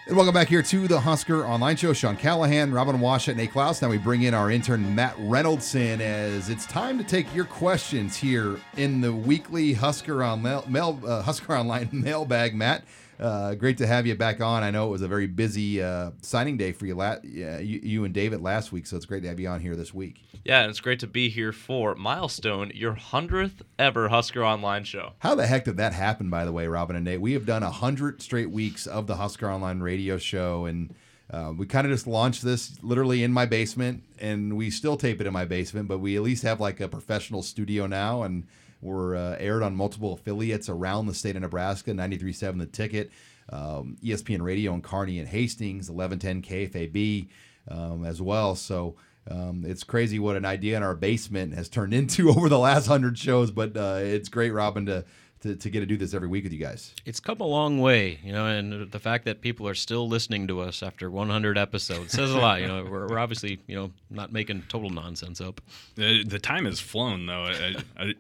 And 0.08 0.15
welcome 0.15 0.34
back 0.34 0.48
here 0.48 0.62
to 0.62 0.88
the 0.88 1.02
Husker 1.02 1.46
Online 1.46 1.76
Show. 1.76 1.91
Sean 1.91 2.15
Callahan, 2.15 2.72
Robin 2.72 2.96
Washut, 2.96 3.28
and 3.28 3.38
Nate 3.39 3.52
Clouse. 3.52 3.82
Now 3.82 3.89
we 3.89 3.98
bring 3.98 4.22
in 4.22 4.34
our 4.34 4.50
intern 4.50 4.96
Matt 4.96 5.17
Reynoldson 5.17 6.00
as 6.00 6.50
it's 6.50 6.65
time 6.65 6.98
to 6.98 7.04
take 7.04 7.36
your 7.36 7.43
questions 7.43 8.15
here 8.15 8.58
in 8.78 9.02
the 9.02 9.12
weekly 9.12 9.74
Husker 9.74 10.24
on 10.24 10.41
mail, 10.41 10.63
mail 10.65 10.98
uh, 11.06 11.22
Husker 11.24 11.58
Online 11.58 11.89
mailbag. 11.91 12.56
Matt, 12.56 12.86
uh, 13.19 13.56
great 13.56 13.77
to 13.80 13.88
have 13.88 14.06
you 14.06 14.15
back 14.15 14.41
on. 14.41 14.63
I 14.63 14.71
know 14.71 14.88
it 14.88 14.91
was 14.91 15.01
a 15.01 15.08
very 15.08 15.27
busy 15.27 15.82
uh, 15.82 16.12
signing 16.21 16.58
day 16.58 16.71
for 16.71 16.86
you, 16.86 16.95
la- 16.95 17.17
you, 17.23 17.60
you 17.60 18.06
and 18.06 18.13
David 18.13 18.41
last 18.41 18.71
week, 18.71 18.86
so 18.86 18.95
it's 18.95 19.06
great 19.06 19.23
to 19.23 19.30
have 19.30 19.39
you 19.39 19.47
on 19.47 19.60
here 19.60 19.75
this 19.75 19.93
week. 19.93 20.21
Yeah, 20.43 20.62
and 20.62 20.69
it's 20.69 20.80
great 20.80 20.99
to 20.99 21.08
be 21.08 21.30
here 21.30 21.51
for 21.51 21.95
Milestone, 21.95 22.71
your 22.73 22.93
100th 22.93 23.62
ever 23.80 24.10
Husker 24.10 24.43
Online 24.43 24.84
show. 24.84 25.13
How 25.19 25.36
the 25.36 25.47
heck 25.47 25.65
did 25.65 25.77
that 25.77 25.93
happen, 25.93 26.30
by 26.30 26.45
the 26.45 26.51
way, 26.51 26.67
Robin 26.67 26.95
and 26.95 27.06
Nate? 27.06 27.21
We 27.21 27.34
have 27.34 27.45
done 27.45 27.63
a 27.63 27.71
hundred 27.71 28.21
straight 28.21 28.51
weeks 28.51 28.86
of 28.86 29.08
the 29.08 29.15
Husker 29.15 29.49
Online 29.49 29.80
radio 29.80 30.17
show, 30.17 30.65
and 30.65 30.93
uh, 31.32 31.53
we 31.58 31.65
kind 31.65 31.86
of 31.86 31.91
just 31.91 32.08
launched 32.08 32.43
this 32.43 32.82
literally 32.82 33.23
in 33.23 33.34
my 33.34 33.45
basement, 33.45 34.03
and 34.19 34.56
we 34.56 34.69
still 34.69 34.95
tape 34.95 35.19
it 35.19 35.27
in 35.27 35.34
my 35.34 35.45
basement, 35.45 35.88
but 35.88 35.97
we 35.99 36.15
at 36.15 36.21
least 36.21 36.43
have 36.43 36.62
like 36.62 36.80
a 36.80 36.88
professional 36.88 37.41
studio 37.41 37.88
now, 37.88 38.23
and 38.23 38.45
we're 38.82 39.16
uh, 39.16 39.36
aired 39.40 39.63
on 39.63 39.76
multiple 39.76 40.13
affiliates 40.13 40.70
around 40.70 41.08
the 41.08 41.13
state 41.13 41.36
of 41.36 41.42
Nebraska, 41.42 41.92
93.7 41.92 42.60
The 42.60 42.66
Ticket, 42.66 43.12
um, 43.50 43.98
ESPN 44.04 44.42
Radio 44.42 44.74
in 44.74 44.82
Kearney 44.82 45.20
and 45.20 45.28
Hastings, 45.28 45.90
1110 45.90 46.42
KFAB 46.42 47.28
um, 47.70 48.06
as 48.06 48.22
well. 48.22 48.56
So 48.56 48.96
um, 49.30 49.63
it's 49.66 49.84
crazy 49.84 50.20
what 50.20 50.36
an 50.36 50.46
idea 50.46 50.78
in 50.78 50.84
our 50.84 50.96
basement 50.96 51.54
has 51.54 51.70
turned 51.70 51.94
into 51.96 52.30
over 52.30 52.50
the 52.50 52.60
last 52.60 52.88
hundred 52.88 53.18
shows, 53.18 53.52
but 53.52 53.76
uh, 53.76 54.00
it's 54.02 54.30
great, 54.30 54.52
Robin, 54.52 54.86
to, 54.86 55.06
to 55.48 55.56
to 55.56 55.70
get 55.70 55.80
to 55.82 55.86
do 55.86 55.98
this 55.98 56.14
every 56.14 56.28
week 56.28 56.44
with 56.44 56.54
you 56.54 56.60
guys. 56.60 56.94
It's 57.06 57.20
come 57.20 57.42
a 57.42 57.46
long 57.46 57.80
way, 57.80 58.20
you 58.24 58.32
know, 58.32 58.46
and 58.46 58.92
the 58.92 59.00
fact 59.00 59.26
that 59.26 59.42
people 59.42 59.68
are 59.68 59.76
still 59.76 60.08
listening 60.08 60.48
to 60.48 60.62
us 60.62 60.84
after 60.84 61.10
100 61.10 61.58
episodes 61.58 62.14
says 62.14 62.32
a 62.32 62.38
lot. 62.38 62.62
You 62.62 62.68
know, 62.68 62.84
we're, 62.84 63.08
we're 63.08 63.20
obviously, 63.20 63.60
you 63.68 63.76
know, 63.76 63.92
not 64.10 64.32
making 64.32 64.64
total 64.70 64.90
nonsense 64.90 65.42
up. 65.42 65.62
Uh, 65.98 66.24
the 66.26 66.40
time 66.42 66.66
has 66.66 66.80
flown 66.80 67.26
though. 67.26 67.44
I, 67.44 67.52
I, 67.52 68.04
I, 68.04 68.14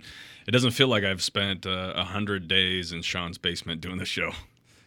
it 0.47 0.51
doesn't 0.51 0.71
feel 0.71 0.87
like 0.87 1.03
I've 1.03 1.21
spent 1.21 1.65
uh, 1.65 1.93
a 1.95 2.03
hundred 2.03 2.47
days 2.47 2.91
in 2.91 3.01
Sean's 3.01 3.37
basement 3.37 3.81
doing 3.81 3.97
the 3.97 4.05
show. 4.05 4.31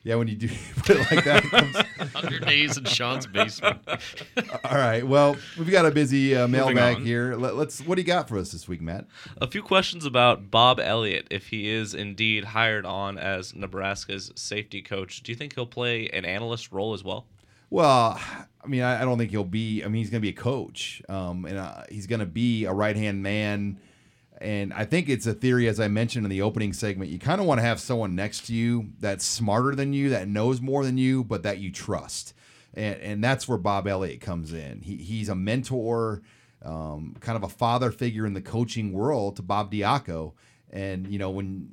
Yeah, 0.03 0.15
when 0.15 0.29
you 0.29 0.37
do 0.37 0.49
put 0.77 0.97
it 0.97 1.11
like 1.11 1.25
that. 1.25 1.45
It 1.45 1.51
comes, 1.51 1.75
100 2.15 2.47
days 2.47 2.79
in 2.79 2.85
Sean's 2.85 3.27
basement. 3.27 3.79
all 4.65 4.77
right. 4.79 5.07
Well, 5.07 5.37
we've 5.59 5.71
got 5.71 5.85
a 5.85 5.91
busy 5.91 6.35
uh, 6.35 6.49
mailbag 6.49 6.99
here. 6.99 7.35
Let, 7.35 7.57
let's. 7.57 7.81
What 7.81 7.97
do 7.97 8.01
you 8.01 8.07
got 8.07 8.27
for 8.27 8.39
us 8.39 8.53
this 8.53 8.67
week, 8.67 8.81
Matt? 8.81 9.07
A 9.43 9.47
few 9.47 9.63
questions 9.63 10.07
about 10.07 10.51
Bob 10.51 10.81
Elliott, 10.81 11.27
if 11.31 11.49
he 11.49 11.69
is 11.69 11.93
indeed 11.93 12.47
hired 12.47 12.87
on 12.87 13.19
as 13.19 13.55
Nebraska's 13.55 14.33
safety 14.37 14.81
coach. 14.81 15.23
Do 15.23 15.33
you 15.33 15.37
think 15.37 15.55
he'll 15.55 15.67
play 15.67 16.09
an 16.09 16.25
analyst 16.25 16.73
role 16.73 16.95
as 16.95 17.05
well? 17.05 17.27
Well, 17.69 18.19
I 18.65 18.67
mean, 18.67 18.83
I, 18.83 19.03
I 19.03 19.05
don't 19.05 19.19
think 19.19 19.31
he'll 19.31 19.45
be. 19.45 19.85
I 19.85 19.89
mean, 19.89 20.01
he's 20.01 20.11
going 20.11 20.23
to 20.23 20.27
be 20.27 20.31
a 20.31 20.41
coach, 20.41 21.03
um, 21.11 21.45
and 21.45 21.59
uh, 21.59 21.83
he's 21.91 22.07
going 22.07 22.21
to 22.21 22.27
be 22.27 22.65
a 22.65 22.73
right 22.73 22.97
hand 22.97 23.23
man. 23.23 23.79
And 24.41 24.73
I 24.73 24.87
think 24.87 25.09
it's 25.09 25.27
a 25.27 25.35
theory, 25.35 25.69
as 25.69 25.79
I 25.79 25.89
mentioned 25.89 26.25
in 26.25 26.31
the 26.31 26.43
opening 26.43 26.73
segment. 26.73 27.11
You 27.11 27.19
kind 27.19 27.41
of 27.41 27.47
want 27.47 27.59
to 27.59 27.67
have 27.67 27.79
someone 27.79 28.15
next 28.15 28.47
to 28.47 28.55
you 28.55 28.93
that's 28.99 29.25
smarter 29.25 29.75
than 29.75 29.93
you, 29.93 30.09
that 30.11 30.29
knows 30.29 30.61
more 30.63 30.85
than 30.85 30.97
you, 30.97 31.23
but 31.25 31.43
that 31.43 31.59
you 31.59 31.71
trust. 31.71 32.33
And, 32.73 32.97
and 33.01 33.25
that's 33.25 33.47
where 33.47 33.59
Bob 33.59 33.87
Elliott 33.87 34.23
comes 34.23 34.53
in. 34.53 34.81
He, 34.81 34.97
he's 34.97 35.29
a 35.29 35.35
mentor, 35.35 36.23
um, 36.63 37.17
kind 37.21 37.37
of 37.37 37.43
a 37.43 37.49
father 37.49 37.91
figure 37.91 38.25
in 38.25 38.33
the 38.33 38.41
coaching 38.41 38.93
world 38.93 39.37
to 39.37 39.43
Bob 39.43 39.71
Diaco. 39.71 40.33
And 40.71 41.07
you 41.07 41.19
know, 41.19 41.31
when 41.31 41.71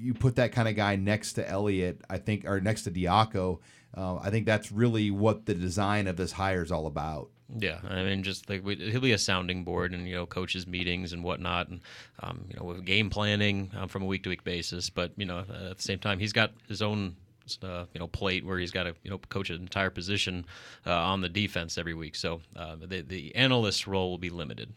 you 0.00 0.12
put 0.12 0.36
that 0.36 0.52
kind 0.52 0.68
of 0.68 0.76
guy 0.76 0.96
next 0.96 1.34
to 1.34 1.48
Elliott, 1.48 2.02
I 2.10 2.18
think, 2.18 2.44
or 2.44 2.60
next 2.60 2.82
to 2.82 2.90
Diaco, 2.90 3.60
uh, 3.96 4.16
I 4.16 4.30
think 4.30 4.46
that's 4.46 4.70
really 4.70 5.10
what 5.10 5.46
the 5.46 5.54
design 5.54 6.06
of 6.06 6.16
this 6.16 6.32
hire 6.32 6.62
is 6.62 6.72
all 6.72 6.86
about. 6.86 7.30
Yeah, 7.58 7.78
I 7.88 8.02
mean, 8.04 8.22
just 8.22 8.48
like 8.48 8.64
we, 8.64 8.76
he'll 8.76 9.00
be 9.00 9.12
a 9.12 9.18
sounding 9.18 9.64
board 9.64 9.92
and 9.92 10.06
you 10.06 10.14
know 10.14 10.26
coaches 10.26 10.66
meetings 10.66 11.12
and 11.12 11.24
whatnot, 11.24 11.68
and 11.68 11.80
um, 12.20 12.44
you 12.48 12.56
know 12.56 12.64
with 12.64 12.84
game 12.84 13.10
planning 13.10 13.70
um, 13.76 13.88
from 13.88 14.02
a 14.02 14.06
week 14.06 14.22
to 14.24 14.28
week 14.28 14.44
basis. 14.44 14.88
But 14.88 15.12
you 15.16 15.26
know 15.26 15.40
at 15.40 15.76
the 15.76 15.82
same 15.82 15.98
time, 15.98 16.18
he's 16.20 16.32
got 16.32 16.52
his 16.68 16.80
own 16.80 17.16
uh, 17.62 17.86
you 17.92 17.98
know 17.98 18.06
plate 18.06 18.44
where 18.44 18.58
he's 18.58 18.70
got 18.70 18.84
to 18.84 18.94
you 19.02 19.10
know 19.10 19.18
coach 19.30 19.50
an 19.50 19.56
entire 19.56 19.90
position 19.90 20.44
uh, 20.86 20.94
on 20.94 21.22
the 21.22 21.28
defense 21.28 21.76
every 21.76 21.94
week. 21.94 22.14
So 22.14 22.40
uh, 22.54 22.76
the 22.80 23.02
the 23.02 23.34
analyst 23.34 23.86
role 23.86 24.10
will 24.10 24.18
be 24.18 24.30
limited. 24.30 24.72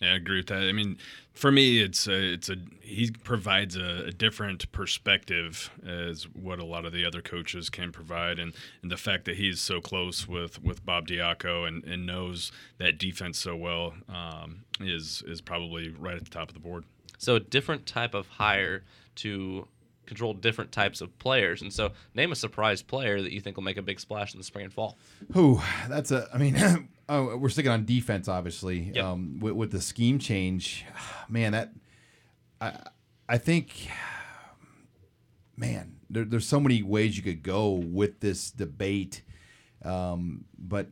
Yeah, 0.00 0.12
I 0.12 0.16
agree 0.16 0.38
with 0.38 0.48
that. 0.48 0.62
I 0.62 0.72
mean, 0.72 0.98
for 1.32 1.50
me, 1.50 1.80
it's 1.80 2.06
a, 2.06 2.32
it's 2.34 2.48
a 2.50 2.56
he 2.80 3.10
provides 3.10 3.76
a, 3.76 4.06
a 4.06 4.12
different 4.12 4.70
perspective 4.72 5.70
as 5.86 6.24
what 6.34 6.58
a 6.58 6.64
lot 6.64 6.84
of 6.84 6.92
the 6.92 7.04
other 7.04 7.22
coaches 7.22 7.70
can 7.70 7.92
provide, 7.92 8.38
and, 8.38 8.54
and 8.82 8.90
the 8.92 8.96
fact 8.96 9.24
that 9.24 9.36
he's 9.36 9.60
so 9.60 9.80
close 9.80 10.28
with, 10.28 10.62
with 10.62 10.84
Bob 10.84 11.08
Diaco 11.08 11.66
and, 11.66 11.84
and 11.84 12.06
knows 12.06 12.52
that 12.78 12.98
defense 12.98 13.38
so 13.38 13.56
well 13.56 13.94
um, 14.08 14.64
is 14.80 15.22
is 15.26 15.40
probably 15.40 15.88
right 15.88 16.16
at 16.16 16.24
the 16.24 16.30
top 16.30 16.48
of 16.48 16.54
the 16.54 16.60
board. 16.60 16.84
So 17.18 17.36
a 17.36 17.40
different 17.40 17.86
type 17.86 18.14
of 18.14 18.28
hire 18.28 18.84
to 19.16 19.66
control 20.06 20.32
different 20.34 20.72
types 20.72 21.00
of 21.00 21.18
players. 21.18 21.62
And 21.62 21.72
so 21.72 21.92
name 22.14 22.32
a 22.32 22.36
surprise 22.36 22.82
player 22.82 23.20
that 23.20 23.32
you 23.32 23.40
think 23.40 23.56
will 23.56 23.64
make 23.64 23.76
a 23.76 23.82
big 23.82 24.00
splash 24.00 24.32
in 24.32 24.38
the 24.38 24.44
spring 24.44 24.64
and 24.64 24.72
fall. 24.72 24.98
Who? 25.32 25.60
That's 25.88 26.10
a. 26.12 26.28
I 26.32 26.38
mean, 26.38 26.54
oh, 27.08 27.36
we're 27.36 27.48
sticking 27.48 27.70
on 27.70 27.84
defense, 27.84 28.28
obviously. 28.28 28.92
Yep. 28.94 29.04
Um, 29.04 29.38
with, 29.40 29.54
with 29.54 29.70
the 29.72 29.80
scheme 29.80 30.18
change, 30.18 30.84
man, 31.28 31.52
that 31.52 31.72
I 32.60 32.72
I 33.28 33.38
think, 33.38 33.88
man, 35.56 35.96
there, 36.10 36.24
there's 36.24 36.46
so 36.46 36.60
many 36.60 36.82
ways 36.82 37.16
you 37.16 37.22
could 37.22 37.42
go 37.42 37.70
with 37.70 38.20
this 38.20 38.50
debate, 38.50 39.22
um, 39.84 40.44
but 40.58 40.88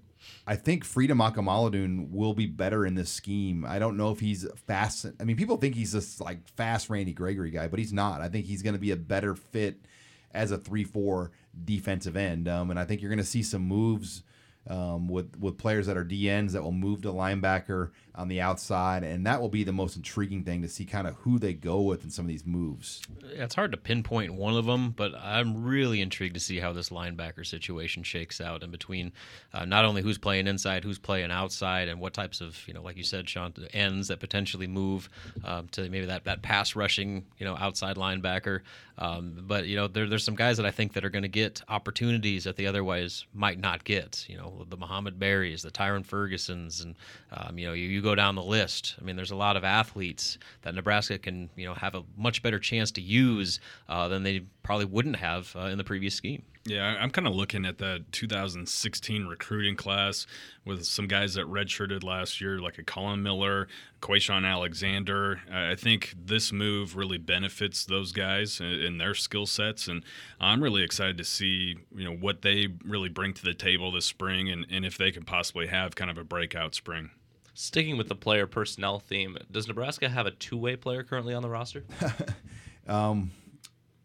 I 0.46 0.56
think 0.56 0.84
Freedom 0.84 1.18
Akinmoladun 1.18 2.10
will 2.10 2.34
be 2.34 2.46
better 2.46 2.86
in 2.86 2.94
this 2.94 3.10
scheme. 3.10 3.64
I 3.64 3.78
don't 3.78 3.96
know 3.96 4.10
if 4.10 4.20
he's 4.20 4.46
fast. 4.66 5.06
I 5.20 5.24
mean, 5.24 5.36
people 5.36 5.56
think 5.56 5.74
he's 5.74 5.92
this 5.92 6.20
like 6.20 6.48
fast 6.48 6.88
Randy 6.88 7.12
Gregory 7.12 7.50
guy, 7.50 7.68
but 7.68 7.78
he's 7.78 7.92
not. 7.92 8.20
I 8.20 8.28
think 8.28 8.46
he's 8.46 8.62
going 8.62 8.74
to 8.74 8.80
be 8.80 8.90
a 8.90 8.96
better 8.96 9.34
fit 9.34 9.84
as 10.32 10.50
a 10.50 10.58
three-four 10.58 11.30
defensive 11.64 12.16
end, 12.16 12.48
um, 12.48 12.70
and 12.70 12.78
I 12.80 12.84
think 12.84 13.00
you're 13.00 13.10
going 13.10 13.18
to 13.18 13.24
see 13.24 13.42
some 13.42 13.62
moves 13.62 14.22
um, 14.68 15.08
with 15.08 15.38
with 15.38 15.58
players 15.58 15.86
that 15.86 15.96
are 15.96 16.04
DNs 16.04 16.52
that 16.52 16.62
will 16.62 16.72
move 16.72 17.02
to 17.02 17.08
linebacker 17.08 17.90
on 18.16 18.28
the 18.28 18.40
outside, 18.40 19.02
and 19.02 19.26
that 19.26 19.40
will 19.40 19.48
be 19.48 19.64
the 19.64 19.72
most 19.72 19.96
intriguing 19.96 20.44
thing 20.44 20.62
to 20.62 20.68
see 20.68 20.84
kind 20.84 21.08
of 21.08 21.16
who 21.16 21.38
they 21.38 21.52
go 21.52 21.80
with 21.80 22.04
in 22.04 22.10
some 22.10 22.24
of 22.24 22.28
these 22.28 22.46
moves. 22.46 23.02
It's 23.32 23.56
hard 23.56 23.72
to 23.72 23.76
pinpoint 23.76 24.34
one 24.34 24.56
of 24.56 24.66
them, 24.66 24.90
but 24.90 25.14
I'm 25.16 25.64
really 25.64 26.00
intrigued 26.00 26.34
to 26.34 26.40
see 26.40 26.60
how 26.60 26.72
this 26.72 26.90
linebacker 26.90 27.44
situation 27.44 28.04
shakes 28.04 28.40
out 28.40 28.62
in 28.62 28.70
between 28.70 29.12
uh, 29.52 29.64
not 29.64 29.84
only 29.84 30.00
who's 30.00 30.16
playing 30.16 30.46
inside, 30.46 30.84
who's 30.84 30.98
playing 30.98 31.32
outside, 31.32 31.88
and 31.88 32.00
what 32.00 32.14
types 32.14 32.40
of, 32.40 32.56
you 32.68 32.74
know, 32.74 32.82
like 32.82 32.96
you 32.96 33.02
said, 33.02 33.28
Sean, 33.28 33.52
ends 33.72 34.08
that 34.08 34.20
potentially 34.20 34.68
move 34.68 35.08
um, 35.44 35.66
to 35.72 35.88
maybe 35.88 36.06
that, 36.06 36.24
that 36.24 36.42
pass 36.42 36.76
rushing, 36.76 37.24
you 37.38 37.44
know, 37.44 37.56
outside 37.56 37.96
linebacker. 37.96 38.60
Um, 38.96 39.42
but, 39.42 39.66
you 39.66 39.74
know, 39.74 39.88
there, 39.88 40.08
there's 40.08 40.22
some 40.22 40.36
guys 40.36 40.56
that 40.58 40.66
I 40.66 40.70
think 40.70 40.92
that 40.92 41.04
are 41.04 41.10
going 41.10 41.22
to 41.22 41.28
get 41.28 41.62
opportunities 41.68 42.44
that 42.44 42.54
they 42.54 42.66
otherwise 42.66 43.24
might 43.34 43.58
not 43.58 43.82
get. 43.82 44.24
You 44.28 44.36
know, 44.36 44.53
the 44.68 44.76
Mohamed 44.76 45.18
Barrys, 45.18 45.62
the 45.62 45.70
Tyrin 45.70 46.04
Fergusons, 46.04 46.82
and, 46.82 46.94
um, 47.32 47.58
you 47.58 47.66
know, 47.66 47.72
you, 47.72 47.88
you 47.88 48.02
go 48.02 48.14
down 48.14 48.34
the 48.34 48.42
list. 48.42 48.94
I 49.00 49.04
mean, 49.04 49.16
there's 49.16 49.30
a 49.30 49.36
lot 49.36 49.56
of 49.56 49.64
athletes 49.64 50.38
that 50.62 50.74
Nebraska 50.74 51.18
can, 51.18 51.50
you 51.56 51.66
know, 51.66 51.74
have 51.74 51.94
a 51.94 52.02
much 52.16 52.42
better 52.42 52.58
chance 52.58 52.90
to 52.92 53.00
use 53.00 53.60
uh, 53.88 54.08
than 54.08 54.22
they 54.22 54.44
probably 54.62 54.86
wouldn't 54.86 55.16
have 55.16 55.54
uh, 55.56 55.66
in 55.66 55.78
the 55.78 55.84
previous 55.84 56.14
scheme. 56.14 56.42
Yeah, 56.66 56.96
I'm 56.98 57.10
kind 57.10 57.28
of 57.28 57.34
looking 57.34 57.66
at 57.66 57.76
that 57.78 58.10
2016 58.12 59.26
recruiting 59.26 59.76
class 59.76 60.26
with 60.64 60.86
some 60.86 61.06
guys 61.06 61.34
that 61.34 61.44
redshirted 61.46 62.02
last 62.02 62.40
year, 62.40 62.58
like 62.58 62.78
a 62.78 62.82
Collin 62.82 63.22
Miller, 63.22 63.68
Quayshon 64.00 64.50
Alexander. 64.50 65.42
I 65.52 65.74
think 65.74 66.14
this 66.16 66.52
move 66.52 66.96
really 66.96 67.18
benefits 67.18 67.84
those 67.84 68.12
guys 68.12 68.60
in 68.60 68.96
their 68.96 69.14
skill 69.14 69.44
sets, 69.44 69.88
and 69.88 70.04
I'm 70.40 70.62
really 70.62 70.82
excited 70.82 71.18
to 71.18 71.24
see 71.24 71.76
you 71.94 72.04
know 72.04 72.16
what 72.16 72.40
they 72.40 72.68
really 72.82 73.10
bring 73.10 73.34
to 73.34 73.44
the 73.44 73.54
table 73.54 73.92
this 73.92 74.06
spring, 74.06 74.48
and, 74.48 74.64
and 74.70 74.86
if 74.86 74.96
they 74.96 75.10
can 75.10 75.24
possibly 75.24 75.66
have 75.66 75.94
kind 75.94 76.10
of 76.10 76.16
a 76.16 76.24
breakout 76.24 76.74
spring. 76.74 77.10
Sticking 77.52 77.98
with 77.98 78.08
the 78.08 78.16
player 78.16 78.46
personnel 78.46 78.98
theme, 78.98 79.36
does 79.50 79.68
Nebraska 79.68 80.08
have 80.08 80.26
a 80.26 80.30
two-way 80.30 80.76
player 80.76 81.02
currently 81.02 81.34
on 81.34 81.42
the 81.42 81.50
roster? 81.50 81.84
um, 82.88 83.30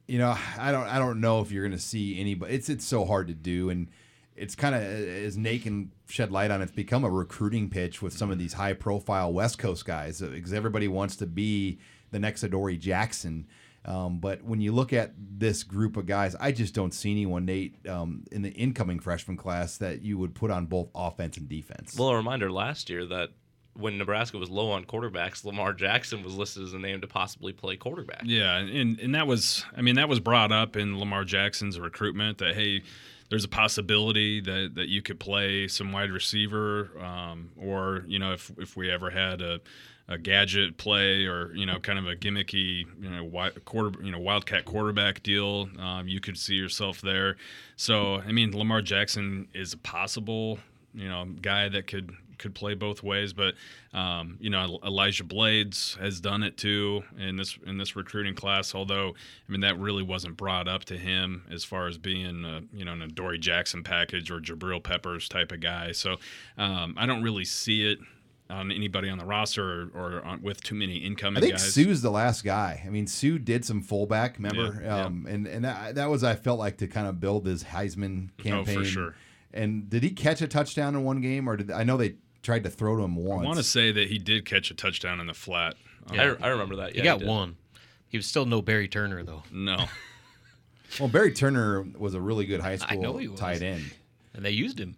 you 0.10 0.18
know, 0.18 0.36
I 0.58 0.72
don't 0.72 0.88
I 0.88 0.98
don't 0.98 1.22
know 1.22 1.42
if 1.42 1.52
you're 1.52 1.64
going 1.64 1.78
to 1.78 1.84
see 1.84 2.20
anybody. 2.20 2.56
It's 2.56 2.68
it's 2.68 2.86
so 2.86 3.06
hard 3.06 3.28
to 3.28 3.36
do, 3.36 3.70
and 3.70 3.88
it's 4.36 4.56
kind 4.56 4.74
of 4.74 4.82
as 4.82 5.38
Nate 5.38 5.64
can 5.64 5.92
shed 6.08 6.32
light 6.32 6.50
on. 6.50 6.64
It's 6.64 6.72
become 6.72 7.04
a 7.04 7.10
recruiting 7.10 7.70
pitch 7.70 8.02
with 8.02 8.14
some 8.14 8.32
of 8.32 8.40
these 8.40 8.54
high 8.54 8.74
profile 8.74 9.32
West 9.32 9.60
Coast 9.60 9.86
guys 9.86 10.20
because 10.20 10.52
everybody 10.52 10.88
wants 10.88 11.16
to 11.18 11.28
be 11.28 11.80
the 12.10 12.18
next 12.18 12.44
Adoree 12.44 12.80
Jackson. 12.80 13.46
Um, 13.86 14.20
but 14.20 14.44
when 14.44 14.60
you 14.60 14.72
look 14.72 14.94
at 14.94 15.14
this 15.16 15.64
group 15.64 15.96
of 15.96 16.08
guys, 16.08 16.36
I 16.36 16.52
just 16.52 16.74
don't 16.74 16.94
see 16.94 17.12
anyone, 17.12 17.46
Nate, 17.46 17.88
um, 17.88 18.24
in 18.32 18.42
the 18.42 18.50
incoming 18.50 19.00
freshman 19.00 19.38
class 19.38 19.78
that 19.78 20.02
you 20.02 20.18
would 20.18 20.34
put 20.34 20.50
on 20.50 20.66
both 20.66 20.90
offense 20.96 21.38
and 21.38 21.48
defense. 21.48 21.96
Well, 21.98 22.10
a 22.10 22.16
reminder 22.16 22.52
last 22.52 22.90
year 22.90 23.06
that 23.06 23.30
when 23.76 23.98
Nebraska 23.98 24.38
was 24.38 24.50
low 24.50 24.72
on 24.72 24.86
quarterbacks, 24.86 25.46
Lamar 25.46 25.74
Jackson 25.74 26.24
was 26.24 26.36
listed 26.36 26.64
as 26.64 26.74
a 26.74 26.80
name 26.80 27.02
to 27.02 27.08
possibly 27.08 27.54
play 27.54 27.78
quarterback. 27.78 28.22
Yeah, 28.26 28.58
and 28.58 29.00
and 29.00 29.16
that 29.16 29.28
was 29.28 29.66
I 29.76 29.82
mean 29.82 29.96
that 29.96 30.10
was 30.10 30.20
brought 30.20 30.52
up 30.52 30.76
in 30.76 31.00
Lamar 31.00 31.24
Jackson's 31.24 31.80
recruitment 31.80 32.40
that 32.40 32.56
hey, 32.56 32.84
there's 33.30 33.44
a 33.44 33.50
possibility 33.50 34.42
that 34.42 34.72
that 34.76 34.90
you 34.90 35.02
could 35.02 35.20
play 35.20 35.68
some 35.68 35.92
wide 35.92 36.12
receiver, 36.12 36.92
um, 37.00 37.52
or 37.58 38.04
you 38.08 38.20
know 38.20 38.34
if 38.34 38.52
if 38.58 38.76
we 38.76 38.92
ever 38.92 39.10
had 39.10 39.42
a 39.42 39.62
a 40.10 40.18
gadget 40.18 40.76
play 40.78 41.26
or 41.26 41.54
you 41.54 41.68
know 41.68 41.80
kind 41.80 42.00
of 42.00 42.08
a 42.08 42.16
gimmicky 42.16 42.86
you 43.00 43.10
know 43.10 43.50
quarter 43.64 44.04
you 44.04 44.12
know 44.12 44.18
wildcat 44.18 44.66
quarterback 44.66 45.22
deal 45.22 45.70
um, 45.78 46.08
you 46.08 46.20
could 46.20 46.36
see 46.36 46.56
yourself 46.56 47.00
there 47.02 47.38
so 47.76 48.16
i 48.22 48.32
mean 48.32 48.52
lamar 48.52 48.82
jackson 48.82 49.48
is 49.54 49.74
a 49.74 49.78
possible 49.78 50.58
you 50.96 51.08
know 51.08 51.26
guy 51.44 51.70
that 51.70 51.86
could 51.86 52.12
could 52.40 52.56
play 52.56 52.74
both 52.74 53.04
ways, 53.04 53.34
but 53.34 53.54
um, 53.94 54.38
you 54.40 54.50
know 54.50 54.80
Elijah 54.84 55.24
Blades 55.24 55.96
has 56.00 56.20
done 56.20 56.42
it 56.42 56.58
too 56.58 57.04
in 57.18 57.36
this 57.36 57.58
in 57.68 57.78
this 57.78 57.96
recruiting 57.96 58.34
class. 58.34 58.74
Although 58.74 59.10
I 59.48 59.52
mean 59.52 59.62
that 59.62 59.78
really 59.78 60.04
wasn't 60.04 60.38
brought 60.38 60.68
up 60.68 60.86
to 60.86 60.98
him 60.98 61.46
as 61.52 61.64
far 61.64 61.88
as 61.88 61.98
being 61.98 62.44
a, 62.46 62.62
you 62.74 62.86
know 62.86 62.94
an 62.94 63.12
Dory 63.14 63.38
Jackson 63.38 63.84
package 63.84 64.32
or 64.32 64.40
Jabril 64.40 64.82
Peppers 64.82 65.30
type 65.30 65.52
of 65.52 65.60
guy. 65.60 65.92
So 65.92 66.16
um, 66.58 66.96
I 66.98 67.06
don't 67.06 67.22
really 67.22 67.46
see 67.46 67.92
it 67.92 68.00
on 68.50 68.72
anybody 68.72 69.10
on 69.10 69.18
the 69.18 69.26
roster 69.26 69.64
or, 69.64 69.90
or 69.94 70.26
on, 70.26 70.42
with 70.42 70.64
too 70.64 70.74
many 70.74 70.98
incoming 70.98 71.38
I 71.38 71.42
think 71.42 71.54
guys. 71.54 71.74
Suh's 71.74 72.02
the 72.02 72.10
last 72.10 72.44
guy. 72.44 72.82
I 72.86 72.90
mean, 72.90 73.06
Suh 73.06 73.38
did 73.38 73.64
some 73.64 73.82
fullback, 73.82 74.38
remember? 74.38 74.82
Yeah, 74.84 75.06
um, 75.06 75.28
And 75.30 75.46
and 75.46 75.66
that, 75.66 75.96
that 75.96 76.10
was 76.10 76.24
I 76.24 76.36
felt 76.36 76.58
like 76.58 76.78
to 76.78 76.88
kind 76.88 77.08
of 77.08 77.20
build 77.20 77.46
his 77.46 77.64
Heisman 77.64 78.30
campaign. 78.38 78.78
Oh, 78.78 78.82
for 78.82 78.86
sure. 78.86 79.16
And 79.54 79.90
did 79.90 80.04
he 80.04 80.12
catch 80.12 80.42
a 80.42 80.48
touchdown 80.48 80.96
in 80.96 81.04
one 81.04 81.22
game, 81.22 81.48
or 81.48 81.58
did 81.58 81.72
I 81.72 81.84
know 81.84 81.98
they 81.98 82.16
tried 82.42 82.64
to 82.64 82.70
throw 82.70 82.98
to 82.98 83.04
him 83.04 83.16
once. 83.16 83.44
I 83.44 83.46
want 83.46 83.58
to 83.58 83.64
say 83.64 83.92
that 83.92 84.08
he 84.08 84.18
did 84.18 84.46
catch 84.46 84.72
a 84.72 84.74
touchdown 84.74 85.20
in 85.20 85.28
the 85.28 85.34
flat. 85.34 85.76
Yeah, 86.14 86.36
I, 86.42 86.48
I 86.48 86.50
remember 86.50 86.78
that. 86.78 86.96
Yeah, 86.96 87.02
he 87.02 87.04
got 87.04 87.22
he 87.22 87.28
one. 87.28 87.58
He 88.08 88.18
was 88.18 88.26
still 88.26 88.46
no 88.46 88.62
Barry 88.62 88.88
Turner 88.88 89.24
though. 89.24 89.44
No. 89.52 89.86
well, 91.00 91.10
Barry 91.10 91.32
Turner 91.32 91.84
was 91.98 92.14
a 92.14 92.22
really 92.22 92.46
good 92.46 92.62
high 92.62 92.78
I 92.88 92.96
know 92.96 93.10
school 93.10 93.18
he 93.18 93.28
was. 93.28 93.40
tight 93.40 93.62
end. 93.62 93.92
And 94.34 94.44
they 94.44 94.52
used 94.52 94.80
him. 94.80 94.96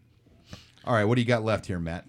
All 0.85 0.93
right, 0.93 1.05
what 1.05 1.15
do 1.15 1.21
you 1.21 1.27
got 1.27 1.43
left 1.43 1.65
here, 1.65 1.79
Matt? 1.79 2.05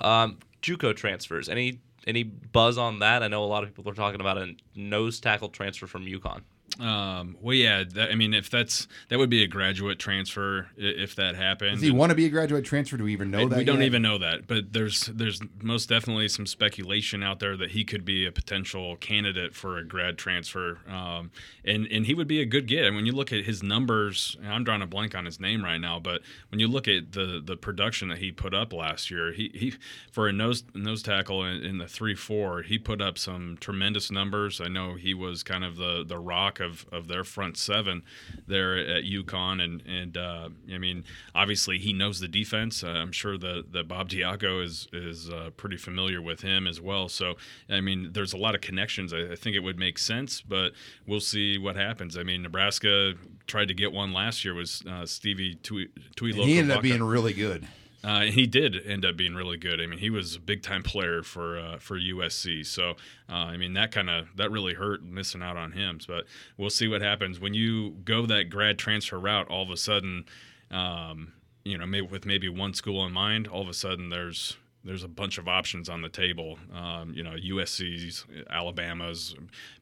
Um, 0.00 0.38
JUCO 0.62 0.94
transfers. 0.94 1.48
Any 1.48 1.80
any 2.06 2.22
buzz 2.22 2.78
on 2.78 2.98
that? 2.98 3.22
I 3.22 3.28
know 3.28 3.44
a 3.44 3.46
lot 3.46 3.64
of 3.64 3.74
people 3.74 3.90
are 3.90 3.94
talking 3.94 4.20
about 4.20 4.38
a 4.38 4.54
nose 4.74 5.20
tackle 5.20 5.48
transfer 5.48 5.86
from 5.86 6.04
UConn. 6.04 6.42
Um, 6.80 7.36
well, 7.40 7.54
yeah. 7.54 7.84
That, 7.84 8.10
I 8.10 8.14
mean, 8.14 8.34
if 8.34 8.50
that's 8.50 8.88
that 9.08 9.18
would 9.18 9.30
be 9.30 9.42
a 9.42 9.46
graduate 9.46 9.98
transfer 9.98 10.68
if 10.76 11.14
that 11.16 11.36
happened. 11.36 11.72
Does 11.72 11.82
he 11.82 11.90
want 11.90 12.10
to 12.10 12.16
be 12.16 12.26
a 12.26 12.30
graduate 12.30 12.64
transfer? 12.64 12.96
Do 12.96 13.04
we 13.04 13.12
even 13.12 13.30
know 13.30 13.48
that? 13.48 13.58
We 13.58 13.64
don't 13.64 13.82
even 13.82 14.02
know 14.02 14.18
that, 14.18 14.46
but 14.46 14.72
there's 14.72 15.06
there's 15.06 15.40
most 15.62 15.88
definitely 15.88 16.28
some 16.28 16.46
speculation 16.46 17.22
out 17.22 17.38
there 17.38 17.56
that 17.56 17.72
he 17.72 17.84
could 17.84 18.04
be 18.04 18.26
a 18.26 18.32
potential 18.32 18.96
candidate 18.96 19.54
for 19.54 19.78
a 19.78 19.84
grad 19.84 20.18
transfer, 20.18 20.78
um, 20.88 21.30
and 21.64 21.86
and 21.86 22.06
he 22.06 22.14
would 22.14 22.28
be 22.28 22.40
a 22.40 22.46
good 22.46 22.66
get. 22.66 22.84
And 22.84 22.96
when 22.96 23.06
you 23.06 23.12
look 23.12 23.32
at 23.32 23.44
his 23.44 23.62
numbers, 23.62 24.36
I'm 24.44 24.64
drawing 24.64 24.82
a 24.82 24.86
blank 24.86 25.14
on 25.14 25.24
his 25.24 25.38
name 25.38 25.64
right 25.64 25.78
now, 25.78 26.00
but 26.00 26.22
when 26.48 26.58
you 26.58 26.66
look 26.66 26.88
at 26.88 27.12
the 27.12 27.40
the 27.44 27.56
production 27.56 28.08
that 28.08 28.18
he 28.18 28.32
put 28.32 28.52
up 28.52 28.72
last 28.72 29.10
year, 29.10 29.32
he, 29.32 29.50
he 29.54 29.74
for 30.10 30.26
a 30.26 30.32
nose 30.32 30.64
nose 30.74 31.02
tackle 31.02 31.44
in, 31.44 31.62
in 31.64 31.78
the 31.78 31.86
three 31.86 32.16
four, 32.16 32.62
he 32.62 32.78
put 32.78 33.00
up 33.00 33.16
some 33.16 33.56
tremendous 33.60 34.10
numbers. 34.10 34.60
I 34.60 34.68
know 34.68 34.94
he 34.94 35.14
was 35.14 35.44
kind 35.44 35.64
of 35.64 35.76
the 35.76 36.04
the 36.04 36.18
rock 36.18 36.60
of, 36.64 36.86
of 36.90 37.08
their 37.08 37.24
front 37.24 37.56
seven 37.56 38.02
there 38.46 38.76
at 38.76 39.04
UConn. 39.04 39.62
And, 39.62 39.82
and 39.86 40.16
uh, 40.16 40.48
I 40.72 40.78
mean, 40.78 41.04
obviously 41.34 41.78
he 41.78 41.92
knows 41.92 42.20
the 42.20 42.28
defense. 42.28 42.82
Uh, 42.82 42.88
I'm 42.88 43.12
sure 43.12 43.38
that, 43.38 43.72
that 43.72 43.86
Bob 43.88 44.08
Diaco 44.08 44.62
is, 44.62 44.88
is 44.92 45.30
uh, 45.30 45.50
pretty 45.56 45.76
familiar 45.76 46.20
with 46.20 46.40
him 46.40 46.66
as 46.66 46.80
well. 46.80 47.08
So, 47.08 47.34
I 47.68 47.80
mean, 47.80 48.10
there's 48.12 48.32
a 48.32 48.38
lot 48.38 48.54
of 48.54 48.60
connections. 48.60 49.12
I, 49.12 49.32
I 49.32 49.36
think 49.36 49.54
it 49.54 49.60
would 49.60 49.78
make 49.78 49.98
sense, 49.98 50.40
but 50.40 50.72
we'll 51.06 51.20
see 51.20 51.58
what 51.58 51.76
happens. 51.76 52.16
I 52.16 52.22
mean, 52.22 52.42
Nebraska 52.42 53.14
tried 53.46 53.68
to 53.68 53.74
get 53.74 53.92
one 53.92 54.12
last 54.12 54.44
year 54.44 54.54
was 54.54 54.82
uh, 54.88 55.06
Stevie 55.06 55.56
Tui, 55.56 55.88
He 56.18 56.58
ended 56.58 56.76
up 56.76 56.82
being 56.82 57.02
really 57.02 57.32
good. 57.32 57.66
Uh, 58.04 58.22
he 58.22 58.46
did 58.46 58.86
end 58.86 59.04
up 59.04 59.16
being 59.16 59.34
really 59.34 59.56
good. 59.56 59.80
I 59.80 59.86
mean, 59.86 59.98
he 59.98 60.10
was 60.10 60.36
a 60.36 60.40
big 60.40 60.62
time 60.62 60.82
player 60.82 61.22
for 61.22 61.58
uh, 61.58 61.78
for 61.78 61.98
USC. 61.98 62.66
So, 62.66 62.90
uh, 63.30 63.32
I 63.32 63.56
mean, 63.56 63.72
that 63.74 63.92
kind 63.92 64.10
of 64.10 64.28
that 64.36 64.50
really 64.50 64.74
hurt 64.74 65.02
missing 65.02 65.42
out 65.42 65.56
on 65.56 65.72
him. 65.72 65.98
But 66.06 66.24
we'll 66.58 66.70
see 66.70 66.86
what 66.86 67.00
happens 67.00 67.40
when 67.40 67.54
you 67.54 67.92
go 68.04 68.26
that 68.26 68.50
grad 68.50 68.78
transfer 68.78 69.18
route. 69.18 69.48
All 69.48 69.62
of 69.62 69.70
a 69.70 69.76
sudden, 69.78 70.26
um, 70.70 71.32
you 71.64 71.78
know, 71.78 71.86
maybe 71.86 72.06
with 72.06 72.26
maybe 72.26 72.48
one 72.50 72.74
school 72.74 73.06
in 73.06 73.12
mind, 73.12 73.48
all 73.48 73.62
of 73.62 73.68
a 73.68 73.74
sudden 73.74 74.10
there's 74.10 74.58
there's 74.84 75.02
a 75.02 75.08
bunch 75.08 75.38
of 75.38 75.48
options 75.48 75.88
on 75.88 76.02
the 76.02 76.10
table. 76.10 76.58
Um, 76.74 77.14
you 77.14 77.22
know, 77.24 77.32
USC's, 77.32 78.26
Alabama's, 78.50 79.34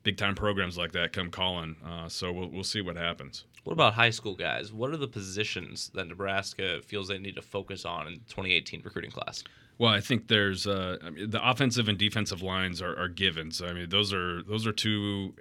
big 0.04 0.16
time 0.16 0.36
programs 0.36 0.78
like 0.78 0.92
that 0.92 1.12
come 1.12 1.30
calling. 1.30 1.74
Uh, 1.84 2.08
so 2.08 2.30
we'll 2.32 2.48
we'll 2.48 2.62
see 2.62 2.80
what 2.80 2.96
happens. 2.96 3.44
What 3.64 3.72
about 3.72 3.94
high 3.94 4.10
school 4.10 4.34
guys? 4.34 4.72
What 4.72 4.90
are 4.90 4.96
the 4.96 5.08
positions 5.08 5.90
that 5.94 6.08
Nebraska 6.08 6.80
feels 6.82 7.08
they 7.08 7.18
need 7.18 7.36
to 7.36 7.42
focus 7.42 7.84
on 7.84 8.06
in 8.08 8.14
the 8.14 8.20
2018 8.20 8.82
recruiting 8.84 9.10
class? 9.10 9.44
Well, 9.78 9.92
I 9.92 10.00
think 10.00 10.28
there's 10.28 10.66
uh, 10.66 10.98
I 11.02 11.10
mean, 11.10 11.30
the 11.30 11.48
offensive 11.48 11.88
and 11.88 11.98
defensive 11.98 12.42
lines 12.42 12.82
are, 12.82 12.96
are 12.98 13.08
givens. 13.08 13.62
I 13.62 13.72
mean, 13.72 13.88
those 13.88 14.12
are 14.12 14.42
those 14.42 14.66
are 14.66 14.72
two 14.72 15.34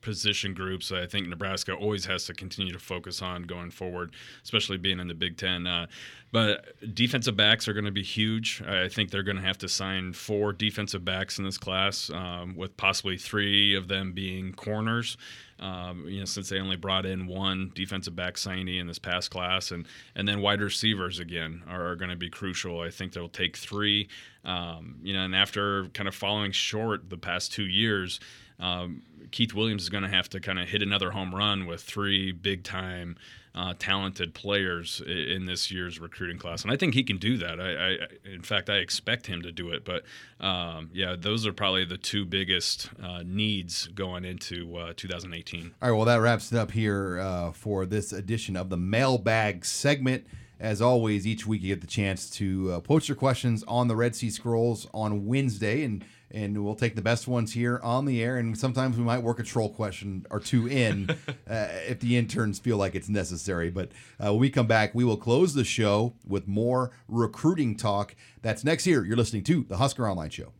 position 0.00 0.54
groups 0.54 0.92
I 0.92 1.06
think 1.06 1.28
Nebraska 1.28 1.74
always 1.74 2.04
has 2.06 2.24
to 2.26 2.34
continue 2.34 2.72
to 2.72 2.78
focus 2.78 3.22
on 3.22 3.42
going 3.42 3.70
forward, 3.70 4.12
especially 4.42 4.78
being 4.78 5.00
in 5.00 5.08
the 5.08 5.14
Big 5.14 5.36
Ten. 5.36 5.66
Uh, 5.66 5.86
but 6.30 6.74
defensive 6.94 7.36
backs 7.36 7.68
are 7.68 7.72
going 7.72 7.86
to 7.86 7.90
be 7.90 8.02
huge. 8.02 8.62
I 8.66 8.88
think 8.88 9.10
they're 9.10 9.22
going 9.22 9.38
to 9.38 9.42
have 9.42 9.58
to 9.58 9.68
sign 9.68 10.12
four 10.12 10.52
defensive 10.52 11.04
backs 11.04 11.38
in 11.38 11.44
this 11.44 11.56
class, 11.56 12.10
um, 12.10 12.54
with 12.54 12.76
possibly 12.76 13.16
three 13.16 13.74
of 13.74 13.88
them 13.88 14.12
being 14.12 14.52
corners. 14.52 15.16
Um, 15.60 16.04
you 16.06 16.20
know, 16.20 16.24
since 16.24 16.50
they 16.50 16.60
only 16.60 16.76
brought 16.76 17.04
in 17.04 17.26
one 17.26 17.72
defensive 17.74 18.14
back 18.14 18.34
signee 18.34 18.78
in 18.78 18.86
this 18.86 18.98
past 18.98 19.30
class, 19.30 19.72
and 19.72 19.86
and 20.14 20.28
then 20.28 20.40
wide 20.40 20.60
receivers 20.60 21.18
again 21.18 21.62
are, 21.68 21.88
are 21.88 21.96
going 21.96 22.10
to 22.10 22.16
be 22.16 22.30
crucial. 22.30 22.80
I 22.80 22.90
think 22.90 23.12
they'll 23.12 23.28
take 23.28 23.56
three. 23.56 24.08
Um, 24.44 24.96
you 25.02 25.14
know, 25.14 25.24
and 25.24 25.34
after 25.34 25.86
kind 25.94 26.08
of 26.08 26.14
following 26.14 26.52
short 26.52 27.10
the 27.10 27.18
past 27.18 27.52
two 27.52 27.66
years. 27.66 28.20
Um, 28.60 29.02
Keith 29.30 29.54
Williams 29.54 29.82
is 29.82 29.88
going 29.88 30.02
to 30.02 30.08
have 30.08 30.28
to 30.30 30.40
kind 30.40 30.58
of 30.58 30.68
hit 30.68 30.82
another 30.82 31.10
home 31.10 31.34
run 31.34 31.66
with 31.66 31.82
three 31.82 32.32
big 32.32 32.64
time 32.64 33.16
uh, 33.54 33.74
talented 33.78 34.34
players 34.34 35.00
in 35.00 35.46
this 35.46 35.70
year's 35.70 35.98
recruiting 35.98 36.38
class, 36.38 36.62
and 36.62 36.70
I 36.70 36.76
think 36.76 36.94
he 36.94 37.02
can 37.02 37.18
do 37.18 37.36
that. 37.38 37.60
I, 37.60 37.72
I 37.72 37.96
in 38.24 38.42
fact, 38.42 38.70
I 38.70 38.76
expect 38.76 39.26
him 39.26 39.42
to 39.42 39.50
do 39.50 39.70
it. 39.70 39.84
But 39.84 40.04
um, 40.44 40.90
yeah, 40.92 41.16
those 41.18 41.46
are 41.46 41.52
probably 41.52 41.84
the 41.84 41.98
two 41.98 42.24
biggest 42.24 42.88
uh, 43.02 43.22
needs 43.24 43.88
going 43.88 44.24
into 44.24 44.76
uh, 44.76 44.92
2018. 44.96 45.74
All 45.82 45.90
right, 45.90 45.96
well, 45.96 46.06
that 46.06 46.20
wraps 46.20 46.52
it 46.52 46.58
up 46.58 46.70
here 46.70 47.18
uh, 47.18 47.50
for 47.52 47.84
this 47.84 48.12
edition 48.12 48.56
of 48.56 48.70
the 48.70 48.76
Mailbag 48.76 49.64
segment. 49.64 50.26
As 50.60 50.82
always, 50.82 51.26
each 51.26 51.46
week 51.46 51.62
you 51.62 51.68
get 51.68 51.80
the 51.80 51.86
chance 51.86 52.28
to 52.30 52.72
uh, 52.72 52.80
post 52.80 53.08
your 53.08 53.16
questions 53.16 53.62
on 53.68 53.86
the 53.86 53.94
Red 53.94 54.16
Sea 54.16 54.30
Scrolls 54.30 54.88
on 54.92 55.26
Wednesday, 55.26 55.84
and 55.84 56.04
and 56.30 56.62
we'll 56.62 56.74
take 56.74 56.94
the 56.94 57.02
best 57.02 57.26
ones 57.26 57.54
here 57.54 57.80
on 57.82 58.04
the 58.04 58.22
air. 58.22 58.36
And 58.36 58.58
sometimes 58.58 58.98
we 58.98 59.04
might 59.04 59.22
work 59.22 59.38
a 59.38 59.42
troll 59.42 59.70
question 59.70 60.26
or 60.30 60.40
two 60.40 60.68
in 60.68 61.08
uh, 61.48 61.68
if 61.86 62.00
the 62.00 62.18
interns 62.18 62.58
feel 62.58 62.76
like 62.76 62.94
it's 62.94 63.08
necessary. 63.08 63.70
But 63.70 63.92
uh, 64.22 64.32
when 64.32 64.40
we 64.40 64.50
come 64.50 64.66
back, 64.66 64.94
we 64.94 65.04
will 65.04 65.16
close 65.16 65.54
the 65.54 65.64
show 65.64 66.14
with 66.26 66.46
more 66.46 66.90
recruiting 67.06 67.76
talk. 67.76 68.14
That's 68.42 68.62
next 68.62 68.84
here. 68.84 69.04
You're 69.04 69.16
listening 69.16 69.44
to 69.44 69.64
the 69.68 69.78
Husker 69.78 70.08
Online 70.08 70.30
Show. 70.30 70.52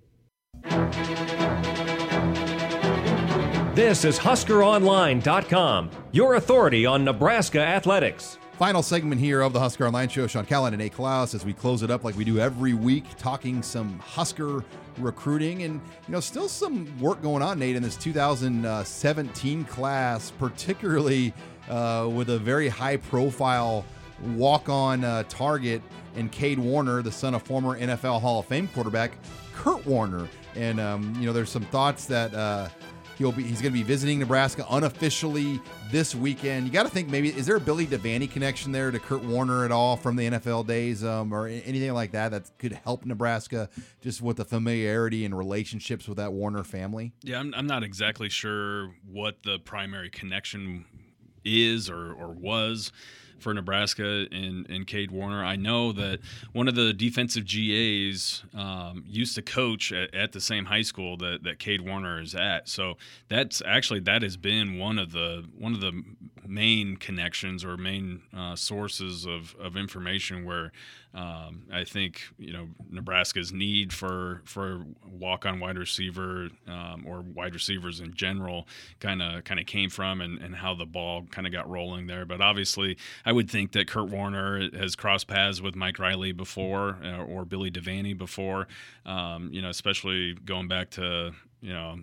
This 3.75 4.05
is 4.05 4.19
HuskerOnline.com, 4.19 5.91
your 6.13 6.35
authority 6.35 6.87
on 6.87 7.05
Nebraska 7.05 7.61
athletics. 7.61 8.39
Final 8.59 8.83
segment 8.83 9.21
here 9.21 9.41
of 9.41 9.53
the 9.53 9.61
Husker 9.61 9.87
Online 9.87 10.09
Show. 10.09 10.27
Sean 10.27 10.45
Callahan 10.45 10.75
and 10.75 10.83
Nate 10.83 10.93
Clouse 10.93 11.33
as 11.33 11.45
we 11.45 11.53
close 11.53 11.85
it 11.85 11.93
up 11.93 12.03
like 12.03 12.17
we 12.17 12.25
do 12.25 12.41
every 12.41 12.75
week, 12.75 13.05
talking 13.17 13.63
some 13.63 14.01
Husker 14.01 14.65
recruiting 14.99 15.63
and 15.63 15.75
you 16.09 16.13
know 16.13 16.19
still 16.19 16.49
some 16.49 16.99
work 16.99 17.23
going 17.23 17.41
on, 17.41 17.61
Nate, 17.61 17.77
in 17.77 17.85
this 17.85 17.95
2017 17.95 19.65
class, 19.65 20.33
particularly 20.33 21.33
uh, 21.71 22.11
with 22.13 22.31
a 22.31 22.39
very 22.41 22.67
high-profile 22.67 23.85
walk-on 24.35 25.05
uh, 25.05 25.23
target 25.29 25.81
in 26.17 26.29
Cade 26.29 26.59
Warner, 26.59 27.01
the 27.01 27.13
son 27.13 27.35
of 27.37 27.45
former 27.45 27.79
NFL 27.79 28.21
Hall 28.21 28.41
of 28.41 28.47
Fame 28.47 28.67
quarterback 28.75 29.13
Kurt 29.55 29.87
Warner. 29.87 30.27
And 30.57 30.81
um, 30.81 31.15
you 31.21 31.27
know, 31.27 31.33
there's 31.33 31.51
some 31.51 31.65
thoughts 31.67 32.07
that. 32.07 32.35
Uh, 32.35 32.69
He'll 33.19 33.33
be 33.33 33.43
he's 33.43 33.61
going 33.61 33.73
to 33.73 33.79
be 33.79 33.83
visiting 33.83 34.21
Nebraska 34.21 34.65
unofficially 34.71 35.61
this 35.91 36.15
weekend. 36.15 36.67
You 36.67 36.73
got 36.73 36.85
to 36.85 36.89
think 36.89 37.09
maybe 37.09 37.31
is 37.31 37.47
there 37.47 37.57
a 37.57 37.61
Billy 37.61 37.85
Devaney 37.85 38.31
connection 38.31 38.71
there 38.71 38.93
to 38.93 38.99
Kurt 39.01 39.25
Warner 39.25 39.65
at 39.65 39.73
all 39.73 39.97
from 39.97 40.15
the 40.15 40.31
NFL 40.31 40.69
days 40.69 41.03
um, 41.03 41.35
or 41.35 41.49
anything 41.49 41.93
like 41.95 42.13
that 42.13 42.31
that 42.31 42.57
could 42.59 42.73
help 42.73 43.05
Nebraska 43.05 43.69
just 44.01 44.23
with 44.23 44.37
the 44.37 44.45
familiarity 44.45 45.25
and 45.25 45.37
relationships 45.37 46.07
with 46.07 46.19
that 46.19 46.33
Warner 46.33 46.63
family? 46.63 47.13
Yeah, 47.25 47.41
I'm, 47.41 47.53
I'm 47.55 47.67
not 47.67 47.83
exactly 47.83 48.29
sure 48.29 48.95
what 49.11 49.43
the 49.43 49.59
primary 49.59 50.11
connection 50.11 50.85
is 51.45 51.91
or, 51.91 52.13
or 52.13 52.29
was 52.29 52.93
for 53.39 53.55
Nebraska 53.55 54.27
and, 54.31 54.69
and 54.69 54.87
Cade 54.87 55.11
Warner. 55.11 55.45
I 55.45 55.57
know 55.57 55.93
that 55.93 56.21
one 56.53 56.69
of 56.69 56.75
the 56.75 56.93
defensive 56.93 57.45
GAs 57.47 58.43
um, 58.55 59.05
used 59.07 59.35
to 59.37 59.43
coach 59.43 59.93
at, 59.93 60.15
at, 60.15 60.33
the 60.33 60.41
same 60.41 60.67
high 60.67 60.83
school 60.83 61.17
that, 61.19 61.43
that 61.45 61.59
Cade 61.59 61.81
Warner 61.81 62.21
is 62.21 62.35
at. 62.35 62.69
So 62.69 62.97
that's 63.29 63.63
actually 63.65 64.01
that 64.01 64.23
has 64.23 64.37
been 64.37 64.79
one 64.79 64.99
of 64.99 65.13
the 65.13 65.45
one 65.59 65.75
of 65.75 65.81
the 65.81 66.03
main 66.49 66.97
connections 66.97 67.65
or 67.65 67.77
main 67.77 68.23
uh, 68.37 68.57
sources 68.57 69.27
of, 69.27 69.55
of 69.61 69.77
information 69.77 70.45
where 70.45 70.73
um, 71.15 71.65
I 71.73 71.85
think 71.85 72.23
you 72.39 72.53
know 72.53 72.69
Nebraska's 72.91 73.53
need 73.53 73.93
for 73.93 74.43
for 74.45 74.85
walk 75.11 75.47
on 75.47 75.59
wide 75.59 75.79
receiver 75.79 76.49
um, 76.67 77.05
or 77.07 77.23
wide 77.23 77.55
receivers 77.55 78.01
in 78.01 78.15
general 78.15 78.67
kind 79.01 79.23
of 79.23 79.45
kind 79.45 79.59
of 79.59 79.67
came 79.67 79.91
from 79.91 80.21
and, 80.21 80.39
and 80.39 80.55
how 80.55 80.75
the 80.75 80.85
ball 80.85 81.25
kind 81.31 81.47
of 81.47 81.53
got 81.53 81.69
rolling 81.69 82.07
there. 82.07 82.27
But 82.27 82.41
obviously, 82.41 82.99
I 83.25 83.33
would 83.33 83.51
think 83.51 83.73
that 83.73 83.89
Kurt 83.89 84.11
Warner 84.11 84.69
has 84.77 84.95
crossed 84.95 85.29
paths 85.29 85.63
with 85.63 85.75
Mike 85.75 85.99
Riley 85.99 86.33
before 86.33 86.99
uh, 87.03 87.25
or 87.25 87.45
Billy 87.45 87.71
Devaney 87.71 88.17
before. 88.17 88.69
Um, 89.07 89.51
you 89.53 89.63
know, 89.63 89.71
especially 89.71 90.35
going 90.35 90.69
back 90.69 90.91
to 90.91 91.33
you 91.61 91.73
know 91.73 92.01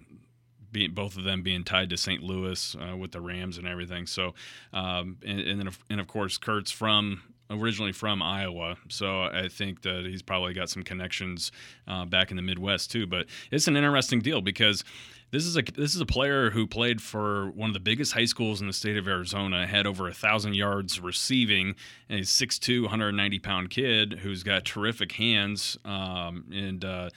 being, 0.76 0.91
both 0.91 1.15
of 1.15 1.23
them 1.23 1.41
being 1.41 1.63
tied 1.63 1.89
to 1.89 1.95
St. 1.97 2.21
Louis 2.21 2.76
uh, 2.76 2.97
with 2.97 3.13
the 3.13 3.21
Rams 3.21 3.57
and 3.57 3.65
everything. 3.65 4.05
So, 4.05 4.34
um, 4.73 5.17
and, 5.26 5.39
and, 5.39 5.59
then 5.59 5.67
of, 5.67 5.80
and 5.89 6.01
of 6.01 6.07
course 6.07 6.38
Kurt's 6.38 6.69
from 6.69 7.21
originally 7.49 7.93
from 7.93 8.21
Iowa, 8.21 8.76
so 8.89 9.21
I 9.21 9.47
think 9.47 9.84
that 9.84 10.05
he's 10.05 10.21
probably 10.21 10.53
got 10.53 10.69
some 10.69 10.84
connections 10.84 11.53
uh, 11.88 12.03
back 12.03 12.30
in 12.30 12.36
the 12.36 12.43
Midwest 12.43 12.91
too. 12.91 13.07
But 13.07 13.28
it's 13.51 13.69
an 13.69 13.78
interesting 13.78 14.19
deal 14.19 14.41
because 14.41 14.84
this 15.32 15.45
is 15.45 15.55
a 15.55 15.61
this 15.61 15.95
is 15.95 16.01
a 16.01 16.05
player 16.05 16.49
who 16.49 16.67
played 16.67 17.01
for 17.01 17.51
one 17.51 17.69
of 17.69 17.73
the 17.73 17.80
biggest 17.80 18.11
high 18.11 18.26
schools 18.26 18.59
in 18.59 18.67
the 18.67 18.73
state 18.73 18.97
of 18.97 19.07
Arizona, 19.07 19.65
had 19.65 19.88
over 19.88 20.09
a 20.09 20.13
thousand 20.13 20.55
yards 20.55 20.99
receiving, 20.99 21.76
and 22.09 22.17
he's 22.17 22.32
6'2", 22.32 22.82
190 22.82 23.39
pound 23.39 23.69
kid 23.69 24.19
who's 24.23 24.43
got 24.43 24.65
terrific 24.65 25.13
hands 25.13 25.78
um, 25.86 26.45
and. 26.51 26.84
Uh, 26.84 27.09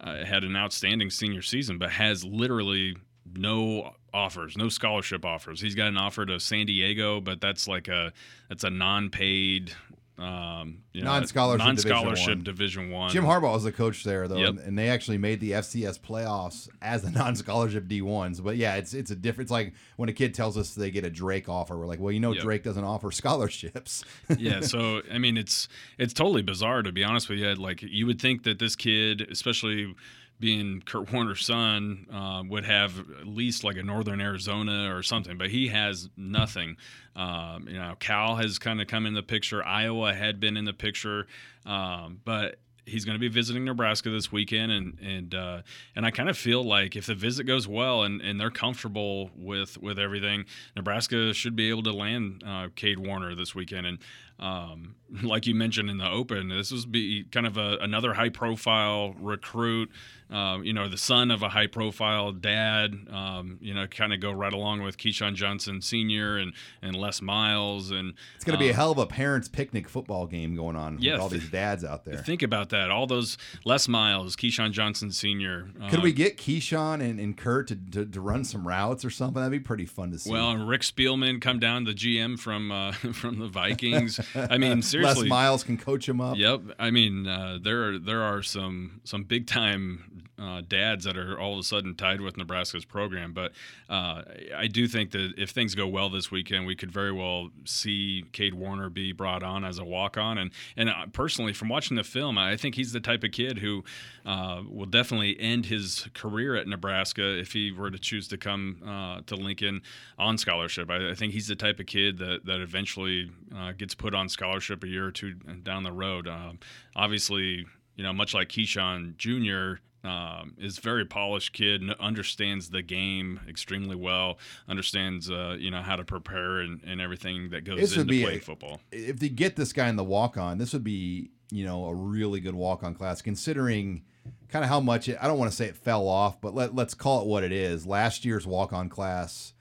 uh, 0.00 0.24
had 0.24 0.44
an 0.44 0.56
outstanding 0.56 1.10
senior 1.10 1.42
season, 1.42 1.78
but 1.78 1.90
has 1.90 2.24
literally 2.24 2.96
no 3.34 3.94
offers, 4.12 4.56
no 4.56 4.68
scholarship 4.68 5.24
offers. 5.24 5.60
He's 5.60 5.74
got 5.74 5.88
an 5.88 5.96
offer 5.96 6.24
to 6.26 6.40
San 6.40 6.66
Diego, 6.66 7.20
but 7.20 7.40
that's 7.40 7.68
like 7.68 7.88
a 7.88 8.12
that's 8.48 8.64
a 8.64 8.70
non-paid 8.70 9.72
um, 10.18 10.78
you 10.92 11.02
know, 11.02 11.10
non-scholarship, 11.12 11.64
non-scholarship 11.64 12.42
Division 12.42 12.90
One. 12.90 13.10
Jim 13.10 13.24
Harbaugh 13.24 13.52
was 13.52 13.64
the 13.64 13.72
coach 13.72 14.02
there, 14.02 14.26
though, 14.26 14.36
Yep. 14.36 14.48
and, 14.48 14.58
and 14.58 14.78
they 14.78 14.88
actually 14.88 15.18
made 15.18 15.40
the 15.40 15.52
FCS 15.52 16.00
playoffs 16.00 16.68
as 16.82 17.02
the 17.02 17.10
non-scholarship 17.18 17.86
D1s. 17.86 18.42
But 18.42 18.56
yeah, 18.56 18.74
it's 18.76 18.94
it's 18.94 19.10
a 19.10 19.16
different. 19.16 19.46
It's 19.46 19.52
like 19.52 19.74
when 19.96 20.08
a 20.08 20.12
kid 20.12 20.34
tells 20.34 20.56
us 20.58 20.74
they 20.74 20.90
get 20.90 21.04
a 21.04 21.10
Drake 21.10 21.48
offer, 21.48 21.78
we're 21.78 21.86
like, 21.86 22.00
well, 22.00 22.12
you 22.12 22.20
know, 22.20 22.32
Yep. 22.32 22.42
Drake 22.42 22.62
doesn't 22.64 22.84
offer 22.84 23.10
scholarships. 23.12 24.04
yeah, 24.38 24.60
so 24.60 25.02
I 25.12 25.18
mean, 25.18 25.36
it's 25.36 25.68
it's 25.98 26.12
totally 26.12 26.42
bizarre 26.42 26.82
to 26.82 26.90
be 26.92 27.04
honest 27.04 27.28
with 27.28 27.38
you. 27.38 27.54
Like 27.54 27.82
you 27.82 28.06
would 28.06 28.20
think 28.20 28.42
that 28.42 28.58
this 28.58 28.74
kid, 28.76 29.20
especially 29.30 29.94
being 30.40 30.82
Kurt 30.84 31.12
Warner's 31.12 31.44
son, 31.44 32.06
uh, 32.12 32.42
would 32.48 32.64
have 32.64 32.98
at 32.98 33.26
least 33.26 33.64
like 33.64 33.76
a 33.76 33.82
Northern 33.82 34.20
Arizona 34.20 34.94
or 34.94 35.02
something, 35.02 35.36
but 35.36 35.50
he 35.50 35.68
has 35.68 36.08
nothing. 36.16 36.76
Um, 37.16 37.66
you 37.68 37.78
know, 37.78 37.94
Cal 37.98 38.36
has 38.36 38.58
kind 38.58 38.80
of 38.80 38.86
come 38.86 39.06
in 39.06 39.14
the 39.14 39.22
picture. 39.22 39.64
Iowa 39.64 40.14
had 40.14 40.38
been 40.38 40.56
in 40.56 40.64
the 40.64 40.72
picture, 40.72 41.26
um, 41.66 42.20
but 42.24 42.60
he's 42.88 43.04
going 43.04 43.14
to 43.14 43.20
be 43.20 43.28
visiting 43.28 43.64
Nebraska 43.64 44.10
this 44.10 44.32
weekend, 44.32 44.72
and 44.72 44.98
and 45.00 45.34
uh, 45.34 45.62
and 45.94 46.06
I 46.06 46.10
kind 46.10 46.28
of 46.28 46.36
feel 46.36 46.64
like 46.64 46.96
if 46.96 47.06
the 47.06 47.14
visit 47.14 47.44
goes 47.44 47.68
well 47.68 48.02
and, 48.02 48.20
and 48.20 48.40
they're 48.40 48.50
comfortable 48.50 49.30
with 49.36 49.78
with 49.78 49.98
everything, 49.98 50.46
Nebraska 50.74 51.32
should 51.34 51.54
be 51.56 51.68
able 51.70 51.82
to 51.84 51.92
land 51.92 52.42
uh, 52.46 52.68
Cade 52.74 52.98
Warner 52.98 53.34
this 53.34 53.54
weekend. 53.54 53.86
And 53.86 53.98
um, 54.38 54.94
like 55.22 55.46
you 55.46 55.54
mentioned 55.54 55.90
in 55.90 55.98
the 55.98 56.10
open, 56.10 56.48
this 56.48 56.70
was 56.70 56.86
be 56.86 57.24
kind 57.30 57.46
of 57.46 57.56
a, 57.56 57.78
another 57.80 58.14
high 58.14 58.28
profile 58.28 59.14
recruit. 59.20 59.90
Um, 60.30 60.62
you 60.62 60.74
know, 60.74 60.88
the 60.88 60.98
son 60.98 61.30
of 61.30 61.42
a 61.42 61.48
high 61.48 61.68
profile 61.68 62.32
dad. 62.32 62.94
Um, 63.10 63.56
you 63.62 63.72
know, 63.72 63.86
kind 63.86 64.12
of 64.12 64.20
go 64.20 64.30
right 64.30 64.52
along 64.52 64.82
with 64.82 64.98
Keyshawn 64.98 65.34
Johnson 65.34 65.80
Sr. 65.80 66.36
and 66.36 66.52
and 66.82 66.94
Les 66.94 67.22
Miles, 67.22 67.90
and 67.90 68.12
It's 68.36 68.44
going 68.44 68.58
to 68.58 68.62
be 68.62 68.68
a 68.68 68.72
um, 68.72 68.76
hell 68.76 68.90
of 68.90 68.98
a 68.98 69.06
parents' 69.06 69.48
picnic 69.48 69.88
football 69.88 70.26
game 70.26 70.54
going 70.54 70.76
on 70.76 70.98
Yeah, 71.00 71.14
with 71.14 71.22
all 71.22 71.28
these 71.30 71.48
dads 71.48 71.82
out 71.82 72.04
there. 72.04 72.18
Think 72.18 72.42
about 72.42 72.68
that. 72.70 72.90
All 72.90 73.06
those 73.06 73.38
Les 73.64 73.88
Miles, 73.88 74.36
Keyshawn 74.36 74.72
Johnson 74.72 75.10
Sr. 75.10 75.70
Could 75.88 76.00
um, 76.00 76.02
we 76.02 76.12
get 76.12 76.36
Keyshawn 76.36 77.00
and, 77.00 77.18
and 77.18 77.34
Kurt 77.34 77.68
to, 77.68 77.76
to, 77.92 78.04
to 78.04 78.20
run 78.20 78.44
some 78.44 78.68
routes 78.68 79.06
or 79.06 79.10
something? 79.10 79.40
That'd 79.40 79.52
be 79.52 79.64
pretty 79.64 79.86
fun 79.86 80.10
to 80.10 80.18
see. 80.18 80.30
Well, 80.30 80.50
and 80.50 80.68
Rick 80.68 80.82
Spielman 80.82 81.40
come 81.40 81.58
down, 81.58 81.84
the 81.84 81.94
GM 81.94 82.38
from 82.38 82.70
uh, 82.70 82.92
from 83.14 83.38
the 83.38 83.48
Vikings. 83.48 84.20
I 84.34 84.58
mean, 84.58 84.76
Les 84.76 84.86
seriously. 84.86 85.28
Miles 85.28 85.64
can 85.64 85.76
coach 85.76 86.08
him 86.08 86.20
up. 86.20 86.36
Yep. 86.36 86.60
I 86.78 86.90
mean, 86.90 87.26
uh, 87.26 87.58
there 87.60 87.88
are 87.88 87.98
there 87.98 88.22
are 88.22 88.42
some 88.42 89.00
some 89.04 89.24
big 89.24 89.46
time 89.46 90.27
uh, 90.38 90.62
dads 90.66 91.04
that 91.04 91.16
are 91.16 91.38
all 91.38 91.54
of 91.54 91.58
a 91.58 91.62
sudden 91.62 91.94
tied 91.94 92.20
with 92.20 92.36
Nebraska's 92.36 92.84
program. 92.84 93.32
But 93.32 93.52
uh, 93.88 94.22
I 94.56 94.66
do 94.66 94.86
think 94.86 95.10
that 95.12 95.34
if 95.36 95.50
things 95.50 95.74
go 95.74 95.86
well 95.86 96.10
this 96.10 96.30
weekend, 96.30 96.66
we 96.66 96.76
could 96.76 96.90
very 96.90 97.12
well 97.12 97.50
see 97.64 98.24
Cade 98.32 98.54
Warner 98.54 98.88
be 98.88 99.12
brought 99.12 99.42
on 99.42 99.64
as 99.64 99.78
a 99.78 99.84
walk 99.84 100.16
on. 100.16 100.38
And 100.38 100.50
and 100.76 100.88
uh, 100.88 101.06
personally, 101.12 101.52
from 101.52 101.68
watching 101.68 101.96
the 101.96 102.04
film, 102.04 102.38
I 102.38 102.56
think 102.56 102.74
he's 102.74 102.92
the 102.92 103.00
type 103.00 103.24
of 103.24 103.32
kid 103.32 103.58
who 103.58 103.84
uh, 104.24 104.62
will 104.68 104.86
definitely 104.86 105.38
end 105.40 105.66
his 105.66 106.08
career 106.14 106.54
at 106.54 106.66
Nebraska 106.66 107.38
if 107.38 107.52
he 107.52 107.72
were 107.72 107.90
to 107.90 107.98
choose 107.98 108.28
to 108.28 108.36
come 108.36 108.82
uh, 108.86 109.20
to 109.26 109.36
Lincoln 109.36 109.82
on 110.18 110.38
scholarship. 110.38 110.90
I, 110.90 111.10
I 111.10 111.14
think 111.14 111.32
he's 111.32 111.48
the 111.48 111.56
type 111.56 111.80
of 111.80 111.86
kid 111.86 112.18
that 112.18 112.44
that 112.46 112.60
eventually 112.60 113.30
uh, 113.56 113.72
gets 113.72 113.94
put 113.94 114.14
on 114.14 114.28
scholarship 114.28 114.84
a 114.84 114.88
year 114.88 115.06
or 115.06 115.12
two 115.12 115.34
down 115.62 115.82
the 115.82 115.92
road. 115.92 116.28
Um, 116.28 116.58
obviously, 116.94 117.66
you 117.96 118.04
know, 118.04 118.12
much 118.12 118.32
like 118.32 118.48
Keyshawn 118.48 119.16
Jr. 119.16 119.80
Um, 120.04 120.54
is 120.58 120.78
very 120.78 121.04
polished 121.04 121.52
kid, 121.52 121.82
understands 121.98 122.70
the 122.70 122.82
game 122.82 123.40
extremely 123.48 123.96
well, 123.96 124.38
understands 124.68 125.28
uh, 125.28 125.56
you 125.58 125.72
know 125.72 125.82
how 125.82 125.96
to 125.96 126.04
prepare 126.04 126.60
and, 126.60 126.80
and 126.84 127.00
everything 127.00 127.50
that 127.50 127.64
goes 127.64 127.80
This 127.80 127.92
into 127.96 128.04
be 128.04 128.22
playing 128.22 128.38
a- 128.38 128.42
football. 128.42 128.80
if 128.92 129.18
they 129.18 129.28
get 129.28 129.56
this 129.56 129.72
guy 129.72 129.88
in 129.88 129.96
the 129.96 130.04
walk 130.04 130.36
on, 130.36 130.58
this 130.58 130.72
would 130.72 130.84
be 130.84 131.30
you 131.50 131.64
know 131.64 131.86
a 131.86 131.94
really 131.94 132.38
good 132.38 132.54
walk 132.54 132.84
on 132.84 132.94
class 132.94 133.20
considering 133.20 134.04
kind 134.48 134.64
of 134.64 134.68
how 134.68 134.78
much 134.78 135.08
it. 135.08 135.18
I 135.20 135.26
don't 135.26 135.36
want 135.38 135.50
to 135.50 135.56
say 135.56 135.66
it 135.66 135.76
fell 135.76 136.06
off, 136.06 136.40
but 136.40 136.54
let, 136.54 136.76
let's 136.76 136.94
call 136.94 137.22
it 137.22 137.26
what 137.26 137.42
it 137.42 137.50
is. 137.52 137.84
Last 137.84 138.24
year's 138.24 138.46
walk 138.46 138.72
on 138.72 138.88
class 138.88 139.52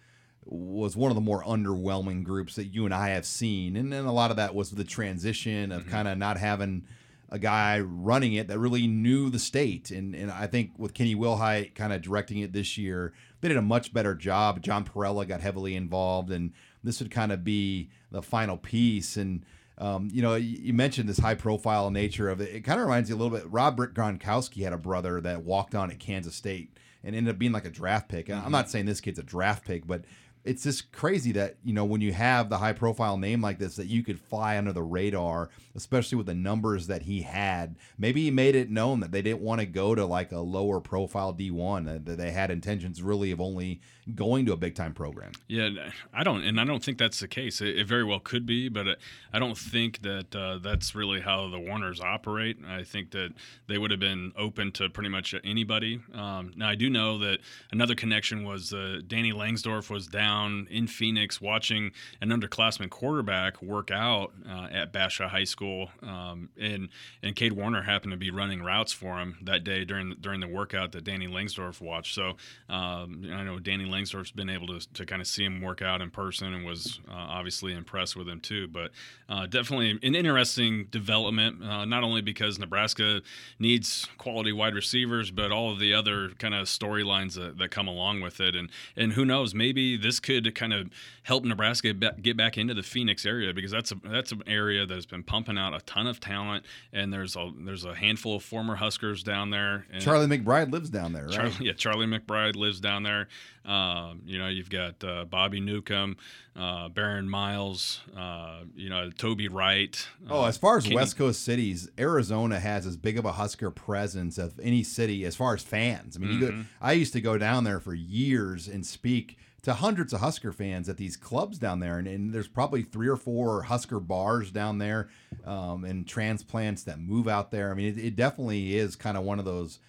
was 0.45 0.95
one 0.95 1.09
of 1.11 1.15
the 1.15 1.21
more 1.21 1.43
underwhelming 1.43 2.23
groups 2.23 2.55
that 2.55 2.65
you 2.67 2.85
and 2.85 2.93
I 2.93 3.09
have 3.09 3.25
seen, 3.25 3.75
and 3.75 3.91
then 3.91 4.05
a 4.05 4.13
lot 4.13 4.29
of 4.29 4.37
that 4.37 4.53
was 4.53 4.69
the 4.71 4.83
transition 4.83 5.71
of 5.71 5.87
kind 5.87 6.07
of 6.07 6.17
not 6.17 6.37
having 6.37 6.85
a 7.29 7.39
guy 7.39 7.79
running 7.79 8.33
it 8.33 8.47
that 8.47 8.59
really 8.59 8.87
knew 8.87 9.29
the 9.29 9.39
state. 9.39 9.91
And 9.91 10.15
and 10.15 10.31
I 10.31 10.47
think 10.47 10.71
with 10.77 10.93
Kenny 10.93 11.15
Wilhite 11.15 11.75
kind 11.75 11.93
of 11.93 12.01
directing 12.01 12.39
it 12.39 12.53
this 12.53 12.77
year, 12.77 13.13
they 13.41 13.47
did 13.47 13.57
a 13.57 13.61
much 13.61 13.93
better 13.93 14.15
job. 14.15 14.61
John 14.61 14.85
Parrella 14.85 15.27
got 15.27 15.41
heavily 15.41 15.75
involved, 15.75 16.31
and 16.31 16.53
this 16.83 16.99
would 16.99 17.11
kind 17.11 17.31
of 17.31 17.43
be 17.43 17.89
the 18.11 18.21
final 18.21 18.57
piece. 18.57 19.17
And 19.17 19.45
um, 19.77 20.09
you 20.11 20.21
know, 20.21 20.35
you 20.35 20.73
mentioned 20.73 21.07
this 21.07 21.19
high 21.19 21.35
profile 21.35 21.91
nature 21.91 22.29
of 22.29 22.41
it. 22.41 22.55
It 22.55 22.61
kind 22.61 22.79
of 22.79 22.87
reminds 22.87 23.09
you 23.09 23.15
a 23.15 23.19
little 23.19 23.37
bit. 23.37 23.51
Robert 23.51 23.93
Gronkowski 23.93 24.63
had 24.63 24.73
a 24.73 24.77
brother 24.77 25.21
that 25.21 25.43
walked 25.43 25.75
on 25.75 25.91
at 25.91 25.99
Kansas 25.99 26.35
State 26.35 26.77
and 27.03 27.15
ended 27.15 27.35
up 27.35 27.39
being 27.39 27.51
like 27.51 27.65
a 27.65 27.69
draft 27.69 28.09
pick. 28.09 28.27
And 28.29 28.39
I'm 28.39 28.51
not 28.51 28.71
saying 28.71 28.85
this 28.85 29.01
kid's 29.01 29.19
a 29.19 29.23
draft 29.23 29.65
pick, 29.65 29.85
but 29.85 30.03
it's 30.47 30.63
just 30.63 30.91
crazy 30.91 31.33
that 31.33 31.57
you 31.63 31.73
know 31.73 31.85
when 31.85 32.01
you 32.01 32.13
have 32.13 32.49
the 32.49 32.57
high 32.57 32.73
profile 32.73 33.17
name 33.17 33.41
like 33.41 33.59
this 33.59 33.75
that 33.75 33.87
you 33.87 34.03
could 34.03 34.19
fly 34.19 34.57
under 34.57 34.71
the 34.71 34.81
radar, 34.81 35.49
especially 35.75 36.15
with 36.17 36.27
the 36.27 36.33
numbers 36.33 36.87
that 36.87 37.03
he 37.03 37.21
had. 37.21 37.75
Maybe 37.97 38.23
he 38.23 38.31
made 38.31 38.55
it 38.55 38.69
known 38.69 39.01
that 39.01 39.11
they 39.11 39.21
didn't 39.21 39.41
want 39.41 39.59
to 39.59 39.67
go 39.67 39.93
to 39.93 40.05
like 40.05 40.31
a 40.31 40.39
lower 40.39 40.79
profile 40.79 41.33
D1 41.33 42.05
that 42.05 42.17
they 42.17 42.31
had 42.31 42.49
intentions 42.49 43.01
really 43.01 43.31
of 43.31 43.41
only 43.41 43.81
going 44.15 44.45
to 44.45 44.53
a 44.53 44.57
big 44.57 44.75
time 44.75 44.93
program. 44.93 45.31
Yeah, 45.47 45.69
I 46.13 46.23
don't, 46.23 46.43
and 46.43 46.59
I 46.59 46.65
don't 46.65 46.83
think 46.83 46.97
that's 46.97 47.19
the 47.19 47.27
case. 47.27 47.61
It, 47.61 47.77
it 47.77 47.87
very 47.87 48.03
well 48.03 48.19
could 48.19 48.45
be, 48.45 48.69
but 48.69 48.97
I 49.33 49.39
don't 49.39 49.57
think 49.57 50.01
that 50.01 50.35
uh, 50.35 50.59
that's 50.59 50.95
really 50.95 51.21
how 51.21 51.49
the 51.49 51.59
Warners 51.59 51.99
operate. 51.99 52.57
I 52.67 52.83
think 52.83 53.11
that 53.11 53.33
they 53.67 53.77
would 53.77 53.91
have 53.91 53.99
been 53.99 54.31
open 54.37 54.71
to 54.73 54.89
pretty 54.89 55.09
much 55.09 55.35
anybody. 55.43 56.01
Um, 56.13 56.53
now 56.55 56.69
I 56.69 56.75
do 56.75 56.89
know 56.89 57.17
that 57.19 57.39
another 57.71 57.95
connection 57.95 58.43
was 58.43 58.73
uh, 58.73 59.01
Danny 59.05 59.33
Langsdorf 59.33 59.89
was 59.89 60.07
down 60.07 60.67
in 60.69 60.87
Phoenix 60.87 61.41
watching 61.41 61.91
an 62.21 62.29
underclassman 62.29 62.89
quarterback 62.89 63.61
work 63.61 63.91
out 63.91 64.33
uh, 64.49 64.67
at 64.71 64.93
Basha 64.93 65.27
High 65.27 65.43
School, 65.43 65.89
um, 66.01 66.49
and 66.59 66.89
and 67.21 67.35
Cade 67.35 67.53
Warner 67.53 67.81
happened 67.81 68.11
to 68.11 68.17
be 68.17 68.31
running 68.31 68.63
routes 68.63 68.93
for 68.93 69.17
him 69.17 69.37
that 69.41 69.63
day 69.63 69.85
during 69.85 70.15
during 70.21 70.39
the 70.39 70.47
workout 70.47 70.91
that 70.93 71.03
Danny 71.03 71.27
Langsdorf 71.27 71.81
watched. 71.81 72.15
So 72.15 72.37
um, 72.69 73.25
I 73.31 73.43
know 73.43 73.59
Danny 73.59 73.85
Langsdorf's 73.97 74.29
been 74.29 74.49
able 74.49 74.67
to, 74.67 74.93
to 74.93 75.07
kind 75.07 75.23
of 75.23 75.27
see 75.27 75.43
him 75.43 75.59
work 75.59 75.81
out 75.81 76.01
in 76.01 76.11
person 76.11 76.53
and 76.53 76.63
was 76.63 76.99
uh, 77.09 77.13
obviously 77.13 77.73
impressed 77.73 78.15
with 78.15 78.29
him 78.29 78.39
too. 78.39 78.67
But 78.67 78.91
uh, 79.27 79.47
definitely 79.47 79.89
an 80.03 80.13
interesting 80.13 80.85
development, 80.91 81.63
uh, 81.63 81.83
not 81.85 82.03
only 82.03 82.21
because 82.21 82.59
Nebraska 82.59 83.21
needs 83.57 84.07
quality 84.19 84.51
wide 84.51 84.75
receivers, 84.75 85.31
but 85.31 85.51
all 85.51 85.71
of 85.71 85.79
the 85.79 85.95
other 85.95 86.29
kind 86.37 86.53
of 86.53 86.67
storylines 86.67 87.33
that, 87.33 87.57
that 87.57 87.71
come 87.71 87.87
along 87.87 88.21
with 88.21 88.39
it. 88.39 88.55
And 88.55 88.69
and 88.95 89.13
who 89.13 89.25
knows, 89.25 89.55
maybe 89.55 89.97
this 89.97 90.19
could 90.19 90.53
kind 90.53 90.73
of 90.73 90.91
help 91.23 91.43
Nebraska 91.43 91.91
get 91.93 92.37
back 92.37 92.55
into 92.55 92.75
the 92.75 92.83
Phoenix 92.83 93.25
area 93.25 93.51
because 93.51 93.71
that's 93.71 93.91
a 93.91 93.95
that's 94.05 94.31
an 94.31 94.43
area 94.45 94.85
that's 94.85 95.07
been 95.07 95.23
pumping 95.23 95.57
out 95.57 95.73
a 95.73 95.79
ton 95.81 96.05
of 96.05 96.19
talent, 96.19 96.65
and 96.93 97.11
there's 97.11 97.35
a 97.35 97.51
there's 97.57 97.83
a 97.83 97.95
handful 97.95 98.35
of 98.35 98.43
former 98.43 98.75
Huskers 98.75 99.23
down 99.23 99.49
there. 99.49 99.87
And 99.91 100.03
Charlie 100.03 100.27
McBride 100.27 100.71
lives 100.71 100.91
down 100.91 101.13
there, 101.13 101.25
right? 101.25 101.33
Charlie, 101.33 101.55
yeah, 101.61 101.73
Charlie 101.73 102.05
McBride 102.05 102.55
lives 102.55 102.79
down 102.79 103.01
there. 103.01 103.27
Um, 103.67 104.21
you 104.25 104.39
know, 104.39 104.47
you've 104.47 104.69
got 104.69 105.03
uh, 105.03 105.25
Bobby 105.25 105.59
Newcomb, 105.59 106.15
uh, 106.55 106.87
Barron 106.87 107.29
Miles, 107.29 107.99
uh, 108.15 108.61
you 108.75 108.89
know, 108.89 109.11
Toby 109.11 109.49
Wright. 109.49 110.07
oh, 110.29 110.45
as 110.45 110.57
far 110.57 110.77
as 110.77 110.85
Kenny. 110.85 110.95
West 110.95 111.17
Coast 111.17 111.43
cities, 111.43 111.89
Arizona 111.99 112.59
has 112.59 112.85
as 112.85 112.95
big 112.95 113.17
of 113.19 113.25
a 113.25 113.33
Husker 113.33 113.69
presence 113.69 114.37
of 114.37 114.57
any 114.61 114.83
city 114.83 115.25
as 115.25 115.35
far 115.35 115.53
as 115.53 115.63
fans. 115.63 116.15
I 116.15 116.19
mean, 116.21 116.29
mm-hmm. 116.29 116.41
you 116.41 116.47
go. 116.47 116.53
Mm-hmm. 116.53 116.61
I 116.81 116.93
used 116.93 117.13
to 117.13 117.21
go 117.21 117.37
down 117.37 117.65
there 117.65 117.81
for 117.81 117.93
years 117.93 118.69
and 118.69 118.85
speak 118.85 119.37
to 119.63 119.73
hundreds 119.73 120.13
of 120.13 120.21
Husker 120.21 120.53
fans 120.53 120.87
at 120.87 120.95
these 120.95 121.17
clubs 121.17 121.59
down 121.59 121.81
there, 121.81 121.97
and, 121.97 122.07
and 122.07 122.33
there's 122.33 122.47
probably 122.47 122.83
three 122.83 123.09
or 123.09 123.17
four 123.17 123.63
Husker 123.63 123.99
bars 123.99 124.49
down 124.49 124.77
there, 124.77 125.09
um, 125.45 125.83
and 125.83 126.07
transplants 126.07 126.83
that 126.83 126.99
move 126.99 127.27
out 127.27 127.51
there. 127.51 127.69
I 127.69 127.73
mean, 127.73 127.97
it, 127.97 127.97
it 127.97 128.15
definitely 128.15 128.77
is 128.77 128.95
kind 128.95 129.17
of 129.17 129.25
one 129.25 129.39
of 129.39 129.45
those 129.45 129.79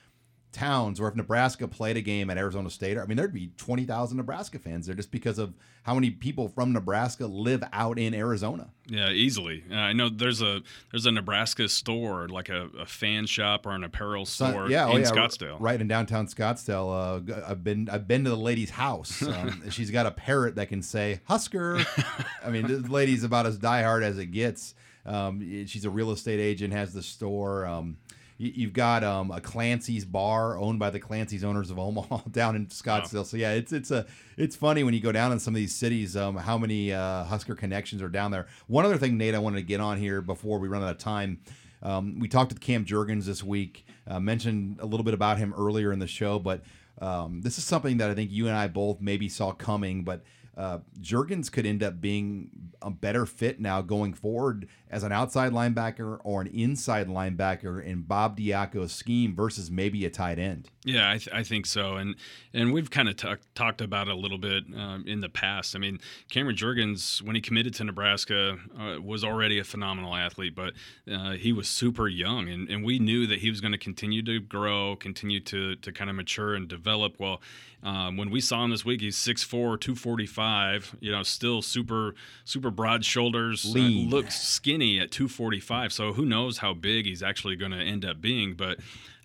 towns 0.53 1.01
where 1.01 1.09
if 1.09 1.17
Nebraska 1.17 1.69
played 1.69 1.97
a 1.97 2.01
game 2.01 2.31
at 2.31 2.39
Arizona 2.39 2.71
State, 2.71 2.99
I 2.99 3.07
mean, 3.07 3.17
there'd 3.17 3.33
be 3.33 3.51
20,000 3.57 4.17
Nebraska 4.17 4.59
fans 4.59 4.87
there 4.87 4.95
just 4.95 5.11
because 5.11 5.39
of 5.39 5.55
how 5.83 5.95
many 5.95 6.11
people 6.11 6.49
from 6.49 6.73
Nebraska 6.73 7.27
live 7.27 7.63
out 7.73 7.99
in 7.99 8.15
Arizona. 8.15 8.71
Yeah, 8.87 9.11
easily. 9.11 9.65
Uh, 9.71 9.77
I 9.77 9.93
know 9.93 10.09
there's 10.09 10.43
a 10.43 10.63
there's 10.91 11.07
a 11.07 11.13
Nebraska 11.13 11.69
store, 11.69 12.29
like 12.29 12.49
a, 12.49 12.69
a 12.79 12.87
fan 12.87 13.27
shop 13.27 13.67
or 13.67 13.71
an 13.71 13.85
apparel 13.85 14.27
store 14.27 14.71
yeah, 14.71 14.87
oh, 14.87 14.97
in 14.97 15.03
yeah, 15.03 15.11
Scottsdale. 15.11 15.57
Right 15.61 15.81
in 15.81 15.89
downtown 15.89 16.27
Scottsdale. 16.27 17.31
Uh, 17.31 17.43
I've 17.47 17.65
been 17.65 17.89
I've 17.91 18.09
been 18.09 18.25
to 18.25 18.31
the 18.31 18.37
lady's 18.37 18.71
house. 18.71 19.23
Um, 19.39 19.71
she's 19.71 19.91
got 19.91 20.07
a 20.07 20.11
parrot 20.11 20.55
that 20.57 20.69
can 20.69 20.83
say 20.83 21.21
Husker. 21.25 21.85
I 22.45 22.51
mean, 22.51 22.67
this 22.67 22.89
lady's 22.89 23.23
about 23.23 23.47
as 23.47 23.59
diehard 23.59 24.03
as 24.03 24.19
it 24.19 24.27
gets. 24.27 24.75
Um, 25.05 25.67
she's 25.67 25.85
a 25.85 25.91
real 25.91 26.11
estate 26.11 26.41
agent, 26.41 26.73
has 26.73 26.93
the 26.93 27.03
store. 27.03 27.67
Um, 27.67 27.99
you've 28.39 28.73
got 28.73 29.03
um, 29.03 29.31
a 29.31 29.41
Clancy's 29.41 30.05
bar 30.05 30.57
owned 30.57 30.79
by 30.79 30.91
the 30.91 31.01
Clancy's 31.01 31.43
owners 31.43 31.71
of 31.71 31.79
Omaha 31.79 32.23
down 32.31 32.57
in 32.57 32.67
Scottsdale. 32.67 33.19
Wow. 33.19 33.23
So 33.25 33.37
yeah, 33.37 33.53
it's 33.53 33.73
it's 33.73 33.91
a 33.91 34.07
it's 34.37 34.57
funny 34.57 34.85
when 34.85 34.95
you 34.95 35.01
go 35.01 35.13
down 35.13 35.33
in 35.33 35.41
some 35.41 35.55
of 35.55 35.57
these 35.57 35.75
cities 35.75 36.17
um, 36.17 36.37
how 36.37 36.57
many 36.57 36.93
uh, 36.93 37.25
Husker 37.25 37.55
connections 37.55 38.01
are 38.01 38.09
down 38.09 38.31
there. 38.31 38.47
One 38.69 38.85
other 38.85 38.97
thing, 38.97 39.19
Nate, 39.19 39.35
I 39.35 39.39
wanted 39.41 39.57
to 39.57 39.65
get 39.65 39.81
on 39.81 39.99
here 39.99 40.23
before 40.23 40.59
we 40.59 40.69
run 40.69 40.83
out 40.83 40.91
of 40.91 40.99
time. 40.99 41.41
Um, 41.83 42.19
we 42.19 42.29
talked 42.29 42.51
with 42.51 42.61
Cam 42.61 42.85
Jurgens 42.85 43.25
this 43.25 43.43
week. 43.43 43.87
Uh, 44.07 44.21
mentioned 44.21 44.79
a 44.81 44.87
little 44.87 45.05
bit 45.05 45.15
about 45.15 45.39
him 45.39 45.53
earlier 45.57 45.93
in 45.93 45.99
the 45.99 46.07
show, 46.07 46.39
but 46.39 46.63
um, 47.01 47.43
this 47.43 47.59
is 47.59 47.65
something 47.65 47.99
that 47.99 48.11
I 48.11 48.15
think 48.15 48.31
you 48.31 48.47
and 48.49 48.57
I 48.57 48.69
both 48.69 49.01
maybe 49.01 49.29
saw 49.29 49.53
coming, 49.53 50.03
but 50.03 50.23
uh, 50.57 50.79
Jurgens 51.01 51.53
could 51.53 51.67
end 51.67 51.85
up 51.85 52.01
being 52.01 52.51
a 52.83 52.91
better 52.91 53.27
fit 53.27 53.61
now 53.61 53.81
going 53.81 54.13
forward 54.13 54.69
as 54.91 55.03
an 55.03 55.13
outside 55.13 55.53
linebacker 55.53 56.19
or 56.25 56.41
an 56.41 56.47
inside 56.49 57.09
linebacker 57.09 57.83
in 57.83 58.03
Bob 58.03 58.37
Diaco's 58.37 58.93
scheme 58.93 59.35
versus 59.35 59.71
maybe 59.71 60.05
a 60.05 60.11
tight 60.11 60.39
end. 60.39 60.69
Yeah, 60.85 61.11
I, 61.11 61.19
th- 61.19 61.29
I 61.33 61.43
think 61.43 61.67
so, 61.67 61.97
and 61.97 62.15
and 62.55 62.73
we've 62.73 62.91
kind 62.91 63.09
of 63.09 63.17
t- 63.17 63.35
talked 63.55 63.81
about 63.81 64.09
it 64.09 64.13
a 64.13 64.17
little 64.17 64.39
bit 64.39 64.65
um, 64.75 65.05
in 65.07 65.21
the 65.21 65.29
past. 65.29 65.77
I 65.77 65.79
mean, 65.79 66.01
Cameron 66.31 66.57
Jurgens, 66.57 67.21
when 67.21 67.35
he 67.35 67.43
committed 67.43 67.75
to 67.75 67.85
Nebraska, 67.85 68.57
uh, 68.79 69.01
was 69.01 69.23
already 69.23 69.59
a 69.59 69.65
phenomenal 69.65 70.15
athlete, 70.15 70.55
but 70.55 70.73
uh, 71.13 71.33
he 71.33 71.53
was 71.53 71.69
super 71.69 72.09
young, 72.09 72.49
and, 72.49 72.69
and 72.71 72.85
we 72.85 72.99
knew 72.99 73.27
that 73.27 73.41
he 73.41 73.51
was 73.51 73.61
going 73.61 73.73
to 73.73 73.79
continue 73.79 74.23
to 74.23 74.41
grow, 74.41 74.97
continue 74.97 75.41
to 75.41 75.77
to 75.77 75.93
kind 75.93 76.09
of 76.09 76.17
mature 76.17 76.55
and 76.55 76.69
develop. 76.69 77.17
Well, 77.19 77.43
um, 77.83 78.17
when 78.17 78.31
we 78.31 78.41
saw 78.41 78.65
him 78.65 78.71
this 78.71 78.85
week, 78.85 79.01
he's 79.01 79.17
6'4", 79.17 79.51
245, 79.51 80.97
You 81.01 81.13
know, 81.13 81.23
still 81.23 81.63
super 81.63 82.15
super 82.45 82.71
broad 82.71 83.05
shoulders, 83.05 83.67
uh, 83.67 83.79
looks 83.79 84.41
skinny 84.41 84.78
at 84.99 85.11
two 85.11 85.29
forty 85.29 85.61
five. 85.61 85.93
So 85.93 86.13
who 86.13 86.25
knows 86.25 86.59
how 86.59 86.75
big 86.75 87.07
he's 87.07 87.23
actually 87.23 87.57
going 87.57 87.73
to 87.73 87.79
end 87.79 88.05
up 88.05 88.21
being, 88.21 88.55
but 88.55 88.79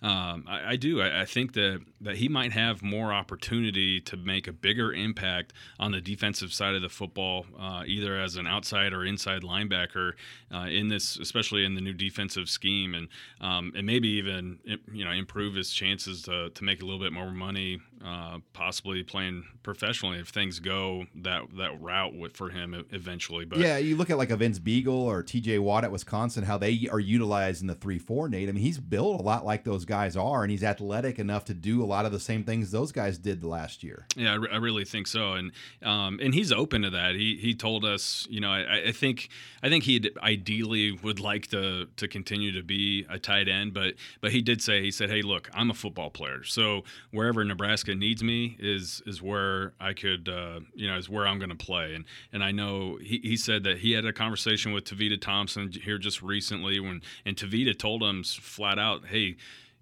um, 0.04 0.44
I, 0.46 0.72
I, 0.72 0.76
do. 0.76 1.00
I, 1.00 1.22
I, 1.22 1.24
think 1.24 1.54
that 1.54 1.80
that 2.02 2.16
he 2.16 2.28
might 2.28 2.52
have 2.52 2.82
more 2.82 3.10
opportunity 3.10 4.02
to 4.02 4.18
make 4.18 4.46
a 4.46 4.52
bigger 4.52 4.92
impact 4.92 5.54
on 5.80 5.92
the 5.92 6.00
defensive 6.02 6.52
side 6.52 6.74
of 6.74 6.82
the 6.82 6.90
football, 6.90 7.46
uh, 7.58 7.84
either 7.86 8.20
as 8.20 8.36
an 8.36 8.46
outside 8.46 8.92
or 8.92 9.06
inside 9.06 9.40
linebacker 9.40 10.12
uh, 10.54 10.66
in 10.66 10.88
this, 10.88 11.16
especially 11.16 11.64
in 11.64 11.74
the 11.74 11.80
new 11.80 11.94
defensive 11.94 12.50
scheme, 12.50 12.94
and 12.94 13.08
um, 13.40 13.72
and 13.74 13.86
maybe 13.86 14.08
even 14.08 14.58
you 14.92 15.06
know 15.06 15.10
improve 15.10 15.54
his 15.54 15.70
chances 15.70 16.20
to, 16.24 16.50
to 16.50 16.64
make 16.64 16.82
a 16.82 16.84
little 16.84 17.00
bit 17.00 17.14
more 17.14 17.30
money, 17.30 17.80
uh, 18.04 18.40
possibly 18.52 19.02
playing 19.02 19.42
professionally 19.62 20.18
if 20.18 20.28
things 20.28 20.60
go 20.60 21.06
that 21.14 21.44
that 21.56 21.80
route 21.80 22.12
for 22.34 22.50
him 22.50 22.84
eventually. 22.90 23.46
But 23.46 23.58
yeah, 23.58 23.78
you 23.78 23.96
look 23.96 24.10
at 24.10 24.18
like 24.18 24.30
a 24.30 24.36
Vince 24.36 24.58
Biegel 24.58 24.88
or 24.88 25.22
T.J. 25.22 25.60
Watt 25.60 25.84
at 25.84 25.90
Wisconsin, 25.90 26.44
how 26.44 26.58
they 26.58 26.88
are 26.92 27.00
utilized 27.00 27.62
in 27.62 27.68
the 27.68 27.74
three 27.74 27.98
four. 27.98 28.28
Nate, 28.28 28.50
I 28.50 28.52
mean, 28.52 28.62
he's 28.62 28.78
built 28.78 29.18
a 29.18 29.22
lot 29.22 29.46
like 29.46 29.64
those 29.64 29.86
guys 29.86 29.93
guys 29.94 30.16
are, 30.16 30.42
and 30.42 30.50
he's 30.50 30.64
athletic 30.64 31.20
enough 31.20 31.44
to 31.44 31.54
do 31.54 31.80
a 31.80 31.86
lot 31.86 32.04
of 32.04 32.10
the 32.10 32.18
same 32.18 32.42
things 32.42 32.72
those 32.72 32.90
guys 32.90 33.16
did 33.16 33.44
last 33.44 33.84
year. 33.84 34.06
Yeah, 34.16 34.32
I, 34.32 34.34
re- 34.34 34.48
I 34.54 34.56
really 34.56 34.84
think 34.84 35.06
so, 35.06 35.34
and 35.34 35.52
um, 35.82 36.18
and 36.20 36.34
he's 36.34 36.50
open 36.50 36.82
to 36.82 36.90
that. 36.90 37.14
He 37.14 37.36
he 37.36 37.54
told 37.54 37.84
us, 37.84 38.26
you 38.28 38.40
know, 38.40 38.50
I, 38.50 38.88
I 38.88 38.92
think 38.92 39.28
I 39.62 39.68
think 39.68 39.84
he 39.84 40.10
ideally 40.20 40.90
would 40.90 41.20
like 41.20 41.46
to 41.48 41.86
to 41.96 42.08
continue 42.08 42.50
to 42.52 42.62
be 42.64 43.06
a 43.08 43.20
tight 43.20 43.48
end, 43.48 43.72
but 43.72 43.94
but 44.20 44.32
he 44.32 44.42
did 44.42 44.60
say 44.60 44.82
he 44.82 44.90
said, 44.90 45.10
hey, 45.10 45.22
look, 45.22 45.48
I'm 45.54 45.70
a 45.70 45.74
football 45.74 46.10
player, 46.10 46.42
so 46.42 46.82
wherever 47.12 47.44
Nebraska 47.44 47.94
needs 47.94 48.24
me 48.24 48.56
is 48.58 49.00
is 49.06 49.22
where 49.22 49.74
I 49.78 49.92
could, 49.92 50.28
uh, 50.28 50.60
you 50.74 50.88
know, 50.88 50.98
is 50.98 51.08
where 51.08 51.24
I'm 51.24 51.38
going 51.38 51.56
to 51.56 51.64
play, 51.70 51.94
and 51.94 52.04
and 52.32 52.42
I 52.42 52.50
know 52.50 52.98
he, 53.00 53.20
he 53.22 53.36
said 53.36 53.62
that 53.62 53.78
he 53.78 53.92
had 53.92 54.04
a 54.04 54.12
conversation 54.12 54.72
with 54.72 54.84
Tavita 54.86 55.20
Thompson 55.20 55.70
here 55.70 55.98
just 55.98 56.20
recently 56.20 56.80
when 56.80 57.00
and 57.24 57.36
Tavita 57.36 57.78
told 57.78 58.02
him 58.02 58.24
flat 58.24 58.80
out, 58.80 59.06
hey 59.06 59.36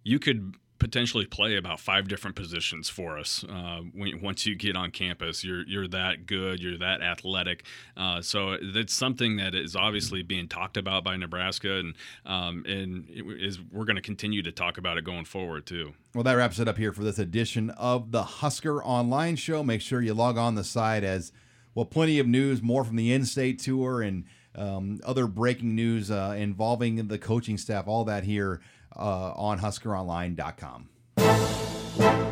you 0.05 0.18
could 0.18 0.55
potentially 0.82 1.24
play 1.24 1.57
about 1.57 1.78
five 1.78 2.09
different 2.09 2.34
positions 2.34 2.88
for 2.88 3.16
us 3.16 3.44
uh, 3.48 3.82
when, 3.94 4.20
once 4.20 4.46
you 4.46 4.57
get 4.57 4.74
on 4.74 4.90
campus. 4.90 5.44
You're 5.44 5.64
you're 5.68 5.86
that 5.86 6.26
good. 6.26 6.61
You're 6.61 6.78
that 6.78 7.00
athletic. 7.00 7.64
Uh, 7.96 8.20
so 8.20 8.57
that's 8.74 8.92
something 8.92 9.36
that 9.36 9.55
is 9.55 9.76
obviously 9.76 10.24
being 10.24 10.48
talked 10.48 10.76
about 10.76 11.05
by 11.05 11.16
Nebraska, 11.16 11.76
and 11.76 11.94
um, 12.26 12.64
and 12.66 13.07
is 13.09 13.61
we're 13.70 13.84
going 13.84 13.96
to 13.96 14.03
continue 14.03 14.42
to 14.42 14.50
talk 14.50 14.76
about 14.76 14.98
it 14.98 15.05
going 15.05 15.24
forward 15.24 15.66
too. 15.66 15.94
Well, 16.16 16.24
that 16.24 16.34
wraps 16.34 16.59
it 16.59 16.66
up 16.66 16.78
here 16.78 16.92
for 16.92 17.05
this 17.05 17.20
edition 17.20 17.70
of 17.70 18.11
the 18.11 18.24
Husker 18.24 18.82
Online 18.82 19.36
Show. 19.36 19.62
Make 19.62 19.82
sure 19.82 20.03
you 20.03 20.14
log 20.14 20.36
on 20.36 20.57
the 20.57 20.64
site 20.64 21.05
as 21.05 21.30
well. 21.76 21.86
Plenty 21.86 22.18
of 22.18 22.26
news, 22.26 22.61
more 22.61 22.82
from 22.84 22.96
the 22.96 23.12
in-state 23.12 23.61
tour 23.61 24.03
and. 24.03 24.24
Um, 24.55 25.00
other 25.07 25.26
breaking 25.26 25.74
news 25.74 26.11
uh, 26.11 26.34
involving 26.36 27.09
the 27.09 27.16
coaching 27.16 27.57
staff, 27.57 27.88
all 27.88 28.05
that 28.05 28.24
here 28.24 28.61
uh, 28.97 29.32
on 29.34 29.59
HuskerOnline.com. 29.61 30.88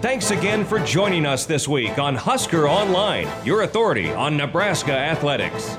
Thanks 0.01 0.31
again 0.31 0.65
for 0.65 0.79
joining 0.81 1.27
us 1.27 1.45
this 1.45 1.69
week 1.69 1.99
on 1.99 2.17
Husker 2.17 2.67
Online, 2.67 3.29
your 3.45 3.63
authority 3.63 4.11
on 4.11 4.37
Nebraska 4.37 4.93
athletics. 4.93 5.77